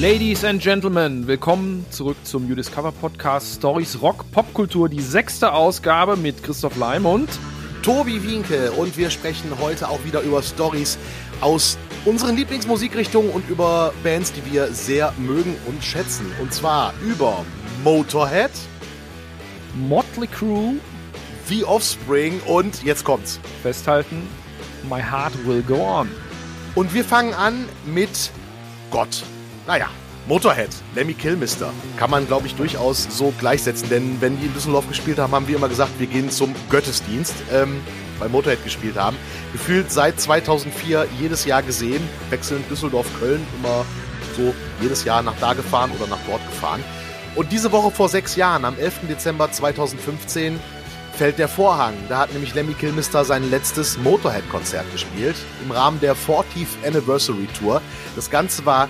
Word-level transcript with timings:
Ladies 0.00 0.46
and 0.46 0.62
Gentlemen, 0.62 1.26
willkommen 1.26 1.84
zurück 1.90 2.16
zum 2.24 2.48
You 2.48 2.54
Discover 2.54 2.90
Podcast 2.90 3.56
Stories 3.56 4.00
Rock 4.00 4.24
Popkultur, 4.32 4.88
die 4.88 5.02
sechste 5.02 5.52
Ausgabe 5.52 6.16
mit 6.16 6.42
Christoph 6.42 6.78
Leim 6.78 7.04
und 7.04 7.28
Tobi 7.82 8.22
Wienke 8.22 8.72
und 8.72 8.96
wir 8.96 9.10
sprechen 9.10 9.50
heute 9.60 9.90
auch 9.90 10.02
wieder 10.02 10.22
über 10.22 10.42
Stories 10.42 10.96
aus 11.42 11.76
unseren 12.06 12.34
Lieblingsmusikrichtungen 12.34 13.30
und 13.30 13.46
über 13.50 13.92
Bands, 14.02 14.32
die 14.32 14.50
wir 14.50 14.68
sehr 14.68 15.12
mögen 15.18 15.54
und 15.66 15.84
schätzen. 15.84 16.32
Und 16.40 16.54
zwar 16.54 16.94
über 17.02 17.44
Motorhead, 17.84 18.52
Motley 19.86 20.28
Crue, 20.28 20.76
The 21.44 21.66
Offspring 21.66 22.40
und 22.46 22.82
jetzt 22.84 23.04
kommt's. 23.04 23.38
Festhalten, 23.62 24.26
My 24.88 25.02
Heart 25.02 25.46
Will 25.46 25.60
Go 25.60 25.76
On. 25.76 26.08
Und 26.74 26.94
wir 26.94 27.04
fangen 27.04 27.34
an 27.34 27.66
mit 27.84 28.30
Gott. 28.90 29.24
Naja, 29.70 29.86
Motorhead, 30.26 30.70
Lemmy 30.96 31.14
Kilmister. 31.14 31.72
Kann 31.96 32.10
man, 32.10 32.26
glaube 32.26 32.48
ich, 32.48 32.56
durchaus 32.56 33.06
so 33.08 33.32
gleichsetzen, 33.38 33.88
denn 33.88 34.20
wenn 34.20 34.36
die 34.36 34.46
in 34.46 34.52
Düsseldorf 34.52 34.88
gespielt 34.88 35.20
haben, 35.20 35.32
haben 35.32 35.46
wir 35.46 35.54
immer 35.54 35.68
gesagt, 35.68 35.92
wir 36.00 36.08
gehen 36.08 36.28
zum 36.28 36.56
Gottesdienst, 36.70 37.36
ähm, 37.52 37.80
weil 38.18 38.30
Motorhead 38.30 38.64
gespielt 38.64 38.96
haben. 38.96 39.16
Gefühlt 39.52 39.92
seit 39.92 40.20
2004 40.20 41.06
jedes 41.20 41.44
Jahr 41.44 41.62
gesehen, 41.62 42.02
wechselnd 42.30 42.68
Düsseldorf-Köln, 42.68 43.46
immer 43.60 43.84
so 44.36 44.52
jedes 44.80 45.04
Jahr 45.04 45.22
nach 45.22 45.36
da 45.38 45.52
gefahren 45.52 45.92
oder 45.96 46.08
nach 46.08 46.18
dort 46.26 46.44
gefahren. 46.48 46.82
Und 47.36 47.52
diese 47.52 47.70
Woche 47.70 47.92
vor 47.92 48.08
sechs 48.08 48.34
Jahren, 48.34 48.64
am 48.64 48.76
11. 48.76 49.06
Dezember 49.08 49.52
2015, 49.52 50.58
fällt 51.12 51.38
der 51.38 51.46
Vorhang. 51.46 51.94
Da 52.08 52.18
hat 52.18 52.32
nämlich 52.32 52.54
Lemmy 52.54 52.74
Kilmister 52.74 53.24
sein 53.24 53.48
letztes 53.50 53.98
Motorhead-Konzert 53.98 54.90
gespielt, 54.90 55.36
im 55.64 55.70
Rahmen 55.70 56.00
der 56.00 56.16
40th 56.16 56.84
Anniversary 56.84 57.46
Tour. 57.56 57.80
Das 58.16 58.30
Ganze 58.30 58.66
war 58.66 58.88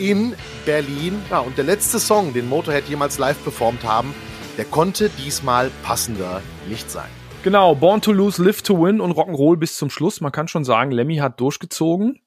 in 0.00 0.34
Berlin. 0.64 1.20
Ja, 1.30 1.40
und 1.40 1.56
der 1.58 1.64
letzte 1.64 2.00
Song, 2.00 2.32
den 2.32 2.48
Motorhead 2.48 2.88
jemals 2.88 3.18
live 3.18 3.42
performt 3.44 3.84
haben, 3.84 4.14
der 4.56 4.64
konnte 4.64 5.10
diesmal 5.10 5.70
passender 5.82 6.42
nicht 6.68 6.90
sein. 6.90 7.08
Genau, 7.42 7.74
Born 7.74 8.02
to 8.02 8.12
Lose, 8.12 8.42
Live 8.44 8.60
to 8.60 8.78
Win 8.82 9.00
und 9.00 9.12
Rock'n'Roll 9.12 9.56
bis 9.56 9.76
zum 9.76 9.88
Schluss. 9.88 10.20
Man 10.20 10.30
kann 10.30 10.46
schon 10.46 10.62
sagen, 10.62 10.90
Lemmy 10.90 11.16
hat 11.16 11.40
durchgezogen. 11.40 12.20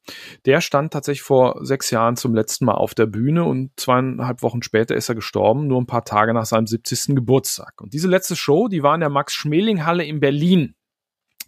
Der 0.46 0.60
stand 0.60 0.92
tatsächlich 0.92 1.22
vor 1.22 1.64
sechs 1.64 1.92
Jahren 1.92 2.16
zum 2.16 2.34
letzten 2.34 2.66
Mal 2.66 2.74
auf 2.74 2.96
der 2.96 3.06
Bühne 3.06 3.44
und 3.44 3.70
zweieinhalb 3.78 4.42
Wochen 4.42 4.64
später 4.64 4.96
ist 4.96 5.10
er 5.10 5.16
gestorben, 5.16 5.68
nur 5.68 5.80
ein 5.80 5.86
paar 5.86 6.04
Tage 6.04 6.34
nach 6.34 6.46
seinem 6.46 6.66
70. 6.66 7.16
Geburtstag. 7.16 7.80
Und 7.80 7.94
diese 7.94 8.08
letzte 8.08 8.36
Show, 8.36 8.68
die 8.68 8.82
war 8.82 8.96
in 8.96 9.02
der 9.02 9.10
Max-Schmeling-Halle 9.10 10.04
in 10.04 10.20
Berlin. 10.20 10.74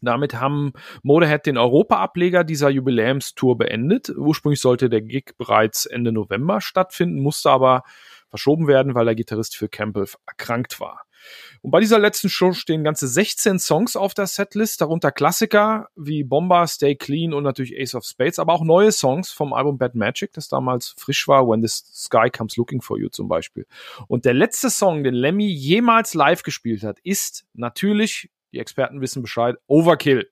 Damit 0.06 0.36
haben 0.36 0.74
Motorhead 1.04 1.46
den 1.46 1.58
Europa-Ableger 1.58 2.44
dieser 2.44 2.70
Jubiläumstour 2.70 3.58
beendet. 3.58 4.10
Ursprünglich 4.10 4.62
sollte 4.62 4.90
der 4.90 5.02
Gig 5.02 5.32
bereits 5.38 5.86
Ende 5.86 6.12
November 6.12 6.62
stattfinden, 6.62 7.22
musste 7.22 7.50
aber 7.50 7.84
verschoben 8.30 8.68
werden, 8.68 8.96
weil 8.96 9.06
der 9.06 9.16
Gitarrist 9.16 9.56
für 9.56 9.70
Campbell 9.70 10.08
erkrankt 10.28 10.80
war. 10.80 11.06
Und 11.62 11.72
bei 11.72 11.80
dieser 11.80 12.00
letzten 12.00 12.30
Show 12.30 12.54
stehen 12.54 12.84
ganze 12.84 13.08
16 13.08 13.60
Songs 13.60 13.96
auf 13.96 14.14
der 14.14 14.28
Setlist, 14.28 14.82
darunter 14.82 15.12
Klassiker 15.12 15.88
wie 15.96 16.24
Bomber, 16.24 16.68
Stay 16.68 16.96
Clean 16.96 17.34
und 17.34 17.44
natürlich 17.44 17.80
Ace 17.80 17.96
of 17.96 18.04
Spades, 18.06 18.40
aber 18.40 18.54
auch 18.54 18.64
neue 18.64 18.92
Songs 18.92 19.32
vom 19.32 19.54
Album 19.54 19.78
Bad 19.78 19.96
Magic, 19.96 20.34
das 20.34 20.48
damals 20.48 20.94
frisch 20.98 21.28
war, 21.28 21.48
When 21.48 21.66
the 21.66 21.68
Sky 21.68 22.30
Comes 22.30 22.58
Looking 22.58 22.82
for 22.82 23.00
You 23.00 23.10
zum 23.10 23.28
Beispiel. 23.28 23.66
Und 24.08 24.26
der 24.26 24.34
letzte 24.34 24.70
Song, 24.70 25.04
den 25.04 25.16
Lemmy 25.16 25.48
jemals 25.48 26.14
live 26.14 26.44
gespielt 26.44 26.84
hat, 26.84 27.00
ist 27.04 27.46
natürlich, 27.54 28.30
die 28.56 28.60
Experten 28.60 29.02
wissen 29.02 29.22
Bescheid, 29.22 29.56
Overkill. 29.68 30.30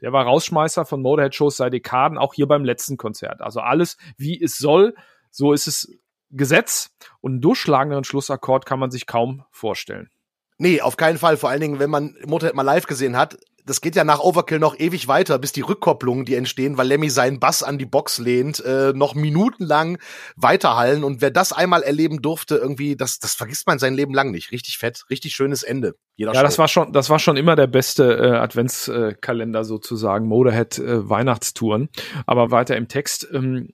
Der 0.00 0.12
war 0.12 0.24
Rausschmeißer 0.24 0.84
von 0.84 1.02
Motorhead-Shows 1.02 1.56
seit 1.56 1.72
Dekaden, 1.72 2.18
auch 2.18 2.34
hier 2.34 2.46
beim 2.46 2.64
letzten 2.64 2.96
Konzert. 2.96 3.40
Also 3.40 3.60
alles, 3.60 3.96
wie 4.16 4.40
es 4.42 4.58
soll, 4.58 4.94
so 5.30 5.52
ist 5.52 5.66
es 5.66 5.98
Gesetz. 6.30 6.90
Und 7.20 7.32
einen 7.32 7.40
durchschlagenderen 7.40 8.04
Schlussakkord 8.04 8.66
kann 8.66 8.78
man 8.78 8.90
sich 8.90 9.06
kaum 9.06 9.44
vorstellen. 9.50 10.10
Nee, 10.58 10.80
auf 10.80 10.96
keinen 10.96 11.18
Fall. 11.18 11.36
Vor 11.36 11.50
allen 11.50 11.60
Dingen, 11.60 11.78
wenn 11.78 11.90
man 11.90 12.16
Motorhead 12.26 12.54
mal 12.54 12.62
live 12.62 12.86
gesehen 12.86 13.16
hat, 13.16 13.38
das 13.66 13.80
geht 13.80 13.96
ja 13.96 14.04
nach 14.04 14.20
Overkill 14.20 14.58
noch 14.58 14.78
ewig 14.78 15.08
weiter, 15.08 15.38
bis 15.38 15.52
die 15.52 15.60
Rückkopplungen, 15.60 16.24
die 16.24 16.34
entstehen, 16.34 16.78
weil 16.78 16.88
Lemmy 16.88 17.10
seinen 17.10 17.40
Bass 17.40 17.62
an 17.62 17.78
die 17.78 17.86
Box 17.86 18.18
lehnt, 18.18 18.64
äh, 18.64 18.92
noch 18.94 19.14
minutenlang 19.14 19.98
weiterhallen. 20.36 21.04
Und 21.04 21.20
wer 21.20 21.30
das 21.30 21.52
einmal 21.52 21.82
erleben 21.82 22.22
durfte, 22.22 22.56
irgendwie, 22.56 22.96
das, 22.96 23.18
das 23.18 23.34
vergisst 23.34 23.66
man 23.66 23.78
sein 23.78 23.94
Leben 23.94 24.14
lang 24.14 24.30
nicht. 24.30 24.52
Richtig 24.52 24.78
fett, 24.78 25.04
richtig 25.10 25.34
schönes 25.34 25.62
Ende. 25.62 25.94
Jeder 26.16 26.32
ja, 26.32 26.40
Show. 26.40 26.46
das 26.46 26.58
war 26.58 26.68
schon, 26.68 26.92
das 26.92 27.10
war 27.10 27.18
schon 27.18 27.36
immer 27.36 27.56
der 27.56 27.66
beste 27.66 28.16
äh, 28.16 28.36
Adventskalender 28.36 29.64
sozusagen, 29.64 30.26
Motorhead 30.26 30.78
äh, 30.78 31.08
Weihnachtstouren. 31.08 31.88
Aber 32.26 32.50
weiter 32.50 32.76
im 32.76 32.88
Text. 32.88 33.28
Ähm, 33.32 33.70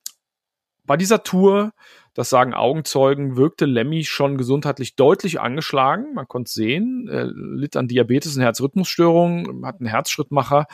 bei 0.84 0.96
dieser 0.96 1.22
Tour 1.24 1.72
das 2.16 2.30
sagen 2.30 2.54
Augenzeugen, 2.54 3.36
wirkte 3.36 3.66
Lemmy 3.66 4.02
schon 4.04 4.38
gesundheitlich 4.38 4.96
deutlich 4.96 5.38
angeschlagen. 5.38 6.14
Man 6.14 6.26
konnte 6.26 6.50
sehen, 6.50 7.08
er 7.10 7.26
litt 7.26 7.76
an 7.76 7.88
Diabetes 7.88 8.36
und 8.36 8.42
Herzrhythmusstörungen, 8.42 9.66
hat 9.66 9.80
einen 9.80 9.90
Herzschrittmacher 9.90 10.66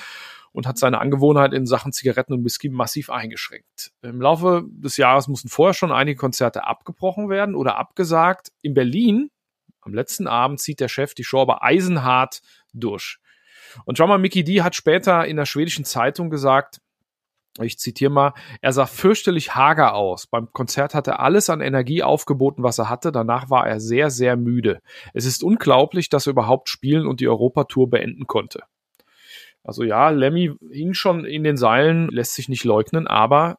und 0.53 0.69
hat 0.69 0.79
seine 0.79 1.01
Angewohnheit 1.01 1.53
in 1.53 1.67
Sachen 1.67 1.91
Zigaretten 1.91 2.33
und 2.33 2.45
Whisky 2.45 2.69
massiv 2.69 3.11
eingeschränkt. 3.11 3.91
Im 4.03 4.21
Laufe 4.21 4.63
des 4.69 4.97
Jahres 4.97 5.27
mussten 5.27 5.49
vorher 5.49 5.75
schon 5.75 5.91
einige 5.91 6.17
Konzerte 6.17 6.65
abgebrochen 6.65 7.29
werden 7.29 7.57
oder 7.57 7.77
abgesagt. 7.77 8.53
In 8.61 8.75
Berlin, 8.75 9.29
am 9.81 9.95
letzten 9.95 10.29
Abend, 10.29 10.61
zieht 10.61 10.79
der 10.79 10.87
Chef 10.87 11.13
die 11.13 11.25
Show 11.25 11.41
aber 11.41 11.65
eisenhart 11.65 12.41
durch. 12.73 13.19
Und 13.85 13.99
Drummer 13.99 14.19
Mickey 14.19 14.45
D 14.45 14.63
hat 14.63 14.77
später 14.77 15.27
in 15.27 15.39
der 15.39 15.47
schwedischen 15.47 15.85
Zeitung 15.85 16.31
gesagt, 16.31 16.82
ich 17.61 17.79
zitiere 17.79 18.11
mal, 18.11 18.35
er 18.61 18.73
sah 18.73 18.87
fürchterlich 18.87 19.55
hager 19.55 19.95
aus. 19.95 20.27
Beim 20.27 20.53
Konzert 20.53 20.95
hat 20.95 21.07
er 21.07 21.21
alles 21.21 21.51
an 21.51 21.61
Energie 21.61 22.03
aufgeboten, 22.03 22.63
was 22.63 22.79
er 22.79 22.89
hatte. 22.89 23.13
Danach 23.13 23.51
war 23.51 23.67
er 23.67 23.79
sehr, 23.79 24.11
sehr 24.11 24.37
müde. 24.37 24.81
Es 25.13 25.27
ist 25.27 25.43
unglaublich, 25.43 26.09
dass 26.09 26.27
er 26.27 26.33
überhaupt 26.33 26.69
spielen 26.69 27.07
und 27.07 27.21
die 27.21 27.29
Europatour 27.29 27.91
beenden 27.91 28.27
konnte. 28.27 28.63
Also 29.65 29.85
ja, 29.85 30.09
Lemmy 30.11 30.53
hing 30.71 30.95
schon 30.95 31.25
in 31.25 31.45
den 31.45 31.57
Seilen, 31.57 32.09
lässt 32.09 32.35
sich 32.35 32.49
nicht 32.49 32.65
leugnen, 32.65 33.07
aber 33.07 33.59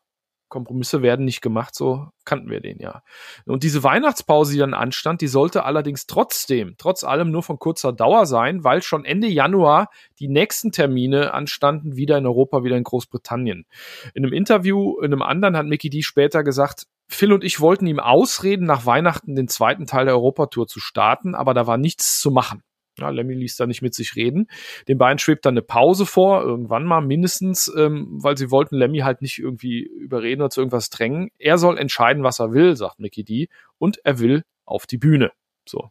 Kompromisse 0.53 1.02
werden 1.02 1.25
nicht 1.25 1.41
gemacht, 1.41 1.74
so 1.74 2.09
kannten 2.25 2.52
wir 2.52 2.62
den 2.62 2.78
ja. 2.80 3.02
Und 3.46 3.64
diese 3.64 3.84
Weihnachtspause, 3.84 4.53
die 4.53 4.59
dann 4.59 4.75
anstand, 4.75 5.22
die 5.22 5.28
sollte 5.28 5.66
allerdings 5.66 6.06
trotzdem, 6.06 6.75
trotz 6.78 7.03
allem 7.03 7.31
nur 7.31 7.41
von 7.41 7.58
kurzer 7.58 7.91
Dauer 7.91 8.28
sein, 8.28 8.63
weil 8.63 8.84
schon 8.84 9.03
Ende 9.03 9.28
Januar 9.28 9.90
die 10.19 10.28
nächsten 10.28 10.72
Termine 10.72 11.34
anstanden, 11.34 11.96
wieder 11.96 12.19
in 12.19 12.28
Europa, 12.28 12.63
wieder 12.63 12.78
in 12.78 12.84
Großbritannien. 12.84 13.66
In 14.13 14.24
einem 14.24 14.34
Interview, 14.34 15.00
in 15.00 15.12
einem 15.12 15.24
anderen 15.24 15.58
hat 15.58 15.66
Mickey 15.66 15.90
D 15.90 16.03
später 16.03 16.44
gesagt, 16.44 16.86
Phil 17.08 17.34
und 17.34 17.44
ich 17.44 17.59
wollten 17.59 17.88
ihm 17.88 18.00
ausreden, 18.00 18.68
nach 18.68 18.86
Weihnachten 18.86 19.36
den 19.36 19.47
zweiten 19.47 19.88
Teil 19.88 20.06
der 20.06 20.13
Europatour 20.13 20.68
zu 20.68 20.80
starten, 20.80 21.34
aber 21.34 21.56
da 21.56 21.66
war 21.66 21.78
nichts 21.78 22.19
zu 22.19 22.30
machen. 22.30 22.62
Ja, 23.00 23.09
Lemmy 23.09 23.34
ließ 23.34 23.56
da 23.56 23.66
nicht 23.66 23.81
mit 23.81 23.96
sich 23.96 24.16
reden. 24.16 24.48
Den 24.88 24.98
beiden 24.98 25.18
schwebt 25.18 25.46
dann 25.46 25.54
eine 25.54 25.64
Pause 25.64 26.06
vor, 26.06 26.44
irgendwann 26.44 26.86
mal 26.86 27.02
mindestens, 27.02 27.72
ähm, 27.76 28.08
weil 28.22 28.38
sie 28.38 28.52
wollten 28.52 28.76
Lemmy 28.76 29.00
halt 29.00 29.22
nicht 29.22 29.40
irgendwie 29.40 29.81
überreden 29.81 30.42
oder 30.42 30.52
zu 30.52 30.62
irgendwas 30.62 30.90
drängen. 30.90 31.31
Er 31.40 31.58
soll 31.58 31.78
entscheiden, 31.78 32.24
was 32.24 32.40
er 32.40 32.54
will, 32.54 32.76
sagt 32.76 33.00
Mickey 33.00 33.24
D. 33.24 33.50
Und 33.80 34.00
er 34.04 34.20
will 34.20 34.44
auf 34.66 34.86
die 34.86 34.98
Bühne. 34.98 35.31
So. 35.68 35.90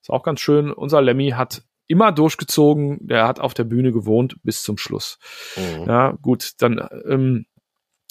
Ist 0.00 0.10
auch 0.10 0.22
ganz 0.22 0.40
schön. 0.40 0.72
Unser 0.72 1.02
Lemmy 1.02 1.30
hat 1.30 1.62
immer 1.88 2.12
durchgezogen. 2.12 2.98
Der 3.00 3.26
hat 3.26 3.40
auf 3.40 3.54
der 3.54 3.64
Bühne 3.64 3.92
gewohnt 3.92 4.36
bis 4.44 4.62
zum 4.62 4.78
Schluss. 4.78 5.18
Mhm. 5.56 5.84
Ja, 5.88 6.12
gut, 6.22 6.52
dann 6.58 6.86
ähm, 7.08 7.46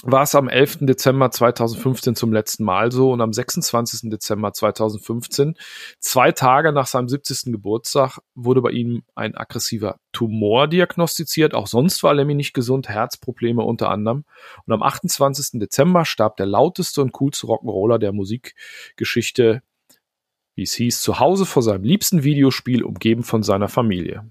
war 0.03 0.23
es 0.23 0.35
am 0.35 0.47
11. 0.47 0.79
Dezember 0.81 1.31
2015 1.31 2.15
zum 2.15 2.31
letzten 2.31 2.63
Mal 2.63 2.91
so 2.91 3.11
und 3.11 3.19
am 3.19 3.33
26. 3.33 4.11
Dezember 4.11 4.53
2015, 4.53 5.55
zwei 5.99 6.31
Tage 6.31 6.71
nach 6.71 6.85
seinem 6.85 7.09
70. 7.09 7.51
Geburtstag, 7.51 8.19
wurde 8.35 8.61
bei 8.61 8.71
ihm 8.71 9.03
ein 9.15 9.35
aggressiver 9.35 9.99
Tumor 10.11 10.67
diagnostiziert. 10.67 11.55
Auch 11.55 11.65
sonst 11.65 12.03
war 12.03 12.13
Lemmy 12.13 12.35
nicht 12.35 12.53
gesund, 12.53 12.89
Herzprobleme 12.89 13.63
unter 13.63 13.89
anderem. 13.89 14.23
Und 14.65 14.73
am 14.73 14.83
28. 14.83 15.59
Dezember 15.59 16.05
starb 16.05 16.37
der 16.37 16.45
lauteste 16.45 17.01
und 17.01 17.11
coolste 17.13 17.47
Rock'n'Roller 17.47 17.97
der 17.97 18.13
Musikgeschichte, 18.13 19.63
wie 20.53 20.63
es 20.63 20.75
hieß, 20.75 21.01
zu 21.01 21.19
Hause 21.19 21.47
vor 21.47 21.63
seinem 21.63 21.83
liebsten 21.83 22.23
Videospiel, 22.23 22.83
umgeben 22.83 23.23
von 23.23 23.41
seiner 23.41 23.67
Familie. 23.67 24.29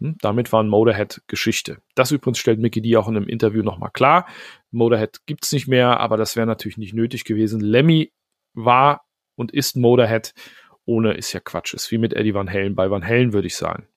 Hm, 0.00 0.16
damit 0.20 0.52
war 0.52 0.62
ein 0.62 0.68
Motorhead 0.68 1.22
Geschichte. 1.26 1.78
Das 1.94 2.10
übrigens 2.10 2.38
stellt 2.38 2.60
Mickey 2.60 2.82
D 2.82 2.96
auch 2.96 3.08
in 3.08 3.16
einem 3.16 3.28
Interview 3.28 3.62
nochmal 3.62 3.90
klar. 3.90 4.26
Motorhead 4.76 5.26
gibt's 5.26 5.52
nicht 5.52 5.66
mehr, 5.66 5.98
aber 6.00 6.16
das 6.16 6.36
wäre 6.36 6.46
natürlich 6.46 6.78
nicht 6.78 6.94
nötig 6.94 7.24
gewesen. 7.24 7.60
Lemmy 7.60 8.12
war 8.54 9.02
und 9.34 9.52
ist 9.52 9.76
Motorhead. 9.76 10.34
Ohne 10.84 11.14
ist 11.14 11.32
ja 11.32 11.40
Quatsch. 11.40 11.74
Ist 11.74 11.90
wie 11.90 11.98
mit 11.98 12.14
Eddie 12.14 12.34
Van 12.34 12.50
Halen 12.50 12.76
bei 12.76 12.90
Van 12.90 13.04
Halen, 13.04 13.32
würde 13.32 13.48
ich 13.48 13.56
sagen. 13.56 13.88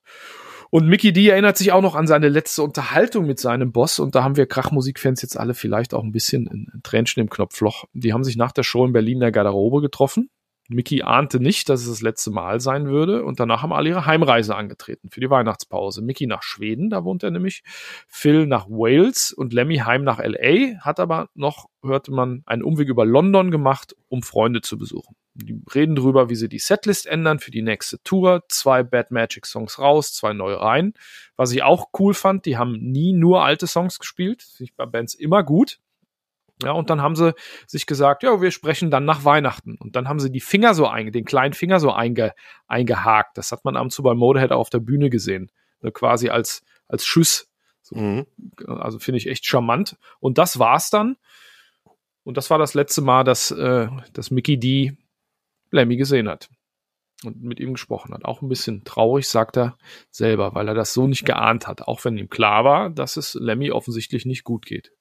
Und 0.71 0.87
Mickey 0.87 1.11
D 1.13 1.27
erinnert 1.27 1.57
sich 1.57 1.71
auch 1.71 1.81
noch 1.81 1.95
an 1.95 2.07
seine 2.07 2.29
letzte 2.29 2.61
Unterhaltung 2.63 3.25
mit 3.25 3.39
seinem 3.39 3.71
Boss. 3.71 3.99
Und 3.99 4.15
da 4.15 4.23
haben 4.23 4.37
wir 4.37 4.45
Krachmusikfans 4.45 5.21
jetzt 5.21 5.37
alle 5.37 5.53
vielleicht 5.53 5.93
auch 5.93 6.03
ein 6.03 6.11
bisschen 6.11 6.47
ein 6.47 6.81
Tränchen 6.83 7.21
im 7.21 7.29
Knopfloch. 7.29 7.85
Die 7.93 8.13
haben 8.13 8.23
sich 8.23 8.37
nach 8.37 8.51
der 8.51 8.63
Show 8.63 8.85
in 8.85 8.93
Berlin 8.93 9.15
in 9.15 9.21
der 9.21 9.31
Garderobe 9.31 9.81
getroffen. 9.81 10.29
Mickey 10.69 11.01
ahnte 11.01 11.39
nicht, 11.39 11.67
dass 11.67 11.81
es 11.81 11.87
das 11.87 12.01
letzte 12.01 12.29
Mal 12.29 12.59
sein 12.59 12.87
würde 12.87 13.25
und 13.25 13.39
danach 13.39 13.63
haben 13.63 13.73
alle 13.73 13.89
ihre 13.89 14.05
Heimreise 14.05 14.55
angetreten 14.55 15.09
für 15.09 15.19
die 15.19 15.29
Weihnachtspause. 15.29 16.03
Mickey 16.03 16.27
nach 16.27 16.43
Schweden, 16.43 16.91
da 16.91 17.03
wohnt 17.03 17.23
er 17.23 17.31
nämlich, 17.31 17.63
Phil 18.07 18.45
nach 18.45 18.67
Wales 18.67 19.33
und 19.33 19.51
Lemmy 19.51 19.77
heim 19.77 20.03
nach 20.03 20.19
LA, 20.19 20.79
hat 20.79 20.99
aber 20.99 21.29
noch, 21.33 21.69
hörte 21.83 22.11
man, 22.11 22.43
einen 22.45 22.63
Umweg 22.63 22.87
über 22.87 23.03
London 23.03 23.49
gemacht, 23.49 23.95
um 24.09 24.21
Freunde 24.21 24.61
zu 24.61 24.77
besuchen. 24.77 25.15
Die 25.33 25.59
reden 25.73 25.95
drüber, 25.95 26.29
wie 26.29 26.35
sie 26.35 26.49
die 26.49 26.59
Setlist 26.59 27.07
ändern 27.07 27.39
für 27.39 27.51
die 27.51 27.61
nächste 27.61 28.01
Tour. 28.03 28.43
Zwei 28.49 28.83
Bad 28.83 29.09
Magic 29.09 29.45
Songs 29.45 29.79
raus, 29.79 30.13
zwei 30.13 30.33
neue 30.33 30.59
rein. 30.59 30.93
Was 31.35 31.51
ich 31.51 31.63
auch 31.63 31.87
cool 31.97 32.13
fand, 32.13 32.45
die 32.45 32.57
haben 32.57 32.73
nie 32.73 33.13
nur 33.13 33.43
alte 33.43 33.65
Songs 33.65 33.99
gespielt. 33.99 34.43
Finde 34.43 34.71
ich 34.71 34.75
bei 34.75 34.85
Bands 34.85 35.13
immer 35.13 35.43
gut. 35.43 35.79
Ja, 36.61 36.71
und 36.71 36.89
dann 36.89 37.01
haben 37.01 37.15
sie 37.15 37.33
sich 37.67 37.85
gesagt, 37.85 38.23
ja, 38.23 38.41
wir 38.41 38.51
sprechen 38.51 38.91
dann 38.91 39.05
nach 39.05 39.23
Weihnachten. 39.23 39.75
Und 39.79 39.95
dann 39.95 40.09
haben 40.09 40.19
sie 40.19 40.31
die 40.31 40.41
Finger 40.41 40.73
so 40.73 40.87
einge, 40.87 41.11
den 41.11 41.23
kleinen 41.23 41.53
Finger 41.53 41.79
so 41.79 41.91
einge, 41.91 42.33
eingehakt. 42.67 43.37
Das 43.37 43.51
hat 43.51 43.63
man 43.63 43.77
ab 43.77 43.83
und 43.83 43.91
zu 43.91 44.03
bei 44.03 44.11
auch 44.11 44.51
auf 44.51 44.69
der 44.69 44.79
Bühne 44.79 45.09
gesehen. 45.09 45.51
Ne, 45.81 45.91
quasi 45.91 46.29
als, 46.29 46.63
als 46.87 47.05
Schuss. 47.05 47.47
So, 47.81 47.95
mhm. 47.95 48.25
Also 48.65 48.99
finde 48.99 49.17
ich 49.19 49.27
echt 49.27 49.45
charmant. 49.45 49.97
Und 50.19 50.37
das 50.37 50.59
war's 50.59 50.89
dann. 50.89 51.15
Und 52.23 52.35
das 52.35 52.49
war 52.49 52.57
das 52.57 52.73
letzte 52.73 53.01
Mal, 53.01 53.23
dass, 53.23 53.51
äh, 53.51 53.87
dass 54.11 54.29
Mickey 54.29 54.59
D 54.59 54.97
Lemmy 55.71 55.95
gesehen 55.95 56.27
hat 56.27 56.49
und 57.23 57.41
mit 57.41 57.59
ihm 57.59 57.73
gesprochen 57.73 58.13
hat. 58.13 58.25
Auch 58.25 58.41
ein 58.41 58.49
bisschen 58.49 58.83
traurig, 58.83 59.27
sagt 59.27 59.57
er 59.57 59.77
selber, 60.09 60.55
weil 60.55 60.67
er 60.67 60.73
das 60.73 60.93
so 60.93 61.07
nicht 61.07 61.25
geahnt 61.25 61.67
hat, 61.67 61.81
auch 61.81 62.03
wenn 62.05 62.17
ihm 62.17 62.29
klar 62.29 62.63
war, 62.63 62.89
dass 62.89 63.17
es 63.17 63.33
Lemmy 63.33 63.71
offensichtlich 63.71 64.25
nicht 64.25 64.43
gut 64.43 64.65
geht. 64.65 64.91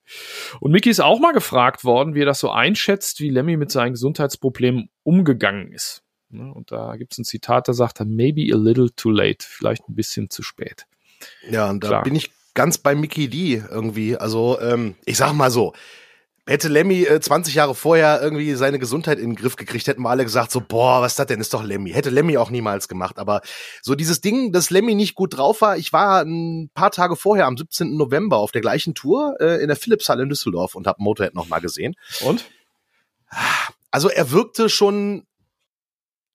Und 0.60 0.72
Mickey 0.72 0.90
ist 0.90 1.00
auch 1.00 1.20
mal 1.20 1.32
gefragt 1.32 1.84
worden, 1.84 2.14
wie 2.14 2.22
er 2.22 2.26
das 2.26 2.40
so 2.40 2.50
einschätzt, 2.50 3.20
wie 3.20 3.30
Lemmy 3.30 3.56
mit 3.56 3.70
seinen 3.70 3.92
Gesundheitsproblemen 3.92 4.90
umgegangen 5.02 5.72
ist. 5.72 6.02
Ne, 6.30 6.52
und 6.52 6.72
da 6.72 6.96
gibt 6.96 7.12
es 7.12 7.18
ein 7.18 7.24
Zitat, 7.24 7.68
da 7.68 7.72
sagt 7.72 8.00
er, 8.00 8.06
maybe 8.06 8.52
a 8.52 8.58
little 8.58 8.90
too 8.94 9.10
late, 9.10 9.46
vielleicht 9.46 9.88
ein 9.88 9.94
bisschen 9.94 10.28
zu 10.28 10.42
spät. 10.42 10.86
Ja, 11.48 11.70
und 11.70 11.82
da 11.82 11.88
Klar. 11.88 12.02
bin 12.02 12.14
ich 12.14 12.30
ganz 12.54 12.76
bei 12.78 12.94
Mickey 12.94 13.28
D 13.28 13.62
irgendwie. 13.70 14.16
Also, 14.16 14.60
ähm, 14.60 14.94
ich 15.06 15.16
sag 15.16 15.32
mal 15.32 15.50
so, 15.50 15.72
Hätte 16.48 16.68
Lemmy 16.68 17.02
äh, 17.02 17.20
20 17.20 17.54
Jahre 17.54 17.74
vorher 17.74 18.22
irgendwie 18.22 18.54
seine 18.54 18.78
Gesundheit 18.78 19.18
in 19.18 19.30
den 19.30 19.36
Griff 19.36 19.56
gekriegt, 19.56 19.86
hätten 19.86 20.00
wir 20.00 20.08
alle 20.08 20.24
gesagt, 20.24 20.50
so, 20.50 20.62
boah, 20.62 21.02
was 21.02 21.12
ist 21.12 21.18
das 21.18 21.26
denn? 21.26 21.42
Ist 21.42 21.52
doch 21.52 21.62
Lemmy. 21.62 21.90
Hätte 21.90 22.08
Lemmy 22.08 22.38
auch 22.38 22.48
niemals 22.48 22.88
gemacht. 22.88 23.18
Aber 23.18 23.42
so 23.82 23.94
dieses 23.94 24.22
Ding, 24.22 24.50
dass 24.50 24.70
Lemmy 24.70 24.94
nicht 24.94 25.14
gut 25.14 25.36
drauf 25.36 25.60
war, 25.60 25.76
ich 25.76 25.92
war 25.92 26.22
ein 26.22 26.70
paar 26.72 26.90
Tage 26.90 27.16
vorher, 27.16 27.44
am 27.44 27.58
17. 27.58 27.98
November, 27.98 28.38
auf 28.38 28.50
der 28.50 28.62
gleichen 28.62 28.94
Tour 28.94 29.36
äh, 29.40 29.60
in 29.60 29.68
der 29.68 29.76
Philipshalle 29.76 30.22
in 30.22 30.30
Düsseldorf 30.30 30.74
und 30.74 30.86
habe 30.86 31.02
Motorhead 31.02 31.34
nochmal 31.34 31.60
gesehen. 31.60 31.96
Und? 32.20 32.46
Also 33.90 34.08
er 34.08 34.30
wirkte 34.30 34.70
schon 34.70 35.26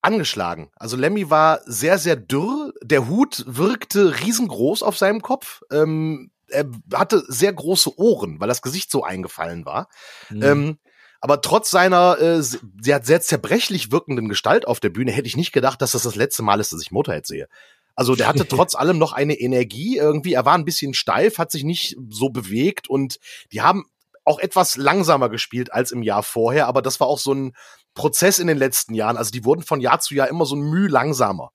angeschlagen. 0.03 0.69
Also 0.75 0.95
Lemmy 0.95 1.31
war 1.31 1.61
sehr, 1.65 1.97
sehr 1.97 2.17
dürr. 2.17 2.71
Der 2.83 3.07
Hut 3.07 3.45
wirkte 3.47 4.19
riesengroß 4.19 4.83
auf 4.83 4.95
seinem 4.95 5.23
Kopf. 5.23 5.63
Ähm, 5.71 6.29
er 6.49 6.65
hatte 6.93 7.23
sehr 7.27 7.53
große 7.53 7.97
Ohren, 7.97 8.39
weil 8.39 8.47
das 8.47 8.61
Gesicht 8.61 8.91
so 8.91 9.03
eingefallen 9.03 9.65
war. 9.65 9.87
Mhm. 10.29 10.43
Ähm, 10.43 10.77
aber 11.21 11.39
trotz 11.39 11.71
seiner 11.71 12.19
äh, 12.19 12.41
sehr, 12.41 13.01
sehr 13.01 13.21
zerbrechlich 13.21 13.91
wirkenden 13.91 14.27
Gestalt 14.27 14.67
auf 14.67 14.81
der 14.81 14.89
Bühne 14.89 15.11
hätte 15.11 15.27
ich 15.27 15.37
nicht 15.37 15.53
gedacht, 15.53 15.81
dass 15.81 15.93
das 15.93 16.03
das 16.03 16.15
letzte 16.15 16.43
Mal 16.43 16.59
ist, 16.59 16.73
dass 16.73 16.81
ich 16.81 16.91
Motorhead 16.91 17.25
sehe. 17.25 17.47
Also 17.95 18.15
der 18.15 18.27
hatte 18.27 18.45
trotz 18.47 18.75
allem 18.75 18.97
noch 18.97 19.13
eine 19.13 19.35
Energie 19.35 19.97
irgendwie. 19.97 20.33
Er 20.33 20.45
war 20.45 20.55
ein 20.55 20.65
bisschen 20.65 20.93
steif, 20.93 21.37
hat 21.37 21.51
sich 21.51 21.63
nicht 21.63 21.95
so 22.09 22.29
bewegt 22.29 22.89
und 22.89 23.19
die 23.51 23.61
haben 23.61 23.85
auch 24.25 24.39
etwas 24.39 24.77
langsamer 24.77 25.29
gespielt 25.29 25.71
als 25.71 25.91
im 25.91 26.01
Jahr 26.01 26.23
vorher, 26.23 26.67
aber 26.67 26.81
das 26.81 26.99
war 26.99 27.07
auch 27.07 27.19
so 27.19 27.33
ein 27.33 27.55
Prozess 27.93 28.39
in 28.39 28.47
den 28.47 28.57
letzten 28.57 28.93
Jahren. 28.93 29.17
Also 29.17 29.31
die 29.31 29.45
wurden 29.45 29.63
von 29.63 29.81
Jahr 29.81 29.99
zu 29.99 30.15
Jahr 30.15 30.27
immer 30.27 30.45
so 30.45 30.55
ein 30.55 30.61
Mühe 30.61 30.87
langsamer. 30.87 31.51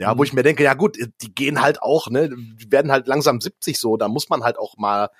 Ja, 0.00 0.12
wo 0.16 0.22
mhm. 0.22 0.24
ich 0.24 0.32
mir 0.32 0.42
denke, 0.42 0.64
ja 0.64 0.72
gut, 0.72 0.96
die 1.20 1.34
gehen 1.34 1.60
halt 1.60 1.82
auch, 1.82 2.08
ne, 2.08 2.30
die 2.30 2.72
werden 2.72 2.90
halt 2.90 3.06
langsam 3.06 3.38
70 3.38 3.78
so, 3.78 3.98
da 3.98 4.08
muss 4.08 4.30
man 4.30 4.42
halt 4.42 4.58
auch 4.58 4.78
mal 4.78 5.10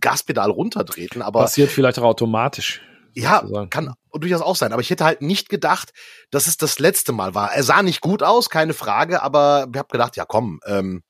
Gaspedal 0.00 0.50
runtertreten, 0.50 1.20
aber. 1.20 1.40
Passiert 1.40 1.70
vielleicht 1.70 1.98
auch 1.98 2.04
automatisch. 2.04 2.80
Ja, 3.12 3.44
kann 3.68 3.92
durchaus 4.14 4.40
auch 4.40 4.56
sein, 4.56 4.72
aber 4.72 4.80
ich 4.80 4.88
hätte 4.88 5.04
halt 5.04 5.20
nicht 5.20 5.50
gedacht, 5.50 5.92
dass 6.30 6.46
es 6.46 6.56
das 6.56 6.78
letzte 6.78 7.12
Mal 7.12 7.34
war. 7.34 7.52
Er 7.52 7.64
sah 7.64 7.82
nicht 7.82 8.00
gut 8.00 8.22
aus, 8.22 8.48
keine 8.48 8.72
Frage, 8.72 9.22
aber 9.22 9.66
ich 9.70 9.78
habe 9.78 9.88
gedacht, 9.88 10.16
ja 10.16 10.24
komm, 10.24 10.60
ähm, 10.64 11.02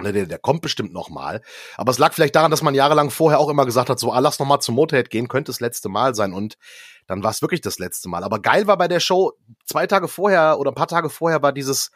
ne, 0.00 0.12
der, 0.12 0.26
der 0.26 0.38
kommt 0.38 0.62
bestimmt 0.62 0.92
noch 0.92 1.08
mal. 1.08 1.40
Aber 1.76 1.90
es 1.90 1.98
lag 1.98 2.12
vielleicht 2.12 2.36
daran, 2.36 2.52
dass 2.52 2.62
man 2.62 2.74
jahrelang 2.74 3.10
vorher 3.10 3.40
auch 3.40 3.48
immer 3.48 3.64
gesagt 3.64 3.90
hat, 3.90 3.98
so, 3.98 4.12
ah, 4.12 4.20
lass 4.20 4.38
noch 4.38 4.46
mal 4.46 4.60
zum 4.60 4.76
Motorhead 4.76 5.10
gehen, 5.10 5.26
könnte 5.26 5.50
das 5.50 5.60
letzte 5.60 5.88
Mal 5.88 6.14
sein. 6.14 6.32
Und 6.32 6.56
dann 7.08 7.24
war 7.24 7.32
es 7.32 7.42
wirklich 7.42 7.62
das 7.62 7.80
letzte 7.80 8.08
Mal. 8.08 8.22
Aber 8.22 8.38
geil 8.40 8.68
war 8.68 8.76
bei 8.76 8.86
der 8.86 9.00
Show, 9.00 9.32
zwei 9.66 9.88
Tage 9.88 10.06
vorher 10.06 10.60
oder 10.60 10.70
ein 10.70 10.76
paar 10.76 10.86
Tage 10.86 11.10
vorher 11.10 11.42
war 11.42 11.52
dieses 11.52 11.90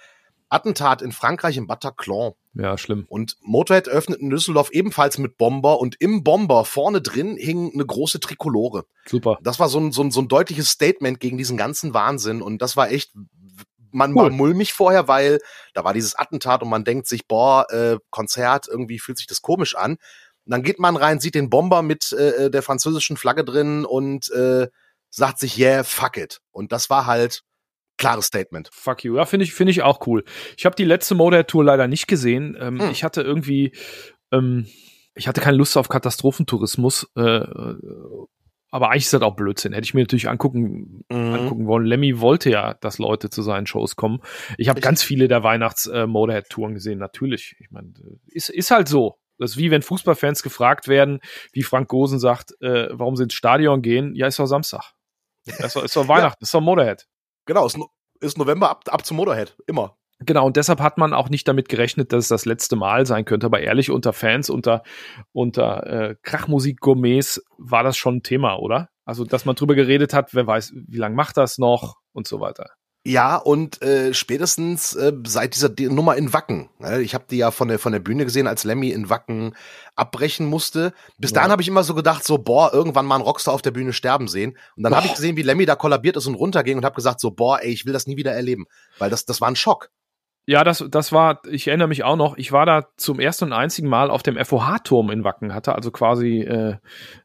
Attentat 0.52 1.00
in 1.02 1.12
Frankreich 1.12 1.56
im 1.56 1.66
Bataclan. 1.66 2.32
Ja, 2.54 2.76
schlimm. 2.76 3.06
Und 3.08 3.36
Motorhead 3.40 3.88
öffnet 3.88 4.20
in 4.20 4.28
Düsseldorf 4.28 4.70
ebenfalls 4.70 5.16
mit 5.16 5.38
Bomber 5.38 5.80
und 5.80 5.96
im 6.00 6.22
Bomber 6.22 6.64
vorne 6.64 7.00
drin 7.00 7.36
hing 7.36 7.72
eine 7.72 7.86
große 7.86 8.20
Trikolore. 8.20 8.84
Super. 9.06 9.38
Das 9.42 9.58
war 9.58 9.68
so 9.68 9.80
ein, 9.80 9.92
so 9.92 10.02
ein, 10.02 10.10
so 10.10 10.20
ein 10.20 10.28
deutliches 10.28 10.68
Statement 10.68 11.20
gegen 11.20 11.38
diesen 11.38 11.56
ganzen 11.56 11.94
Wahnsinn 11.94 12.42
und 12.42 12.60
das 12.60 12.76
war 12.76 12.90
echt, 12.90 13.14
man 13.90 14.12
cool. 14.12 14.24
war 14.24 14.30
mulmig 14.30 14.74
vorher, 14.74 15.08
weil 15.08 15.38
da 15.72 15.84
war 15.84 15.94
dieses 15.94 16.14
Attentat 16.14 16.62
und 16.62 16.68
man 16.68 16.84
denkt 16.84 17.06
sich, 17.06 17.26
boah, 17.26 17.66
äh, 17.70 17.98
Konzert, 18.10 18.68
irgendwie 18.68 18.98
fühlt 18.98 19.18
sich 19.18 19.26
das 19.26 19.40
komisch 19.40 19.74
an. 19.74 19.92
Und 19.92 20.50
dann 20.50 20.62
geht 20.62 20.78
man 20.78 20.96
rein, 20.96 21.20
sieht 21.20 21.34
den 21.34 21.50
Bomber 21.50 21.82
mit 21.82 22.12
äh, 22.12 22.50
der 22.50 22.62
französischen 22.62 23.16
Flagge 23.16 23.44
drin 23.44 23.84
und 23.86 24.30
äh, 24.32 24.68
sagt 25.08 25.38
sich, 25.38 25.58
yeah, 25.58 25.84
fuck 25.84 26.16
it. 26.16 26.40
Und 26.50 26.72
das 26.72 26.90
war 26.90 27.06
halt 27.06 27.42
klares 27.98 28.26
Statement. 28.26 28.70
Fuck 28.72 29.04
you. 29.04 29.16
Ja, 29.16 29.24
finde 29.24 29.44
ich, 29.44 29.52
finde 29.52 29.70
ich 29.70 29.82
auch 29.82 30.06
cool. 30.06 30.24
Ich 30.56 30.64
habe 30.64 30.76
die 30.76 30.84
letzte 30.84 31.14
Motorhead-Tour 31.14 31.64
leider 31.64 31.88
nicht 31.88 32.06
gesehen. 32.06 32.56
Ähm, 32.60 32.80
hm. 32.80 32.90
Ich 32.90 33.04
hatte 33.04 33.22
irgendwie, 33.22 33.72
ähm, 34.32 34.66
ich 35.14 35.28
hatte 35.28 35.40
keine 35.40 35.56
Lust 35.56 35.76
auf 35.76 35.88
Katastrophentourismus. 35.88 37.10
Äh, 37.16 37.44
aber 38.72 38.90
eigentlich 38.90 39.04
ist 39.04 39.12
das 39.12 39.20
auch 39.20 39.36
Blödsinn. 39.36 39.74
Hätte 39.74 39.84
ich 39.84 39.92
mir 39.92 40.00
natürlich 40.00 40.30
angucken, 40.30 41.04
mhm. 41.10 41.34
angucken 41.34 41.66
wollen. 41.66 41.84
Lemmy 41.84 42.20
wollte 42.20 42.48
ja, 42.48 42.74
dass 42.74 42.98
Leute 42.98 43.28
zu 43.28 43.42
seinen 43.42 43.66
Shows 43.66 43.96
kommen. 43.96 44.20
Ich 44.56 44.70
habe 44.70 44.80
ganz 44.80 45.02
viele 45.02 45.28
der 45.28 45.42
Weihnachts-Motorhead-Touren 45.42 46.72
äh, 46.72 46.74
gesehen, 46.74 46.98
natürlich. 46.98 47.54
Ich 47.60 47.70
meine, 47.70 47.92
ist, 48.26 48.48
ist 48.48 48.70
halt 48.70 48.88
so. 48.88 49.18
Das 49.36 49.52
ist 49.52 49.56
wie 49.58 49.70
wenn 49.70 49.82
Fußballfans 49.82 50.42
gefragt 50.42 50.88
werden, 50.88 51.20
wie 51.52 51.62
Frank 51.62 51.88
Gosen 51.88 52.18
sagt, 52.18 52.52
äh, 52.62 52.88
warum 52.92 53.16
sie 53.16 53.24
ins 53.24 53.34
Stadion 53.34 53.82
gehen. 53.82 54.14
Ja, 54.14 54.26
ist 54.26 54.38
doch 54.38 54.46
Samstag. 54.46 54.94
Ist 55.44 55.76
doch, 55.76 55.84
ist 55.84 55.94
doch 55.94 56.08
Weihnachten, 56.08 56.38
ja. 56.40 56.44
ist 56.44 56.54
doch 56.54 56.60
Motorhead. 56.62 57.06
Genau, 57.46 57.66
ist, 57.66 57.78
ist 58.20 58.38
November 58.38 58.70
ab, 58.70 58.84
ab 58.88 59.04
zum 59.04 59.16
Motorhead, 59.16 59.56
immer. 59.66 59.96
Genau, 60.24 60.46
und 60.46 60.56
deshalb 60.56 60.80
hat 60.80 60.98
man 60.98 61.14
auch 61.14 61.28
nicht 61.28 61.48
damit 61.48 61.68
gerechnet, 61.68 62.12
dass 62.12 62.24
es 62.24 62.28
das 62.28 62.44
letzte 62.44 62.76
Mal 62.76 63.06
sein 63.06 63.24
könnte. 63.24 63.46
Aber 63.46 63.60
ehrlich, 63.60 63.90
unter 63.90 64.12
Fans, 64.12 64.50
unter, 64.50 64.82
unter 65.32 65.86
äh, 65.86 66.16
Krachmusik-Gourmets 66.22 67.42
war 67.58 67.82
das 67.82 67.96
schon 67.96 68.16
ein 68.16 68.22
Thema, 68.22 68.56
oder? 68.56 68.88
Also, 69.04 69.24
dass 69.24 69.44
man 69.44 69.56
drüber 69.56 69.74
geredet 69.74 70.14
hat, 70.14 70.32
wer 70.34 70.46
weiß, 70.46 70.74
wie 70.74 70.98
lange 70.98 71.16
macht 71.16 71.36
das 71.36 71.58
noch 71.58 71.96
und 72.12 72.28
so 72.28 72.40
weiter. 72.40 72.70
Ja, 73.04 73.36
und 73.36 73.82
äh, 73.82 74.14
spätestens 74.14 74.94
äh, 74.94 75.12
seit 75.26 75.56
dieser 75.56 75.70
Nummer 75.90 76.16
in 76.16 76.32
Wacken. 76.32 76.70
Ne? 76.78 77.02
Ich 77.02 77.14
habe 77.14 77.24
die 77.28 77.36
ja 77.36 77.50
von 77.50 77.66
der 77.66 77.80
von 77.80 77.92
der 77.92 77.98
Bühne 77.98 78.24
gesehen, 78.24 78.46
als 78.46 78.62
Lemmy 78.62 78.90
in 78.90 79.10
Wacken 79.10 79.56
abbrechen 79.96 80.46
musste. 80.46 80.92
Bis 81.18 81.32
ja. 81.32 81.36
dahin 81.36 81.50
habe 81.50 81.62
ich 81.62 81.68
immer 81.68 81.82
so 81.82 81.94
gedacht, 81.94 82.24
so 82.24 82.38
boah, 82.38 82.72
irgendwann 82.72 83.06
mal 83.06 83.16
ein 83.16 83.22
Rockstar 83.22 83.54
auf 83.54 83.62
der 83.62 83.72
Bühne 83.72 83.92
sterben 83.92 84.28
sehen. 84.28 84.56
Und 84.76 84.84
dann 84.84 84.94
habe 84.94 85.06
ich 85.06 85.14
gesehen, 85.14 85.36
wie 85.36 85.42
Lemmy 85.42 85.66
da 85.66 85.74
kollabiert 85.74 86.16
ist 86.16 86.28
und 86.28 86.36
runterging 86.36 86.78
und 86.78 86.84
habe 86.84 86.94
gesagt, 86.94 87.18
so 87.18 87.32
boah, 87.32 87.60
ey, 87.60 87.72
ich 87.72 87.86
will 87.86 87.92
das 87.92 88.06
nie 88.06 88.16
wieder 88.16 88.32
erleben, 88.32 88.66
weil 88.98 89.10
das 89.10 89.24
das 89.24 89.40
war 89.40 89.48
ein 89.48 89.56
Schock. 89.56 89.90
Ja, 90.44 90.64
das, 90.64 90.84
das 90.88 91.12
war, 91.12 91.40
ich 91.48 91.68
erinnere 91.68 91.86
mich 91.86 92.02
auch 92.02 92.16
noch, 92.16 92.36
ich 92.36 92.50
war 92.50 92.66
da 92.66 92.88
zum 92.96 93.20
ersten 93.20 93.44
und 93.46 93.52
einzigen 93.52 93.88
Mal 93.88 94.10
auf 94.10 94.24
dem 94.24 94.36
FOH-Turm 94.36 95.10
in 95.10 95.22
Wacken, 95.22 95.54
hatte 95.54 95.74
also 95.74 95.92
quasi 95.92 96.40
äh, 96.40 96.76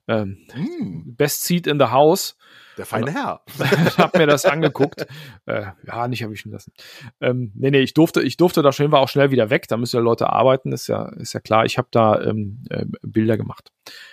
äh, 0.05 0.25
hm. 0.51 1.15
Best 1.17 1.43
Seat 1.43 1.65
in 1.65 1.79
the 1.79 1.87
House 1.87 2.35
der 2.77 2.85
feine 2.85 3.11
Herr. 3.11 3.41
hab 3.97 4.17
mir 4.17 4.27
das 4.27 4.45
angeguckt. 4.45 5.07
Äh, 5.45 5.65
ja, 5.85 6.07
nicht 6.07 6.21
erwischen 6.21 6.51
lassen. 6.51 6.73
Ähm, 7.21 7.51
nee, 7.55 7.71
nee, 7.71 7.79
ich 7.79 7.93
durfte, 7.93 8.21
ich 8.21 8.37
durfte 8.37 8.61
da 8.61 8.71
schon, 8.71 8.91
war 8.91 8.99
auch 8.99 9.09
schnell 9.09 9.31
wieder 9.31 9.49
weg. 9.49 9.67
Da 9.67 9.77
müssen 9.77 9.97
ja 9.97 10.01
Leute 10.01 10.29
arbeiten, 10.29 10.71
ist 10.71 10.87
ja, 10.87 11.09
ist 11.17 11.33
ja 11.33 11.39
klar. 11.39 11.65
Ich 11.65 11.77
habe 11.77 11.87
da 11.91 12.21
ähm, 12.21 12.63
äh, 12.69 12.85
Bilder 13.01 13.37
gemacht. 13.37 13.71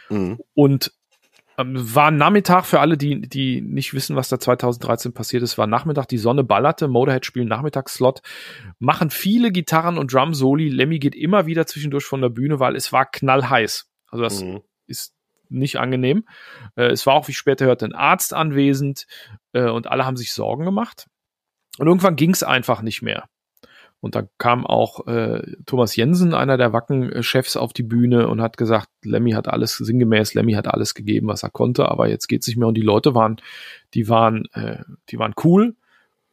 Mhm. 0.09 0.39
Und 0.55 0.93
ähm, 1.57 1.95
war 1.95 2.11
Nachmittag 2.11 2.65
für 2.65 2.81
alle, 2.81 2.97
die, 2.97 3.21
die 3.21 3.61
nicht 3.61 3.95
wissen, 3.95 4.17
was 4.17 4.29
da 4.29 4.41
2013 4.41 5.13
passiert 5.13 5.43
ist, 5.43 5.57
war 5.57 5.67
Nachmittag, 5.67 6.07
die 6.09 6.19
Sonne 6.19 6.43
ballerte, 6.43 6.89
Motorhead 6.89 7.25
spielen 7.27 7.49
Nachmittagsslot, 7.49 8.23
machen 8.79 9.11
viele 9.11 9.53
Gitarren 9.53 9.99
und 9.99 10.13
Drum-Soli. 10.13 10.69
Lemmy 10.69 10.99
geht 10.99 11.15
immer 11.15 11.47
wieder 11.47 11.67
zwischendurch 11.67 12.05
von 12.05 12.21
der 12.21 12.31
Bühne, 12.31 12.59
weil 12.59 12.75
es 12.75 12.93
war 12.93 13.07
knallheiß. 13.07 13.89
Also 14.09 14.25
das 14.25 14.43
mhm. 14.43 14.63
ist 14.87 15.14
nicht 15.59 15.77
angenehm. 15.77 16.25
Äh, 16.77 16.87
es 16.87 17.07
war 17.07 17.15
auch, 17.15 17.29
wie 17.29 17.33
ich 17.33 17.39
später 17.39 17.67
hörte, 17.67 17.85
ein 17.85 17.95
Arzt 17.95 18.35
anwesend 18.35 19.07
äh, 19.53 19.69
und 19.69 19.87
alle 19.87 20.05
haben 20.05 20.17
sich 20.17 20.33
Sorgen 20.33 20.65
gemacht. 20.65 21.07
Und 21.79 21.87
irgendwann 21.87 22.17
ging 22.17 22.31
es 22.31 22.43
einfach 22.43 22.83
nicht 22.83 23.03
mehr. 23.03 23.25
Und 24.01 24.15
da 24.15 24.29
kam 24.37 24.67
auch 24.67 25.07
äh, 25.07 25.43
Thomas 25.65 25.97
Jensen, 25.97 26.35
einer 26.35 26.59
der 26.59 26.75
Wacken-Chefs, 26.75 27.57
auf 27.57 27.73
die 27.73 27.83
Bühne 27.83 28.29
und 28.29 28.43
hat 28.43 28.59
gesagt, 28.59 28.89
Lemmy 29.03 29.31
hat 29.31 29.49
alles, 29.49 29.77
sinngemäß, 29.79 30.35
Lemmy 30.35 30.53
hat 30.53 30.69
alles 30.69 30.95
gegeben, 30.95 31.29
was 31.29 31.43
er 31.43 31.49
konnte, 31.49 31.89
aber 31.89 32.09
jetzt 32.09 32.27
geht 32.29 32.43
es 32.43 32.49
nicht 32.49 32.59
mehr. 32.59 32.69
Und 32.69 32.75
die 32.75 32.83
Leute 32.83 33.15
waren, 33.15 33.37
die 33.95 34.09
waren, 34.11 34.45
äh, 34.53 34.83
die 35.09 35.19
waren 35.19 35.35
cool 35.43 35.75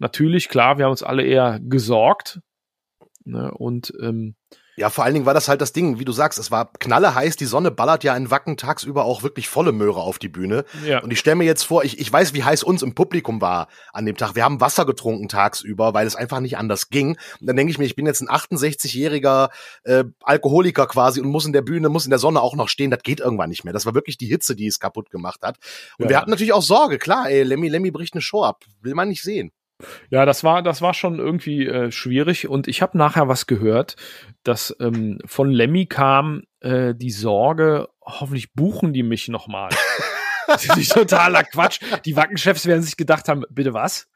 natürlich, 0.01 0.49
klar, 0.49 0.77
wir 0.77 0.85
haben 0.85 0.91
uns 0.91 1.03
alle 1.03 1.23
eher 1.23 1.59
gesorgt. 1.61 2.41
Ne, 3.23 3.51
und 3.51 3.93
ähm, 4.01 4.35
ja, 4.81 4.89
vor 4.89 5.03
allen 5.03 5.13
Dingen 5.13 5.27
war 5.27 5.35
das 5.35 5.47
halt 5.47 5.61
das 5.61 5.73
Ding, 5.73 5.99
wie 5.99 6.05
du 6.05 6.11
sagst, 6.11 6.39
es 6.39 6.49
war 6.49 6.71
knalleheiß, 6.79 7.35
die 7.35 7.45
Sonne 7.45 7.69
ballert 7.69 8.03
ja 8.03 8.17
in 8.17 8.31
Wacken 8.31 8.57
tagsüber 8.57 9.05
auch 9.05 9.21
wirklich 9.21 9.47
volle 9.47 9.71
Möhre 9.71 10.01
auf 10.01 10.17
die 10.17 10.27
Bühne. 10.27 10.65
Ja. 10.83 11.03
Und 11.03 11.13
ich 11.13 11.19
stelle 11.19 11.35
mir 11.35 11.43
jetzt 11.43 11.61
vor, 11.63 11.83
ich, 11.83 11.99
ich 11.99 12.11
weiß, 12.11 12.33
wie 12.33 12.43
heiß 12.43 12.63
uns 12.63 12.81
im 12.81 12.95
Publikum 12.95 13.41
war 13.41 13.67
an 13.93 14.07
dem 14.07 14.17
Tag. 14.17 14.33
Wir 14.33 14.43
haben 14.43 14.59
Wasser 14.59 14.87
getrunken 14.87 15.29
tagsüber, 15.29 15.93
weil 15.93 16.07
es 16.07 16.15
einfach 16.15 16.39
nicht 16.39 16.57
anders 16.57 16.89
ging. 16.89 17.09
Und 17.39 17.47
dann 17.47 17.55
denke 17.55 17.69
ich 17.69 17.77
mir, 17.77 17.85
ich 17.85 17.95
bin 17.95 18.07
jetzt 18.07 18.21
ein 18.21 18.27
68-jähriger 18.27 19.49
äh, 19.83 20.03
Alkoholiker 20.23 20.87
quasi 20.87 21.21
und 21.21 21.29
muss 21.29 21.45
in 21.45 21.53
der 21.53 21.61
Bühne, 21.61 21.89
muss 21.89 22.05
in 22.05 22.09
der 22.09 22.17
Sonne 22.17 22.41
auch 22.41 22.55
noch 22.55 22.67
stehen. 22.67 22.89
Das 22.89 23.03
geht 23.03 23.19
irgendwann 23.19 23.51
nicht 23.51 23.63
mehr. 23.63 23.73
Das 23.73 23.85
war 23.85 23.93
wirklich 23.93 24.17
die 24.17 24.25
Hitze, 24.25 24.55
die 24.55 24.65
es 24.65 24.79
kaputt 24.79 25.11
gemacht 25.11 25.41
hat. 25.43 25.57
Und 25.99 26.05
ja. 26.05 26.09
wir 26.09 26.17
hatten 26.17 26.31
natürlich 26.31 26.53
auch 26.53 26.63
Sorge, 26.63 26.97
klar, 26.97 27.29
ey, 27.29 27.43
Lemmy, 27.43 27.69
Lemmy 27.69 27.91
bricht 27.91 28.15
eine 28.15 28.21
Show 28.21 28.43
ab. 28.43 28.63
Will 28.81 28.95
man 28.95 29.09
nicht 29.09 29.21
sehen. 29.21 29.51
Ja, 30.09 30.25
das 30.25 30.43
war, 30.43 30.61
das 30.61 30.81
war 30.81 30.93
schon 30.93 31.19
irgendwie 31.19 31.67
äh, 31.67 31.91
schwierig. 31.91 32.47
Und 32.47 32.67
ich 32.67 32.81
habe 32.81 32.97
nachher 32.97 33.27
was 33.27 33.47
gehört, 33.47 33.95
dass 34.43 34.75
ähm, 34.79 35.19
von 35.25 35.49
Lemmy 35.49 35.85
kam 35.85 36.43
äh, 36.61 36.93
die 36.95 37.11
Sorge, 37.11 37.89
hoffentlich 38.01 38.53
buchen 38.53 38.93
die 38.93 39.03
mich 39.03 39.27
nochmal. 39.27 39.69
das 40.47 40.65
ist 40.77 40.93
totaler 40.93 41.43
Quatsch. 41.43 41.79
Die 42.05 42.15
Wackenchefs 42.15 42.65
werden 42.65 42.83
sich 42.83 42.97
gedacht 42.97 43.27
haben, 43.27 43.43
bitte 43.49 43.73
was? 43.73 44.07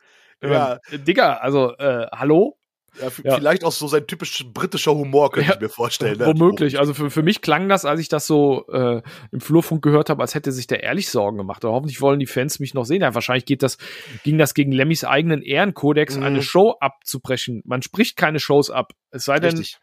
Ja. 0.41 0.79
Ähm, 0.91 1.05
Digga, 1.05 1.36
also 1.36 1.75
äh, 1.77 2.07
hallo? 2.12 2.57
Ja, 3.02 3.10
ja. 3.24 3.36
Vielleicht 3.36 3.64
auch 3.64 3.72
so 3.72 3.88
sein 3.88 4.08
typisch 4.08 4.46
britischer 4.54 4.94
Humor, 4.94 5.32
könnte 5.32 5.50
ja, 5.50 5.56
ich 5.56 5.62
mir 5.62 5.70
vorstellen. 5.70 6.18
Ne? 6.18 6.28
Womöglich. 6.28 6.80
Also 6.80 6.94
für, 6.94 7.10
für 7.10 7.24
mich 7.24 7.42
klang 7.42 7.68
das, 7.68 7.86
als 7.86 8.00
ich 8.00 8.10
das 8.10 8.28
so 8.28 8.66
äh, 8.72 9.02
im 9.32 9.42
Flurfunk 9.42 9.84
gehört 9.84 10.10
habe, 10.10 10.22
als 10.22 10.36
hätte 10.36 10.52
sich 10.52 10.68
der 10.68 10.84
ehrlich 10.84 11.10
Sorgen 11.10 11.38
gemacht. 11.38 11.66
Aber 11.66 11.74
hoffentlich 11.74 12.02
wollen 12.02 12.20
die 12.20 12.25
Fans 12.25 12.60
mich 12.60 12.74
noch 12.74 12.86
sehen. 12.86 13.02
Ja, 13.02 13.14
wahrscheinlich 13.14 13.46
geht 13.46 13.64
das, 13.64 13.78
ging 14.24 14.38
das 14.38 14.54
gegen 14.54 14.72
Lemmys 14.72 15.04
eigenen 15.04 15.42
Ehrenkodex, 15.42 16.18
mhm. 16.18 16.24
eine 16.24 16.42
Show 16.42 16.75
abzubrechen. 16.80 17.62
Man 17.66 17.82
spricht 17.82 18.18
keine 18.18 18.40
Shows 18.40 18.70
ab. 18.70 18.94
Es 19.12 19.25
sei 19.25 19.40
denn, 19.40 19.58
Richtig. 19.58 19.80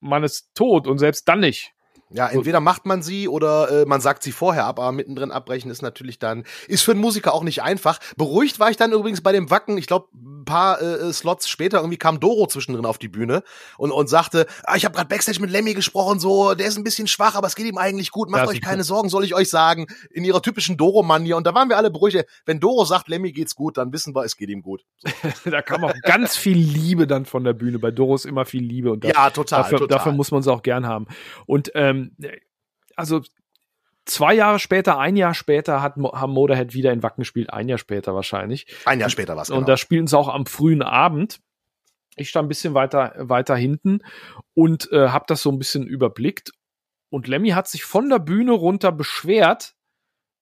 man 0.00 0.24
ist 0.24 0.50
tot 0.54 0.86
und 0.86 0.98
selbst 0.98 1.28
dann 1.28 1.40
nicht. 1.40 1.72
Ja, 2.10 2.28
entweder 2.28 2.60
macht 2.60 2.86
man 2.86 3.02
sie 3.02 3.28
oder 3.28 3.82
äh, 3.82 3.84
man 3.86 4.00
sagt 4.00 4.22
sie 4.22 4.32
vorher 4.32 4.64
ab, 4.64 4.78
aber 4.78 4.92
mittendrin 4.92 5.30
abbrechen 5.30 5.70
ist 5.70 5.82
natürlich 5.82 6.18
dann, 6.18 6.44
ist 6.66 6.82
für 6.82 6.92
einen 6.92 7.00
Musiker 7.00 7.34
auch 7.34 7.42
nicht 7.42 7.62
einfach. 7.62 7.98
Beruhigt 8.16 8.58
war 8.58 8.70
ich 8.70 8.76
dann 8.76 8.92
übrigens 8.92 9.20
bei 9.20 9.32
dem 9.32 9.50
Wacken, 9.50 9.76
ich 9.76 9.86
glaube, 9.86 10.08
ein 10.14 10.44
paar 10.44 10.80
äh, 10.80 11.12
Slots 11.12 11.48
später 11.48 11.78
irgendwie 11.78 11.98
kam 11.98 12.20
Doro 12.20 12.46
zwischendrin 12.46 12.86
auf 12.86 12.98
die 12.98 13.08
Bühne 13.08 13.42
und, 13.76 13.90
und 13.90 14.08
sagte, 14.08 14.46
ah, 14.64 14.76
ich 14.76 14.84
habe 14.84 14.94
gerade 14.94 15.08
Backstage 15.08 15.40
mit 15.40 15.50
Lemmy 15.50 15.74
gesprochen, 15.74 16.18
so, 16.18 16.54
der 16.54 16.66
ist 16.66 16.78
ein 16.78 16.84
bisschen 16.84 17.08
schwach, 17.08 17.34
aber 17.34 17.46
es 17.46 17.54
geht 17.54 17.66
ihm 17.66 17.78
eigentlich 17.78 18.10
gut, 18.10 18.30
macht 18.30 18.44
ja, 18.44 18.48
euch 18.48 18.60
keine 18.62 18.84
Sorgen, 18.84 19.08
soll 19.08 19.24
ich 19.24 19.34
euch 19.34 19.50
sagen, 19.50 19.86
in 20.10 20.24
ihrer 20.24 20.40
typischen 20.40 20.76
Doro-Manier. 20.76 21.36
Und 21.36 21.46
da 21.46 21.54
waren 21.54 21.68
wir 21.68 21.76
alle 21.76 21.90
beruhigt. 21.90 22.24
Wenn 22.46 22.60
Doro 22.60 22.84
sagt, 22.84 23.08
Lemmy 23.08 23.32
geht's 23.32 23.54
gut, 23.54 23.76
dann 23.76 23.92
wissen 23.92 24.14
wir, 24.14 24.24
es 24.24 24.36
geht 24.36 24.48
ihm 24.48 24.62
gut. 24.62 24.84
So. 25.42 25.50
da 25.50 25.62
kam 25.62 25.84
auch 25.84 25.94
ganz 26.02 26.36
viel 26.36 26.56
Liebe 26.56 27.06
dann 27.06 27.26
von 27.26 27.44
der 27.44 27.52
Bühne. 27.52 27.78
Bei 27.78 27.90
Doro 27.90 28.14
ist 28.14 28.24
immer 28.24 28.46
viel 28.46 28.62
Liebe. 28.62 28.92
Und 28.92 29.04
da, 29.04 29.08
ja, 29.08 29.30
total 29.30 29.62
dafür, 29.62 29.78
total. 29.78 29.98
dafür 29.98 30.12
muss 30.12 30.30
man 30.30 30.40
es 30.40 30.48
auch 30.48 30.62
gern 30.62 30.86
haben. 30.86 31.06
Und 31.46 31.70
ähm, 31.74 31.97
also 32.96 33.22
zwei 34.04 34.34
Jahre 34.34 34.58
später, 34.58 34.98
ein 34.98 35.16
Jahr 35.16 35.34
später 35.34 35.82
hat, 35.82 35.96
haben 35.96 36.32
Motorhead 36.32 36.74
wieder 36.74 36.92
in 36.92 37.02
Wacken 37.02 37.22
gespielt, 37.22 37.52
ein 37.52 37.68
Jahr 37.68 37.78
später 37.78 38.14
wahrscheinlich. 38.14 38.66
Ein 38.84 39.00
Jahr 39.00 39.10
später 39.10 39.36
was 39.36 39.48
genau. 39.48 39.60
Und 39.60 39.68
da 39.68 39.76
spielen 39.76 40.06
sie 40.06 40.18
auch 40.18 40.28
am 40.28 40.46
frühen 40.46 40.82
Abend. 40.82 41.40
Ich 42.16 42.30
stand 42.30 42.46
ein 42.46 42.48
bisschen 42.48 42.74
weiter, 42.74 43.14
weiter 43.18 43.54
hinten 43.54 44.00
und 44.54 44.90
äh, 44.90 45.08
habe 45.08 45.26
das 45.28 45.42
so 45.42 45.50
ein 45.50 45.58
bisschen 45.58 45.86
überblickt. 45.86 46.52
Und 47.10 47.28
Lemmy 47.28 47.50
hat 47.50 47.68
sich 47.68 47.84
von 47.84 48.08
der 48.08 48.18
Bühne 48.18 48.52
runter 48.52 48.92
beschwert, 48.92 49.74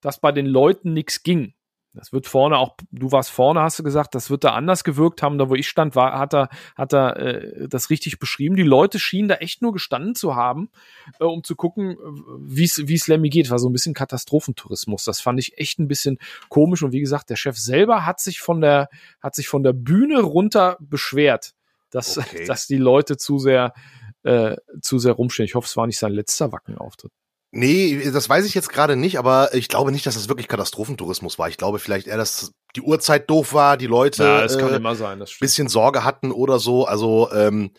dass 0.01 0.21
bei 0.21 0.33
den 0.33 0.47
Leuten 0.47 0.93
nichts 0.93 1.23
ging. 1.23 1.55
Das 1.97 2.13
wird 2.13 2.27
vorne 2.27 2.59
auch, 2.59 2.77
du 2.91 3.11
warst 3.11 3.31
vorne, 3.31 3.63
hast 3.63 3.79
du 3.79 3.83
gesagt, 3.83 4.15
das 4.15 4.29
wird 4.29 4.45
da 4.45 4.51
anders 4.51 4.85
gewirkt 4.85 5.23
haben. 5.23 5.39
Da 5.39 5.49
wo 5.49 5.55
ich 5.55 5.67
stand, 5.67 5.97
war, 5.97 6.19
hat 6.19 6.35
er, 6.35 6.51
hat 6.77 6.93
er 6.93 7.17
äh, 7.17 7.69
das 7.69 7.89
richtig 7.91 8.19
beschrieben. 8.19 8.55
Die 8.55 8.63
Leute 8.63 8.99
schienen 8.99 9.29
da 9.29 9.37
echt 9.37 9.63
nur 9.63 9.73
gestanden 9.73 10.15
zu 10.15 10.37
haben, 10.37 10.71
äh, 11.19 11.25
um 11.25 11.43
zu 11.43 11.57
gucken, 11.57 11.97
wie 12.39 12.65
es 12.65 13.07
Lemmy 13.07 13.31
geht. 13.31 13.51
War 13.51 13.59
so 13.59 13.69
ein 13.69 13.73
bisschen 13.73 13.95
Katastrophentourismus. 13.95 15.05
Das 15.05 15.21
fand 15.21 15.41
ich 15.41 15.57
echt 15.59 15.79
ein 15.79 15.89
bisschen 15.89 16.19
komisch. 16.49 16.83
Und 16.83 16.93
wie 16.93 17.01
gesagt, 17.01 17.31
der 17.31 17.37
Chef 17.37 17.57
selber 17.57 18.05
hat 18.05 18.21
sich 18.21 18.41
von 18.41 18.61
der, 18.61 18.89
hat 19.21 19.35
sich 19.35 19.49
von 19.49 19.63
der 19.63 19.73
Bühne 19.73 20.21
runter 20.21 20.77
beschwert, 20.81 21.55
dass, 21.91 22.19
okay. 22.19 22.45
dass 22.47 22.67
die 22.67 22.77
Leute 22.77 23.17
zu 23.17 23.39
sehr, 23.39 23.73
äh, 24.23 24.57
zu 24.83 24.99
sehr 24.99 25.13
rumstehen. 25.13 25.47
Ich 25.47 25.55
hoffe, 25.55 25.67
es 25.67 25.77
war 25.77 25.87
nicht 25.87 25.99
sein 25.99 26.13
letzter 26.13 26.53
Wackenauftritt. 26.53 27.13
Nee, 27.57 28.11
das 28.11 28.29
weiß 28.29 28.45
ich 28.45 28.55
jetzt 28.55 28.69
gerade 28.69 28.97
nicht, 28.97 29.19
aber 29.19 29.55
ich 29.55 29.69
glaube 29.69 29.91
nicht, 29.91 30.05
dass 30.05 30.15
das 30.15 30.29
wirklich 30.29 30.47
Katastrophentourismus 30.47 31.39
war. 31.39 31.49
Ich 31.49 31.57
glaube 31.57 31.79
vielleicht 31.79 32.07
eher, 32.07 32.19
dass 32.19 32.53
die 32.77 32.83
Uhrzeit 32.83 33.31
doof 33.31 33.55
war, 33.55 33.79
die 33.79 33.87
Leute 33.87 34.25
ja, 34.25 34.45
äh, 34.45 34.77
immer 34.77 34.95
sein, 34.95 35.19
das 35.19 35.39
bisschen 35.39 35.69
Sorge 35.69 36.05
hatten 36.05 36.33
oder 36.33 36.59
so. 36.59 36.85
Also 36.85 37.31
ähm, 37.33 37.71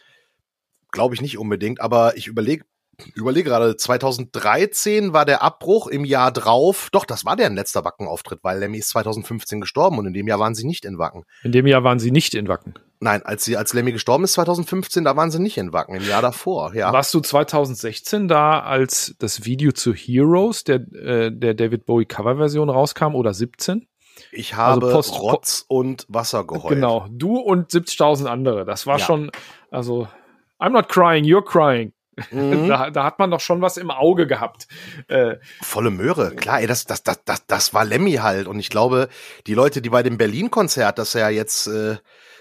glaube 0.91 1.13
ich 1.13 1.21
nicht 1.21 1.37
unbedingt, 1.37 1.79
aber 1.79 2.17
ich 2.17 2.25
überlege 2.25 2.65
überlege 3.13 3.49
gerade, 3.49 3.77
2013 3.77 5.13
war 5.13 5.25
der 5.25 5.43
Abbruch 5.43 5.85
im 5.85 6.05
Jahr 6.05 6.31
drauf. 6.31 6.89
Doch, 6.91 7.05
das 7.05 7.23
war 7.23 7.35
deren 7.35 7.53
letzter 7.53 7.85
Wackenauftritt, 7.85 8.39
weil 8.41 8.57
Lemmy 8.57 8.79
ist 8.79 8.89
2015 8.89 9.61
gestorben 9.61 9.99
und 9.99 10.07
in 10.07 10.13
dem 10.13 10.27
Jahr 10.27 10.39
waren 10.39 10.55
sie 10.55 10.65
nicht 10.65 10.85
in 10.85 10.97
Wacken. 10.97 11.23
In 11.43 11.51
dem 11.51 11.67
Jahr 11.67 11.83
waren 11.83 11.99
sie 11.99 12.09
nicht 12.09 12.33
in 12.33 12.47
Wacken. 12.47 12.73
Nein, 12.99 13.21
als 13.23 13.45
sie 13.45 13.57
als 13.57 13.73
Lemmy 13.73 13.91
gestorben 13.91 14.23
ist 14.23 14.33
2015, 14.33 15.03
da 15.03 15.15
waren 15.15 15.29
sie 15.29 15.39
nicht 15.39 15.57
in 15.57 15.71
Wacken, 15.71 15.95
im 15.95 16.03
Jahr 16.03 16.21
davor, 16.21 16.73
ja. 16.73 16.91
Warst 16.91 17.13
du 17.13 17.19
2016 17.19 18.27
da, 18.27 18.61
als 18.61 19.15
das 19.19 19.45
Video 19.45 19.71
zu 19.71 19.93
Heroes, 19.93 20.63
der 20.63 20.77
äh, 20.93 21.31
der 21.31 21.53
David 21.53 21.85
Bowie 21.85 22.05
Coverversion 22.05 22.69
rauskam 22.69 23.13
oder 23.13 23.33
17? 23.33 23.87
Ich 24.31 24.55
habe 24.55 24.85
also 24.85 24.95
Post, 24.95 25.19
Rotz 25.19 25.65
und 25.67 26.05
Wasser 26.09 26.43
geheult. 26.43 26.73
Genau, 26.73 27.07
du 27.09 27.37
und 27.37 27.71
70.000 27.71 28.25
andere. 28.25 28.65
Das 28.65 28.87
war 28.87 28.97
ja. 28.97 29.05
schon, 29.05 29.31
also 29.69 30.07
I'm 30.59 30.71
not 30.71 30.89
crying, 30.89 31.23
you're 31.23 31.45
crying. 31.45 31.93
Mhm. 32.31 32.67
Da, 32.67 32.89
da, 32.89 33.03
hat 33.03 33.19
man 33.19 33.29
doch 33.29 33.39
schon 33.39 33.61
was 33.61 33.77
im 33.77 33.91
Auge 33.91 34.25
gehabt. 34.25 34.67
Äh, 35.07 35.35
Volle 35.61 35.91
Möhre, 35.91 36.35
klar, 36.35 36.61
ey, 36.61 36.67
das, 36.67 36.85
das, 36.85 37.03
das, 37.03 37.23
das, 37.23 37.45
das 37.45 37.73
war 37.73 37.85
Lemmy 37.85 38.13
halt. 38.13 38.47
Und 38.47 38.59
ich 38.59 38.69
glaube, 38.69 39.07
die 39.45 39.53
Leute, 39.53 39.81
die 39.81 39.89
bei 39.89 40.01
dem 40.01 40.17
Berlin-Konzert, 40.17 40.97
das 40.97 41.13
ja 41.13 41.29
jetzt 41.29 41.67
äh, 41.67 41.97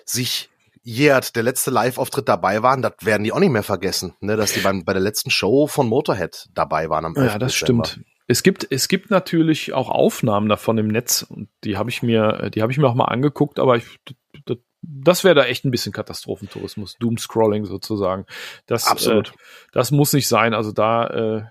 sich 0.07 0.49
jährt, 0.83 1.35
der 1.35 1.43
letzte 1.43 1.71
Live-Auftritt 1.71 2.29
dabei 2.29 2.63
waren, 2.63 2.81
das 2.81 2.93
werden 3.01 3.25
die 3.25 3.33
auch 3.33 3.41
nicht 3.41 3.51
mehr 3.51 3.65
vergessen, 3.65 4.15
ne, 4.21 4.37
dass 4.37 4.53
die 4.53 4.61
beim, 4.61 4.85
bei 4.85 4.93
der 4.93 5.03
letzten 5.03 5.31
Show 5.31 5.67
von 5.67 5.89
Motorhead 5.89 6.47
dabei 6.55 6.89
waren 6.89 7.05
am 7.05 7.15
Ja, 7.17 7.39
das 7.39 7.53
Dezember. 7.59 7.87
stimmt. 7.87 8.07
Es 8.29 8.43
gibt, 8.43 8.67
es 8.71 8.89
gibt 8.89 9.11
natürlich 9.11 9.73
auch 9.73 9.89
Aufnahmen 9.89 10.49
davon 10.49 10.79
im 10.79 10.89
Netz 10.89 11.23
und 11.23 11.49
die 11.65 11.77
habe 11.77 11.91
ich 11.91 12.03
mir, 12.03 12.51
die 12.51 12.63
habe 12.63 12.73
ich 12.73 12.79
mir 12.79 12.89
auch 12.89 12.95
mal 12.95 13.07
angeguckt, 13.07 13.59
aber 13.59 13.77
ich, 13.77 13.85
das, 14.47 14.59
das 14.83 15.25
wäre 15.25 15.35
da 15.35 15.45
echt 15.45 15.65
ein 15.65 15.71
bisschen 15.71 15.93
Katastrophentourismus, 15.93 16.97
Doomscrolling 16.99 17.65
sozusagen. 17.65 18.27
Das, 18.67 18.87
Absolut. 18.87 19.29
Äh, 19.29 19.33
das 19.73 19.91
muss 19.91 20.13
nicht 20.13 20.29
sein. 20.29 20.55
Also 20.55 20.73
da 20.73 21.07
äh, 21.07 21.43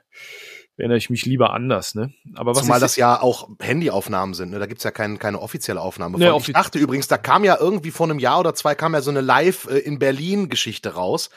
erinnere 0.78 0.98
ich 0.98 1.10
mich 1.10 1.26
lieber 1.26 1.54
anders, 1.54 1.96
ne? 1.96 2.14
Aber 2.36 2.52
was 2.52 2.64
Zumal 2.64 2.80
das 2.80 2.96
ja 2.96 3.22
auch 3.22 3.50
Handyaufnahmen 3.60 4.34
sind, 4.34 4.52
ne? 4.52 4.60
Da 4.60 4.66
gibt's 4.66 4.84
ja 4.84 4.92
kein, 4.92 5.20
keine 5.20 5.42
offizielle 5.42 5.82
Aufnahme 5.82 6.18
von. 6.18 6.20
Nee, 6.20 6.38
ich 6.38 6.54
dachte 6.54 6.80
übrigens, 6.80 7.08
da 7.08 7.18
kam 7.18 7.44
ja 7.44 7.58
irgendwie 7.60 7.92
vor 7.92 8.08
einem 8.08 8.20
Jahr 8.20 8.40
oder 8.40 8.54
zwei 8.54 8.76
kam 8.76 8.94
ja 8.94 9.02
so 9.02 9.12
eine 9.12 9.22
Live 9.22 9.68
äh, 9.70 9.78
in 9.80 10.00
Berlin 10.00 10.50
Geschichte 10.50 10.96
raus. 10.96 11.30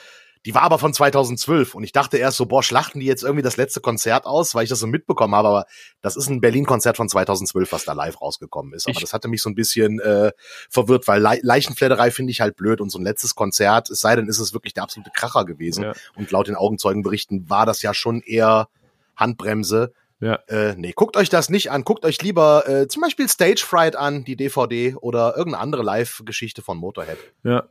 Die 0.46 0.54
war 0.54 0.62
aber 0.62 0.78
von 0.78 0.94
2012 0.94 1.74
und 1.74 1.84
ich 1.84 1.92
dachte 1.92 2.16
erst 2.16 2.36
so, 2.36 2.46
boah, 2.46 2.62
schlachten 2.62 3.00
die 3.00 3.06
jetzt 3.06 3.22
irgendwie 3.22 3.42
das 3.42 3.56
letzte 3.56 3.80
Konzert 3.80 4.24
aus, 4.24 4.54
weil 4.54 4.62
ich 4.62 4.70
das 4.70 4.78
so 4.78 4.86
mitbekommen 4.86 5.34
habe, 5.34 5.48
aber 5.48 5.66
das 6.00 6.16
ist 6.16 6.30
ein 6.30 6.40
Berlin-Konzert 6.40 6.96
von 6.96 7.08
2012, 7.08 7.72
was 7.72 7.84
da 7.84 7.92
live 7.92 8.20
rausgekommen 8.20 8.72
ist. 8.72 8.86
Aber 8.86 8.92
ich 8.92 9.00
das 9.00 9.12
hatte 9.12 9.28
mich 9.28 9.42
so 9.42 9.50
ein 9.50 9.56
bisschen 9.56 9.98
äh, 10.00 10.30
verwirrt, 10.70 11.08
weil 11.08 11.20
Le 11.20 11.38
Leichenfledderei 11.42 12.10
finde 12.10 12.30
ich 12.30 12.40
halt 12.40 12.56
blöd 12.56 12.80
und 12.80 12.90
so 12.90 12.98
ein 12.98 13.04
letztes 13.04 13.34
Konzert, 13.34 13.90
es 13.90 14.00
sei 14.00 14.14
denn, 14.14 14.28
ist 14.28 14.38
es 14.38 14.54
wirklich 14.54 14.74
der 14.74 14.84
absolute 14.84 15.10
Kracher 15.12 15.44
gewesen. 15.44 15.84
Ja. 15.84 15.92
Und 16.14 16.30
laut 16.30 16.46
den 16.46 16.56
Augenzeugenberichten 16.56 17.50
war 17.50 17.66
das 17.66 17.82
ja 17.82 17.92
schon 17.92 18.22
eher 18.22 18.68
Handbremse. 19.18 19.92
Ja. 20.20 20.34
Äh, 20.48 20.74
nee, 20.76 20.92
guckt 20.94 21.16
euch 21.16 21.28
das 21.28 21.48
nicht 21.48 21.70
an. 21.70 21.84
Guckt 21.84 22.04
euch 22.04 22.20
lieber 22.22 22.68
äh, 22.68 22.88
zum 22.88 23.02
Beispiel 23.02 23.28
Stage 23.28 23.64
Fright 23.64 23.94
an, 23.94 24.24
die 24.24 24.36
DVD 24.36 24.94
oder 24.96 25.36
irgendeine 25.36 25.62
andere 25.62 25.82
Live-Geschichte 25.82 26.62
von 26.62 26.78
Motorhead. 26.78 27.18
Ja. 27.44 27.68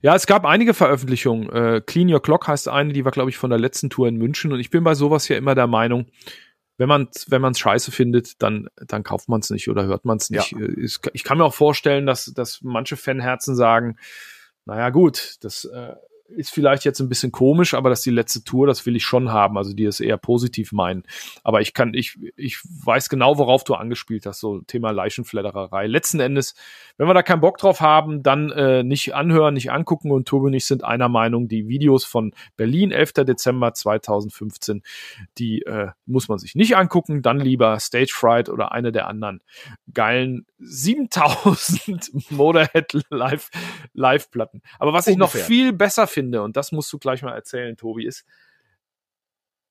Ja, 0.00 0.14
es 0.14 0.26
gab 0.26 0.44
einige 0.44 0.74
Veröffentlichungen. 0.74 1.50
Äh, 1.50 1.80
Clean 1.84 2.12
Your 2.12 2.22
Clock 2.22 2.48
heißt 2.48 2.68
eine, 2.68 2.92
die 2.92 3.04
war, 3.04 3.12
glaube 3.12 3.30
ich, 3.30 3.36
von 3.36 3.50
der 3.50 3.58
letzten 3.58 3.90
Tour 3.90 4.08
in 4.08 4.16
München. 4.16 4.52
Und 4.52 4.60
ich 4.60 4.70
bin 4.70 4.82
bei 4.82 4.94
sowas 4.94 5.28
ja 5.28 5.36
immer 5.36 5.54
der 5.54 5.66
Meinung, 5.66 6.06
wenn 6.78 6.88
man 6.88 7.08
wenn 7.26 7.42
man 7.42 7.54
scheiße 7.54 7.90
findet, 7.90 8.42
dann 8.42 8.68
dann 8.76 9.02
kauft 9.02 9.28
man 9.28 9.40
es 9.40 9.50
nicht 9.50 9.68
oder 9.68 9.84
hört 9.84 10.04
man 10.04 10.16
es 10.16 10.30
nicht. 10.30 10.52
Ja. 10.52 10.58
Äh, 10.58 10.88
ich 11.12 11.24
kann 11.24 11.38
mir 11.38 11.44
auch 11.44 11.54
vorstellen, 11.54 12.06
dass 12.06 12.26
dass 12.26 12.60
manche 12.62 12.96
Fanherzen 12.96 13.54
sagen, 13.54 13.98
naja 14.64 14.90
gut, 14.90 15.36
das 15.40 15.64
äh, 15.64 15.94
ist 16.28 16.50
vielleicht 16.50 16.84
jetzt 16.84 17.00
ein 17.00 17.08
bisschen 17.08 17.32
komisch, 17.32 17.74
aber 17.74 17.88
das 17.90 18.00
ist 18.00 18.06
die 18.06 18.10
letzte 18.10 18.44
Tour, 18.44 18.66
das 18.66 18.84
will 18.84 18.96
ich 18.96 19.04
schon 19.04 19.32
haben, 19.32 19.56
also 19.56 19.72
die 19.72 19.84
es 19.84 20.00
eher 20.00 20.18
positiv 20.18 20.72
meinen. 20.72 21.04
Aber 21.42 21.60
ich 21.60 21.72
kann, 21.72 21.94
ich, 21.94 22.18
ich 22.36 22.58
weiß 22.84 23.08
genau, 23.08 23.38
worauf 23.38 23.64
du 23.64 23.74
angespielt 23.74 24.26
hast, 24.26 24.40
so 24.40 24.60
Thema 24.60 24.90
Leichenfleddererei. 24.90 25.86
Letzten 25.86 26.20
Endes, 26.20 26.54
wenn 26.98 27.06
wir 27.06 27.14
da 27.14 27.22
keinen 27.22 27.40
Bock 27.40 27.58
drauf 27.58 27.80
haben, 27.80 28.22
dann 28.22 28.50
äh, 28.50 28.82
nicht 28.82 29.14
anhören, 29.14 29.54
nicht 29.54 29.72
angucken 29.72 30.10
und 30.10 30.28
Tobi 30.28 30.46
und 30.46 30.54
ich 30.54 30.66
sind 30.66 30.84
einer 30.84 31.08
Meinung, 31.08 31.48
die 31.48 31.66
Videos 31.66 32.04
von 32.04 32.32
Berlin, 32.56 32.90
11. 32.90 33.12
Dezember 33.24 33.72
2015, 33.72 34.82
die 35.38 35.62
äh, 35.62 35.88
muss 36.04 36.28
man 36.28 36.38
sich 36.38 36.54
nicht 36.54 36.76
angucken, 36.76 37.22
dann 37.22 37.40
lieber 37.40 37.80
Stage 37.80 38.12
Fright 38.14 38.48
oder 38.48 38.72
eine 38.72 38.92
der 38.92 39.06
anderen 39.06 39.40
geilen 39.94 40.46
7000 40.58 42.30
Motorhead 42.30 42.92
Live, 43.10 43.50
Live-Platten. 43.94 44.62
Aber 44.78 44.92
was 44.92 45.06
Ungefähr. 45.06 45.12
ich 45.12 45.18
noch 45.18 45.46
viel 45.46 45.72
besser 45.72 46.06
finde, 46.06 46.17
und 46.42 46.56
das 46.56 46.72
musst 46.72 46.92
du 46.92 46.98
gleich 46.98 47.22
mal 47.22 47.34
erzählen, 47.34 47.76
Tobi, 47.76 48.06
ist, 48.06 48.24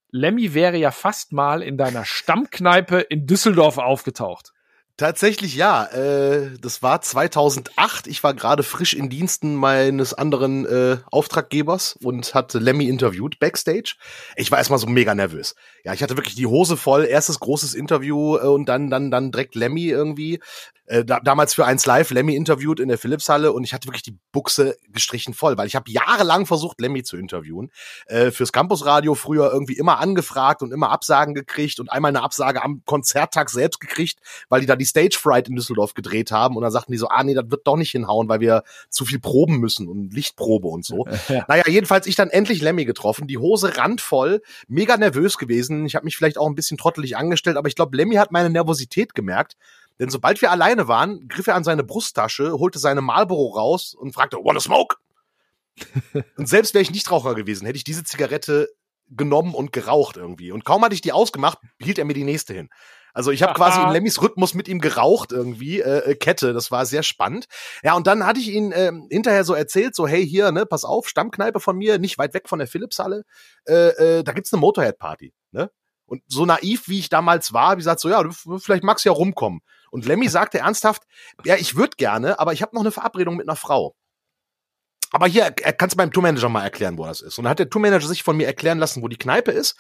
Lemmy 0.09 0.53
wäre 0.53 0.77
ja 0.77 0.91
fast 0.91 1.33
mal 1.33 1.61
in 1.61 1.77
deiner 1.77 2.05
Stammkneipe 2.05 2.99
in 2.99 3.27
Düsseldorf 3.27 3.77
aufgetaucht. 3.77 4.53
Tatsächlich 4.97 5.55
ja. 5.55 5.85
Äh, 5.85 6.57
das 6.59 6.81
war 6.81 7.01
2008. 7.01 8.07
Ich 8.07 8.23
war 8.23 8.33
gerade 8.33 8.63
frisch 8.63 8.95
in 8.95 9.09
Diensten 9.09 9.53
meines 9.53 10.15
anderen 10.15 10.65
äh, 10.65 10.97
Auftraggebers 11.11 11.97
und 12.03 12.33
hatte 12.33 12.57
Lemmy 12.57 12.87
interviewt 12.87 13.37
backstage. 13.39 13.95
Ich 14.35 14.49
war 14.49 14.57
erstmal 14.57 14.79
so 14.79 14.87
mega 14.87 15.13
nervös. 15.13 15.53
Ja, 15.83 15.93
ich 15.93 16.01
hatte 16.01 16.17
wirklich 16.17 16.33
die 16.33 16.47
Hose 16.47 16.77
voll. 16.77 17.05
Erstes 17.05 17.39
großes 17.39 17.75
Interview 17.75 18.37
äh, 18.37 18.47
und 18.47 18.67
dann 18.67 18.89
dann 18.89 19.11
dann 19.11 19.31
direkt 19.31 19.53
Lemmy 19.53 19.85
irgendwie 19.85 20.39
äh, 20.87 21.05
da, 21.05 21.19
damals 21.19 21.53
für 21.53 21.65
eins 21.65 21.85
Live 21.85 22.09
Lemmy 22.11 22.35
interviewt 22.35 22.79
in 22.79 22.87
der 22.87 22.97
Philipshalle 22.97 23.51
und 23.51 23.63
ich 23.63 23.73
hatte 23.73 23.87
wirklich 23.87 24.03
die 24.03 24.17
Buchse 24.31 24.77
gestrichen 24.89 25.33
voll, 25.33 25.57
weil 25.57 25.67
ich 25.67 25.75
habe 25.75 25.91
jahrelang 25.91 26.45
versucht, 26.45 26.81
Lemmy 26.81 27.03
zu 27.03 27.17
interviewen. 27.17 27.71
Äh, 28.07 28.31
fürs 28.31 28.51
Campusradio 28.51 29.13
früher 29.13 29.51
irgendwie 29.51 29.77
immer 29.77 29.99
angefragt 29.99 30.61
und 30.61 30.71
immer 30.71 30.89
Absagen 30.89 31.33
gekriegt 31.33 31.79
und 31.79 31.91
einmal 31.91 32.09
eine 32.09 32.23
Absage 32.23 32.63
am 32.63 32.81
Konzerttag 32.85 33.49
selbst 33.49 33.79
gekriegt, 33.79 34.19
weil 34.49 34.61
die 34.61 34.65
da 34.65 34.75
die 34.75 34.85
Stage 34.87 35.17
Fright 35.19 35.47
in 35.47 35.55
Düsseldorf 35.55 35.93
gedreht 35.93 36.31
haben 36.31 36.55
und 36.55 36.63
dann 36.63 36.71
sagten 36.71 36.91
die 36.91 36.97
so, 36.97 37.09
ah 37.09 37.23
nee, 37.23 37.33
das 37.33 37.51
wird 37.51 37.67
doch 37.67 37.75
nicht 37.75 37.91
hinhauen, 37.91 38.27
weil 38.29 38.39
wir 38.39 38.63
zu 38.89 39.05
viel 39.05 39.19
proben 39.19 39.57
müssen 39.57 39.87
und 39.87 40.13
Lichtprobe 40.13 40.67
und 40.67 40.85
so. 40.85 41.05
Ja. 41.27 41.43
Naja, 41.49 41.63
jedenfalls 41.67 42.07
ich 42.07 42.15
dann 42.15 42.29
endlich 42.29 42.61
Lemmy 42.61 42.85
getroffen, 42.85 43.27
die 43.27 43.37
Hose 43.37 43.75
randvoll, 43.75 44.41
mega 44.67 44.95
nervös 44.95 45.37
gewesen. 45.37 45.85
Ich 45.85 45.95
habe 45.95 46.05
mich 46.05 46.15
vielleicht 46.15 46.37
auch 46.37 46.47
ein 46.47 46.55
bisschen 46.55 46.77
trottelig 46.77 47.17
angestellt, 47.17 47.57
aber 47.57 47.67
ich 47.67 47.75
glaube, 47.75 47.97
Lemmy 47.97 48.15
hat 48.15 48.31
meine 48.31 48.49
Nervosität 48.49 49.13
gemerkt 49.13 49.57
denn 49.99 50.09
sobald 50.09 50.41
wir 50.41 50.51
alleine 50.51 50.87
waren, 50.87 51.27
griff 51.27 51.47
er 51.47 51.55
an 51.55 51.63
seine 51.63 51.83
Brusttasche, 51.83 52.53
holte 52.53 52.79
seine 52.79 53.01
Marlboro 53.01 53.47
raus 53.57 53.95
und 53.95 54.13
fragte, 54.13 54.37
wanna 54.37 54.59
smoke? 54.59 54.97
und 56.37 56.47
selbst 56.47 56.73
wäre 56.73 56.81
ich 56.81 56.91
Nichtraucher 56.91 57.35
gewesen, 57.35 57.65
hätte 57.65 57.77
ich 57.77 57.83
diese 57.83 58.03
Zigarette 58.03 58.69
genommen 59.09 59.53
und 59.53 59.71
geraucht 59.71 60.17
irgendwie. 60.17 60.51
Und 60.51 60.65
kaum 60.65 60.83
hatte 60.83 60.95
ich 60.95 61.01
die 61.01 61.13
ausgemacht, 61.13 61.59
hielt 61.79 61.97
er 61.97 62.05
mir 62.05 62.13
die 62.13 62.23
nächste 62.23 62.53
hin. 62.53 62.69
Also 63.17 63.31
ich 63.31 63.41
habe 63.41 63.53
quasi 63.55 63.81
in 63.81 63.89
Lemmys 63.89 64.21
Rhythmus 64.21 64.53
mit 64.53 64.67
ihm 64.67 64.79
geraucht 64.79 65.31
irgendwie, 65.31 65.81
äh, 65.81 66.11
äh, 66.11 66.15
Kette, 66.15 66.53
das 66.53 66.69
war 66.69 66.85
sehr 66.85 67.01
spannend. 67.01 67.47
Ja, 67.81 67.95
und 67.95 68.05
dann 68.05 68.23
hatte 68.27 68.39
ich 68.39 68.49
ihn 68.49 68.71
äh, 68.71 68.91
hinterher 69.09 69.43
so 69.43 69.55
erzählt, 69.55 69.95
so 69.95 70.07
hey 70.07 70.25
hier, 70.25 70.51
ne, 70.51 70.67
pass 70.67 70.85
auf, 70.85 71.09
Stammkneipe 71.09 71.59
von 71.59 71.75
mir, 71.75 71.97
nicht 71.97 72.19
weit 72.19 72.35
weg 72.35 72.47
von 72.47 72.59
der 72.59 72.67
Philipshalle, 72.67 73.23
äh, 73.67 74.19
äh, 74.19 74.23
da 74.23 74.33
gibt's 74.33 74.53
eine 74.53 74.59
Motorhead-Party, 74.59 75.33
ne? 75.51 75.71
Und 76.05 76.21
so 76.27 76.45
naiv, 76.45 76.87
wie 76.87 76.99
ich 76.99 77.09
damals 77.09 77.53
war, 77.53 77.73
ich 77.73 77.79
gesagt, 77.79 77.99
so 77.99 78.07
ja, 78.07 78.23
vielleicht 78.59 78.83
magst 78.83 79.03
du 79.03 79.09
ja 79.09 79.13
rumkommen. 79.13 79.61
Und 79.89 80.05
Lemmy 80.05 80.29
sagte 80.29 80.59
ernsthaft, 80.59 81.03
ja, 81.43 81.55
ich 81.55 81.75
würde 81.75 81.97
gerne, 81.97 82.39
aber 82.39 82.53
ich 82.53 82.61
habe 82.61 82.75
noch 82.75 82.81
eine 82.81 82.91
Verabredung 82.91 83.35
mit 83.35 83.49
einer 83.49 83.57
Frau. 83.57 83.95
Aber 85.11 85.27
hier, 85.27 85.43
er 85.43 85.73
kannst 85.73 85.95
du 85.95 85.97
beim 85.97 86.11
Tourmanager 86.11 86.49
mal 86.49 86.63
erklären, 86.63 86.97
wo 86.97 87.05
das 87.05 87.21
ist. 87.21 87.37
Und 87.37 87.45
dann 87.45 87.51
hat 87.51 87.59
der 87.59 87.69
Tourmanager 87.69 88.07
sich 88.07 88.23
von 88.23 88.37
mir 88.37 88.45
erklären 88.45 88.77
lassen, 88.77 89.01
wo 89.01 89.07
die 89.07 89.17
Kneipe 89.17 89.51
ist. 89.51 89.75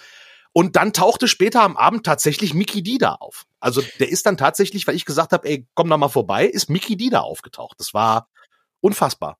Und 0.53 0.75
dann 0.75 0.93
tauchte 0.93 1.27
später 1.27 1.61
am 1.61 1.77
Abend 1.77 2.05
tatsächlich 2.05 2.53
Mickey 2.53 2.81
D 2.83 2.97
da 2.97 3.13
auf. 3.13 3.45
Also 3.59 3.81
der 3.99 4.09
ist 4.09 4.25
dann 4.25 4.37
tatsächlich, 4.37 4.87
weil 4.87 4.95
ich 4.95 5.05
gesagt 5.05 5.31
habe, 5.31 5.47
ey, 5.47 5.67
komm 5.73 5.89
da 5.89 5.97
mal 5.97 6.09
vorbei, 6.09 6.45
ist 6.45 6.69
Mickey 6.69 6.97
D 6.97 7.09
da 7.09 7.21
aufgetaucht. 7.21 7.79
Das 7.79 7.93
war 7.93 8.27
unfassbar. 8.81 9.37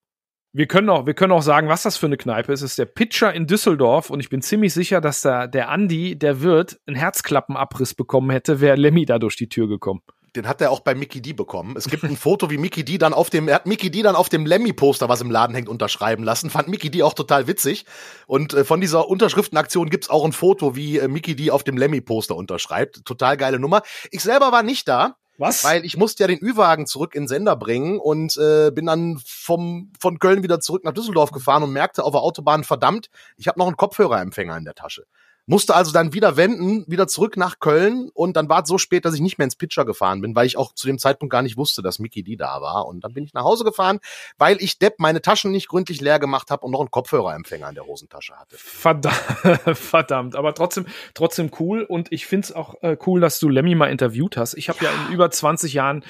Wir 0.53 0.67
können 0.67 0.89
auch, 0.89 1.05
wir 1.05 1.13
können 1.13 1.33
auch 1.33 1.41
sagen, 1.41 1.67
was 1.67 1.83
das 1.83 1.97
für 1.97 2.07
eine 2.07 2.17
Kneipe 2.17 2.51
ist. 2.51 2.61
Es 2.61 2.71
ist 2.71 2.79
der 2.79 2.85
Pitcher 2.85 3.33
in 3.33 3.45
Düsseldorf 3.45 4.09
und 4.09 4.19
ich 4.19 4.29
bin 4.29 4.41
ziemlich 4.41 4.73
sicher, 4.73 5.01
dass 5.01 5.21
da 5.21 5.45
der 5.45 5.69
Andi, 5.69 6.17
der 6.17 6.41
Wirt, 6.41 6.79
einen 6.87 6.95
Herzklappenabriss 6.95 7.93
bekommen 7.93 8.31
hätte, 8.31 8.59
wäre 8.59 8.75
Lemmy 8.75 9.05
da 9.05 9.19
durch 9.19 9.35
die 9.35 9.49
Tür 9.49 9.67
gekommen. 9.67 10.01
Den 10.35 10.47
hat 10.47 10.61
er 10.61 10.71
auch 10.71 10.81
bei 10.81 10.93
Mickey 10.93 11.21
D 11.21 11.33
bekommen. 11.33 11.75
Es 11.77 11.87
gibt 11.87 12.03
ein 12.03 12.17
Foto, 12.17 12.49
wie 12.49 12.57
Mickey 12.57 12.83
D 12.83 12.97
dann 12.97 13.13
auf 13.13 13.29
dem, 13.29 13.47
er 13.47 13.55
hat 13.55 13.65
Mickey 13.65 13.89
D 13.89 14.01
dann 14.01 14.15
auf 14.15 14.29
dem 14.29 14.45
Lemmy-Poster, 14.45 15.09
was 15.09 15.21
im 15.21 15.31
Laden 15.31 15.55
hängt, 15.55 15.69
unterschreiben 15.69 16.23
lassen. 16.23 16.49
Fand 16.49 16.67
Mickey 16.67 16.91
D 16.91 17.01
auch 17.03 17.13
total 17.13 17.47
witzig. 17.47 17.85
Und 18.27 18.53
äh, 18.53 18.63
von 18.63 18.81
dieser 18.81 19.07
Unterschriftenaktion 19.07 19.89
gibt's 19.89 20.09
auch 20.09 20.25
ein 20.25 20.33
Foto, 20.33 20.75
wie 20.75 20.99
äh, 20.99 21.07
Mickey 21.07 21.35
D 21.35 21.51
auf 21.51 21.63
dem 21.63 21.77
Lemmy-Poster 21.77 22.35
unterschreibt. 22.35 23.05
Total 23.05 23.37
geile 23.37 23.59
Nummer. 23.59 23.81
Ich 24.11 24.21
selber 24.21 24.51
war 24.51 24.63
nicht 24.63 24.87
da. 24.87 25.15
Was? 25.39 25.63
Weil 25.63 25.85
ich 25.85 25.97
musste 25.97 26.23
ja 26.23 26.27
den 26.27 26.41
Ü-Wagen 26.41 26.87
zurück 26.87 27.13
in 27.13 27.27
Sender 27.27 27.55
bringen 27.55 27.99
und 27.99 28.35
äh, 28.37 28.71
bin 28.71 28.87
dann 28.87 29.21
vom, 29.23 29.91
von 29.99 30.17
Köln 30.17 30.41
wieder 30.41 30.59
zurück 30.59 30.83
nach 30.83 30.93
Düsseldorf 30.93 31.31
gefahren 31.31 31.61
und 31.61 31.71
merkte 31.71 32.03
auf 32.03 32.11
der 32.11 32.21
Autobahn, 32.21 32.63
verdammt, 32.63 33.09
ich 33.37 33.47
habe 33.47 33.59
noch 33.59 33.67
einen 33.67 33.77
Kopfhörerempfänger 33.77 34.57
in 34.57 34.65
der 34.65 34.73
Tasche. 34.73 35.05
Musste 35.49 35.75
also 35.75 35.93
dann 35.93 36.13
wieder 36.13 36.35
wenden, 36.35 36.83
wieder 36.87 37.07
zurück 37.07 37.37
nach 37.37 37.59
Köln 37.59 38.09
und 38.13 38.35
dann 38.35 38.49
war 38.49 38.63
es 38.63 38.67
so 38.67 38.77
spät, 38.77 39.05
dass 39.05 39.13
ich 39.13 39.21
nicht 39.21 39.37
mehr 39.37 39.45
ins 39.45 39.55
Pitcher 39.55 39.85
gefahren 39.85 40.19
bin, 40.19 40.35
weil 40.35 40.45
ich 40.45 40.57
auch 40.57 40.73
zu 40.73 40.87
dem 40.87 40.99
Zeitpunkt 40.99 41.31
gar 41.31 41.41
nicht 41.41 41.55
wusste, 41.55 41.81
dass 41.81 41.99
Mickey 41.99 42.21
die 42.21 42.35
da 42.35 42.61
war. 42.61 42.85
Und 42.85 43.05
dann 43.05 43.13
bin 43.13 43.23
ich 43.23 43.33
nach 43.33 43.45
Hause 43.45 43.63
gefahren, 43.63 43.99
weil 44.37 44.57
ich 44.61 44.77
Depp 44.77 44.95
meine 44.99 45.21
Taschen 45.21 45.51
nicht 45.51 45.69
gründlich 45.69 46.01
leer 46.01 46.19
gemacht 46.19 46.51
habe 46.51 46.65
und 46.65 46.73
noch 46.73 46.81
einen 46.81 46.91
Kopfhörerempfänger 46.91 47.69
in 47.69 47.75
der 47.75 47.85
Hosentasche 47.85 48.35
hatte. 48.35 48.57
Verdammt, 48.57 49.15
verdammt. 49.77 50.35
Aber 50.35 50.53
trotzdem, 50.53 50.85
trotzdem 51.13 51.49
cool. 51.59 51.83
Und 51.83 52.11
ich 52.11 52.25
find's 52.25 52.51
auch 52.51 52.75
äh, 52.81 52.97
cool, 53.05 53.21
dass 53.21 53.39
du 53.39 53.47
Lemmy 53.47 53.73
mal 53.73 53.87
interviewt 53.87 54.35
hast. 54.35 54.53
Ich 54.55 54.67
habe 54.67 54.83
ja. 54.83 54.91
ja 54.91 55.07
in 55.07 55.13
über 55.13 55.31
20 55.31 55.71
Jahren 55.71 56.03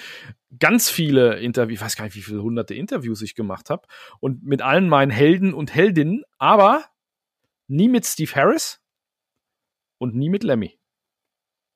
ganz 0.60 0.90
viele 0.90 1.40
Interviews, 1.40 1.76
ich 1.80 1.86
weiß 1.86 1.96
gar 1.96 2.06
nicht, 2.06 2.16
wie 2.16 2.22
viele 2.22 2.42
hunderte 2.42 2.74
Interviews 2.74 3.22
ich 3.22 3.36
gemacht 3.36 3.70
habe. 3.70 3.88
Und 4.20 4.44
mit 4.44 4.64
allen 4.64 4.90
meinen 4.90 5.12
Helden 5.12 5.54
und 5.54 5.76
Heldinnen, 5.76 6.24
aber 6.40 6.86
nie 7.68 7.88
mit 7.88 8.04
Steve 8.06 8.32
Harris 8.34 8.80
und 9.98 10.16
nie 10.16 10.30
mit 10.30 10.44
Lemmy. 10.44 10.80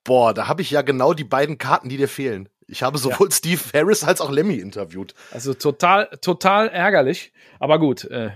Boah, 0.04 0.34
da 0.34 0.48
habe 0.48 0.62
ich 0.62 0.72
ja 0.72 0.82
genau 0.82 1.14
die 1.14 1.24
beiden 1.24 1.58
Karten, 1.58 1.90
die 1.90 1.98
dir 1.98 2.08
fehlen. 2.08 2.50
Ich 2.68 2.84
habe 2.84 2.98
sowohl 2.98 3.30
ja. 3.30 3.36
Steve 3.36 3.62
Harris 3.74 4.04
als 4.04 4.22
auch 4.22 4.32
Lemmy 4.32 4.56
interviewt. 4.56 5.14
Also 5.32 5.54
total, 5.54 6.08
total 6.22 6.70
ärgerlich. 6.70 7.34
Aber 7.60 7.80
gut, 7.80 8.06
äh, 8.06 8.32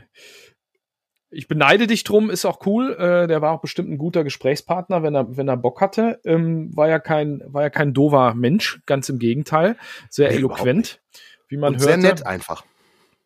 ich 1.32 1.48
beneide 1.48 1.88
dich 1.88 2.04
drum, 2.04 2.30
ist 2.30 2.46
auch 2.46 2.66
cool. 2.66 2.94
Äh, 2.94 3.28
der 3.28 3.42
war 3.42 3.52
auch 3.52 3.62
bestimmt 3.62 3.90
ein 3.90 3.98
guter 3.98 4.24
Gesprächspartner, 4.24 5.04
wenn 5.04 5.16
er, 5.16 5.38
wenn 5.38 5.48
er 5.48 5.58
Bock 5.58 5.82
hatte. 5.82 6.20
Ähm, 6.24 6.76
war 6.76 6.88
ja 6.88 7.00
kein, 7.00 7.42
war 7.46 7.64
ja 7.64 7.70
kein 7.70 7.94
dover 7.94 8.34
Mensch, 8.36 8.82
ganz 8.86 9.10
im 9.10 9.20
Gegenteil. 9.20 9.78
Sehr 10.10 10.30
nee, 10.30 10.36
eloquent, 10.36 11.02
wie 11.48 11.58
man 11.58 11.74
Und 11.74 11.80
hört. 11.80 11.90
Sehr 11.90 11.98
nett 11.98 12.26
einfach. 12.26 12.64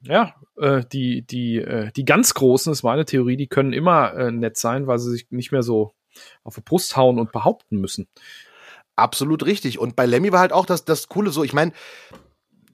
Ja, 0.02 0.36
äh, 0.58 0.84
die, 0.92 1.24
die, 1.24 1.58
äh, 1.58 1.92
die 1.92 2.06
ganz 2.06 2.34
Großen, 2.34 2.72
ist 2.72 2.84
meine 2.84 3.06
Theorie, 3.06 3.36
die 3.36 3.48
können 3.48 3.74
immer 3.74 4.14
äh, 4.14 4.32
nett 4.32 4.58
sein, 4.58 4.88
weil 4.88 4.98
sie 4.98 5.12
sich 5.12 5.28
nicht 5.30 5.52
mehr 5.52 5.64
so 5.64 5.94
auf 6.44 6.56
die 6.56 6.62
Brust 6.62 6.96
hauen 6.96 7.20
und 7.20 7.32
behaupten 7.32 7.78
müssen. 7.78 8.08
Absolut 8.96 9.46
richtig. 9.46 9.80
Und 9.80 9.96
bei 9.96 10.06
Lemmy 10.06 10.32
war 10.32 10.40
halt 10.40 10.54
auch 10.54 10.66
das, 10.66 10.86
das 10.86 11.08
Coole 11.08 11.32
so, 11.32 11.44
ich 11.44 11.54
meine, 11.54 11.72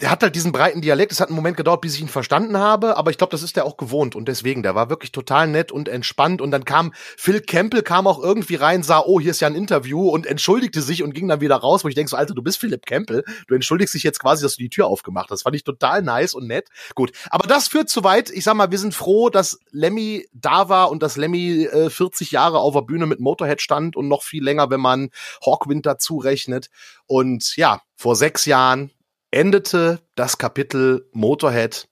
der 0.02 0.12
hat 0.12 0.24
halt 0.24 0.36
diesen 0.36 0.52
breiten 0.52 0.82
Dialekt. 0.82 1.12
Es 1.12 1.22
hat 1.22 1.30
einen 1.30 1.36
Moment 1.36 1.56
gedauert, 1.56 1.82
bis 1.82 1.96
ich 1.96 2.02
ihn 2.02 2.10
verstanden 2.10 2.58
habe, 2.58 2.98
aber 2.98 3.12
ich 3.12 3.18
glaube, 3.18 3.32
das 3.32 3.44
ist 3.44 3.56
der 3.56 3.66
auch 3.66 3.78
gewohnt 3.78 4.16
und 4.16 4.28
deswegen, 4.28 4.62
der 4.62 4.76
war 4.76 4.90
wirklich 4.90 5.12
total 5.12 5.48
nett 5.48 5.72
und 5.72 5.88
entspannt 5.88 6.42
und 6.42 6.52
dann 6.52 6.66
kam 6.66 6.94
Phil 7.18 7.40
Campbell 7.40 7.82
kam 7.82 8.06
auch 8.06 8.22
irgendwie 8.22 8.56
rein, 8.56 8.84
sah, 8.84 9.00
oh, 9.00 9.20
hier 9.20 9.32
ist 9.32 9.40
ja 9.40 9.48
ein 9.48 9.56
Interview 9.56 10.10
und 10.10 10.26
entschuldigte 10.26 10.82
sich 10.82 11.02
und 11.02 11.14
ging 11.14 11.28
dann 11.28 11.40
wieder 11.40 11.56
raus, 11.56 11.84
wo 11.84 11.88
ich 11.88 11.96
denke 11.96 12.10
so, 12.10 12.18
Alter, 12.18 12.34
du 12.34 12.42
bist 12.42 12.58
Philip 12.58 12.86
Campbell, 12.86 13.24
du 13.48 13.56
entschuldigst 13.56 13.94
dich 13.94 14.04
jetzt 14.04 14.20
quasi, 14.20 14.44
dass 14.44 14.56
du 14.56 14.64
die 14.64 14.70
Tür 14.70 14.88
aufgemacht 14.88 15.30
hast. 15.32 15.44
Fand 15.44 15.56
ich 15.56 15.64
total 15.64 16.02
nice 16.02 16.34
und 16.34 16.48
nett. 16.48 16.68
Gut, 16.94 17.12
aber 17.30 17.48
das 17.48 17.70
führt 17.70 17.90
zu 17.90 18.04
weit. 18.04 18.30
Ich 18.30 18.44
sag 18.44 18.56
mal, 18.56 18.72
wir 18.72 18.80
sind 18.80 18.94
froh, 18.94 19.30
dass 19.30 19.60
Lemmy 19.72 20.28
da 20.34 20.68
war 20.68 20.92
und 20.92 21.04
dass 21.04 21.16
Lemmy 21.16 21.66
äh, 21.66 21.90
40 21.90 22.32
Jahre 22.32 22.60
auf 22.60 22.74
der 22.74 22.82
Bühne 22.82 23.06
mit 23.06 23.20
Motorhead 23.20 23.62
stand 23.62 23.96
und 23.96 24.08
noch 24.08 24.24
viel 24.24 24.44
länger, 24.44 24.70
wenn 24.70 24.82
man 24.82 25.10
Hawkwind 25.46 25.86
dazu 25.86 26.18
rechnet. 26.18 26.70
Und 27.08 27.56
ja, 27.56 27.82
vor 27.96 28.16
sechs 28.16 28.46
Jahren 28.46 28.92
endete 29.36 30.00
das 30.15 30.38
Kapitel 30.38 31.10
Motorhead 31.12 31.89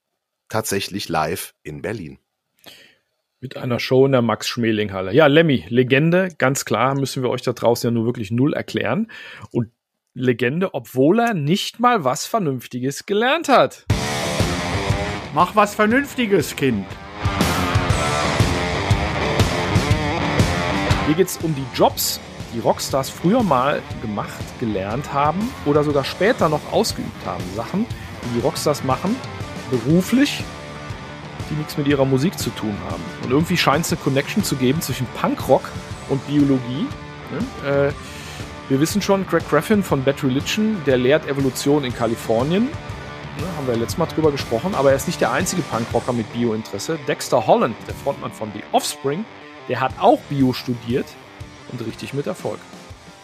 tatsächlich 0.48 1.10
live 1.10 1.54
in 1.62 1.82
Berlin. 1.82 2.18
Mit 3.38 3.58
einer 3.58 3.78
Show 3.78 4.06
in 4.06 4.12
der 4.12 4.22
Max-Schmeling-Halle. 4.22 5.12
Ja, 5.12 5.26
Lemmy, 5.26 5.66
Legende, 5.68 6.30
ganz 6.38 6.64
klar, 6.64 6.94
müssen 6.94 7.22
wir 7.22 7.28
euch 7.28 7.42
da 7.42 7.52
draußen 7.52 7.88
ja 7.88 7.90
nur 7.90 8.06
wirklich 8.06 8.30
null 8.30 8.54
erklären. 8.54 9.10
Und 9.50 9.68
Legende, 10.14 10.72
obwohl 10.72 11.18
er 11.18 11.34
nicht 11.34 11.80
mal 11.80 12.02
was 12.02 12.24
Vernünftiges 12.24 13.04
gelernt 13.04 13.50
hat. 13.50 13.84
Mach 15.34 15.54
was 15.54 15.74
Vernünftiges, 15.74 16.56
Kind. 16.56 16.86
Hier 21.06 21.14
geht 21.14 21.26
es 21.26 21.36
um 21.42 21.54
die 21.54 21.66
Jobs, 21.76 22.20
die 22.54 22.60
Rockstars 22.60 23.10
früher 23.10 23.42
mal 23.42 23.82
gemacht, 24.00 24.32
gelernt 24.60 25.12
haben 25.12 25.50
oder 25.66 25.84
sogar 25.84 26.04
später 26.04 26.48
noch 26.48 26.72
ausgeübt 26.72 27.26
haben. 27.26 27.42
Sachen, 27.54 27.86
die 28.24 28.38
die 28.38 28.40
Rockstars 28.40 28.84
machen, 28.84 29.16
beruflich 29.70 30.44
die 31.50 31.54
nichts 31.54 31.76
mit 31.76 31.86
ihrer 31.86 32.04
Musik 32.04 32.38
zu 32.38 32.50
tun 32.50 32.74
haben. 32.90 33.02
Und 33.22 33.30
irgendwie 33.30 33.56
scheint 33.56 33.84
es 33.84 33.92
eine 33.92 34.00
Connection 34.00 34.42
zu 34.42 34.56
geben 34.56 34.80
zwischen 34.80 35.06
Punkrock 35.20 35.70
und 36.08 36.26
Biologie. 36.26 36.86
Ne? 37.62 37.88
Äh, 37.88 37.92
wir 38.68 38.80
wissen 38.80 39.02
schon, 39.02 39.26
Greg 39.26 39.48
Graffin 39.50 39.82
von 39.82 40.02
Bad 40.04 40.24
Religion, 40.24 40.80
der 40.86 40.96
lehrt 40.96 41.28
Evolution 41.28 41.84
in 41.84 41.94
Kalifornien. 41.94 42.64
Ne, 42.64 43.46
haben 43.58 43.66
wir 43.66 43.76
letztes 43.76 43.98
Mal 43.98 44.06
drüber 44.06 44.30
gesprochen, 44.30 44.74
aber 44.74 44.90
er 44.90 44.96
ist 44.96 45.06
nicht 45.06 45.20
der 45.20 45.32
einzige 45.32 45.60
Punkrocker 45.62 46.12
mit 46.12 46.32
Biointeresse. 46.32 46.98
Dexter 47.06 47.46
Holland, 47.46 47.76
der 47.86 47.94
Frontmann 47.94 48.32
von 48.32 48.50
The 48.54 48.62
Offspring, 48.72 49.24
der 49.68 49.80
hat 49.80 49.92
auch 50.00 50.20
Bio 50.30 50.52
studiert 50.52 51.06
und 51.74 51.86
richtig 51.86 52.14
mit 52.14 52.26
Erfolg. 52.26 52.58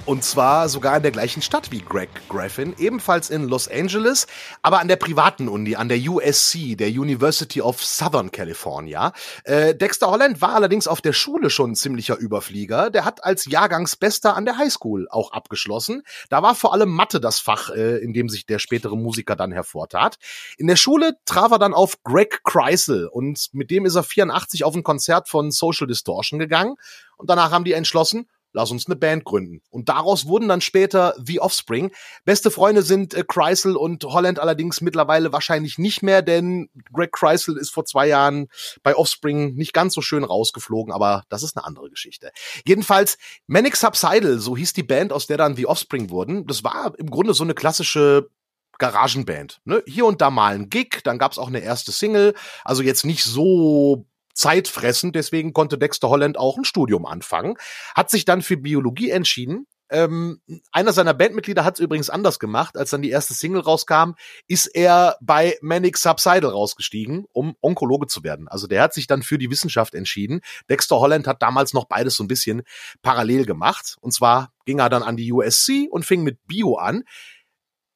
Und 0.06 0.24
zwar 0.24 0.68
sogar 0.68 0.96
in 0.96 1.02
der 1.02 1.12
gleichen 1.12 1.42
Stadt 1.42 1.70
wie 1.70 1.82
Greg 1.82 2.08
Graffin, 2.28 2.74
ebenfalls 2.78 3.28
in 3.28 3.44
Los 3.44 3.68
Angeles, 3.68 4.26
aber 4.62 4.80
an 4.80 4.88
der 4.88 4.96
privaten 4.96 5.46
Uni, 5.46 5.76
an 5.76 5.88
der 5.88 5.98
USC, 5.98 6.74
der 6.74 6.88
University 6.88 7.60
of 7.60 7.84
Southern 7.84 8.32
California. 8.32 9.12
Äh, 9.44 9.74
Dexter 9.74 10.10
Holland 10.10 10.40
war 10.40 10.54
allerdings 10.54 10.88
auf 10.88 11.00
der 11.00 11.12
Schule 11.12 11.50
schon 11.50 11.72
ein 11.72 11.74
ziemlicher 11.76 12.16
Überflieger. 12.16 12.90
Der 12.90 13.04
hat 13.04 13.22
als 13.22 13.44
Jahrgangsbester 13.44 14.34
an 14.34 14.46
der 14.46 14.56
Highschool 14.56 15.06
auch 15.10 15.32
abgeschlossen. 15.32 16.02
Da 16.30 16.42
war 16.42 16.54
vor 16.54 16.72
allem 16.72 16.90
Mathe 16.90 17.20
das 17.20 17.38
Fach, 17.38 17.70
äh, 17.70 17.98
in 17.98 18.12
dem 18.14 18.28
sich 18.28 18.46
der 18.46 18.58
spätere 18.58 18.96
Musiker 18.96 19.36
dann 19.36 19.52
hervortat. 19.52 20.16
In 20.56 20.66
der 20.66 20.76
Schule 20.76 21.18
traf 21.26 21.52
er 21.52 21.58
dann 21.58 21.74
auf 21.74 22.02
Greg 22.02 22.42
Kreisel 22.42 23.06
und 23.06 23.50
mit 23.52 23.70
dem 23.70 23.84
ist 23.84 23.96
er 23.96 24.02
84 24.02 24.64
auf 24.64 24.74
ein 24.74 24.82
Konzert 24.82 25.28
von 25.28 25.50
Social 25.50 25.86
Distortion 25.86 26.38
gegangen. 26.40 26.76
Und 27.16 27.28
danach 27.28 27.50
haben 27.50 27.64
die 27.64 27.74
entschlossen, 27.74 28.26
lass 28.52 28.70
uns 28.70 28.86
eine 28.86 28.96
Band 28.96 29.24
gründen. 29.24 29.62
Und 29.70 29.88
daraus 29.88 30.26
wurden 30.26 30.48
dann 30.48 30.60
später 30.60 31.14
The 31.24 31.40
Offspring. 31.40 31.92
Beste 32.24 32.50
Freunde 32.50 32.82
sind 32.82 33.14
äh, 33.14 33.24
Kreisel 33.26 33.76
und 33.76 34.04
Holland 34.04 34.38
allerdings 34.38 34.80
mittlerweile 34.80 35.32
wahrscheinlich 35.32 35.78
nicht 35.78 36.02
mehr, 36.02 36.22
denn 36.22 36.68
Greg 36.92 37.12
Kreisel 37.12 37.56
ist 37.56 37.70
vor 37.70 37.84
zwei 37.84 38.06
Jahren 38.06 38.48
bei 38.82 38.96
Offspring 38.96 39.54
nicht 39.54 39.72
ganz 39.72 39.94
so 39.94 40.02
schön 40.02 40.24
rausgeflogen, 40.24 40.92
aber 40.92 41.24
das 41.28 41.42
ist 41.42 41.56
eine 41.56 41.64
andere 41.64 41.90
Geschichte. 41.90 42.30
Jedenfalls 42.66 43.18
Manic 43.46 43.76
Subsidal, 43.76 44.38
so 44.38 44.56
hieß 44.56 44.72
die 44.72 44.82
Band, 44.82 45.12
aus 45.12 45.26
der 45.26 45.36
dann 45.36 45.56
The 45.56 45.66
Offspring 45.66 46.10
wurden. 46.10 46.46
Das 46.46 46.64
war 46.64 46.92
im 46.98 47.10
Grunde 47.10 47.34
so 47.34 47.44
eine 47.44 47.54
klassische 47.54 48.30
Garagenband. 48.78 49.60
Ne? 49.64 49.82
Hier 49.86 50.06
und 50.06 50.20
da 50.20 50.30
mal 50.30 50.54
ein 50.54 50.70
Gig, 50.70 51.02
dann 51.04 51.18
gab's 51.18 51.38
auch 51.38 51.48
eine 51.48 51.60
erste 51.60 51.92
Single. 51.92 52.34
Also 52.64 52.82
jetzt 52.82 53.04
nicht 53.04 53.22
so 53.22 54.06
zeitfressend, 54.34 55.14
deswegen 55.14 55.52
konnte 55.52 55.78
Dexter 55.78 56.08
Holland 56.08 56.38
auch 56.38 56.56
ein 56.56 56.64
Studium 56.64 57.06
anfangen, 57.06 57.56
hat 57.94 58.10
sich 58.10 58.24
dann 58.24 58.42
für 58.42 58.56
Biologie 58.56 59.10
entschieden. 59.10 59.66
Ähm, 59.90 60.40
einer 60.70 60.92
seiner 60.92 61.14
Bandmitglieder 61.14 61.64
hat 61.64 61.74
es 61.74 61.80
übrigens 61.80 62.10
anders 62.10 62.38
gemacht. 62.38 62.76
Als 62.76 62.90
dann 62.90 63.02
die 63.02 63.10
erste 63.10 63.34
Single 63.34 63.62
rauskam, 63.62 64.12
ist 64.46 64.66
er 64.66 65.16
bei 65.20 65.58
Manic 65.62 65.98
Subsidal 65.98 66.50
rausgestiegen, 66.50 67.26
um 67.32 67.56
Onkologe 67.60 68.06
zu 68.06 68.22
werden. 68.22 68.46
Also 68.46 68.68
der 68.68 68.82
hat 68.82 68.94
sich 68.94 69.08
dann 69.08 69.22
für 69.22 69.36
die 69.36 69.50
Wissenschaft 69.50 69.94
entschieden. 69.94 70.42
Dexter 70.68 71.00
Holland 71.00 71.26
hat 71.26 71.42
damals 71.42 71.74
noch 71.74 71.86
beides 71.86 72.14
so 72.14 72.22
ein 72.22 72.28
bisschen 72.28 72.62
parallel 73.02 73.46
gemacht. 73.46 73.96
Und 74.00 74.12
zwar 74.12 74.52
ging 74.64 74.78
er 74.78 74.88
dann 74.88 75.02
an 75.02 75.16
die 75.16 75.32
USC 75.32 75.88
und 75.90 76.04
fing 76.04 76.22
mit 76.22 76.38
Bio 76.46 76.76
an. 76.76 77.02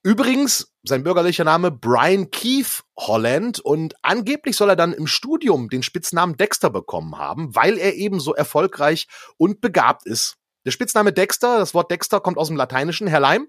Übrigens, 0.06 0.70
sein 0.82 1.02
bürgerlicher 1.02 1.44
Name 1.44 1.70
Brian 1.70 2.30
Keith 2.30 2.82
Holland 2.94 3.58
und 3.58 3.94
angeblich 4.02 4.54
soll 4.54 4.68
er 4.68 4.76
dann 4.76 4.92
im 4.92 5.06
Studium 5.06 5.70
den 5.70 5.82
Spitznamen 5.82 6.36
Dexter 6.36 6.68
bekommen 6.68 7.16
haben, 7.16 7.56
weil 7.56 7.78
er 7.78 7.94
eben 7.94 8.20
so 8.20 8.34
erfolgreich 8.34 9.08
und 9.38 9.62
begabt 9.62 10.06
ist. 10.06 10.36
Der 10.66 10.72
Spitzname 10.72 11.14
Dexter, 11.14 11.58
das 11.58 11.72
Wort 11.72 11.90
Dexter 11.90 12.20
kommt 12.20 12.36
aus 12.36 12.48
dem 12.48 12.56
Lateinischen, 12.58 13.06
Herr 13.06 13.20
Leim? 13.20 13.48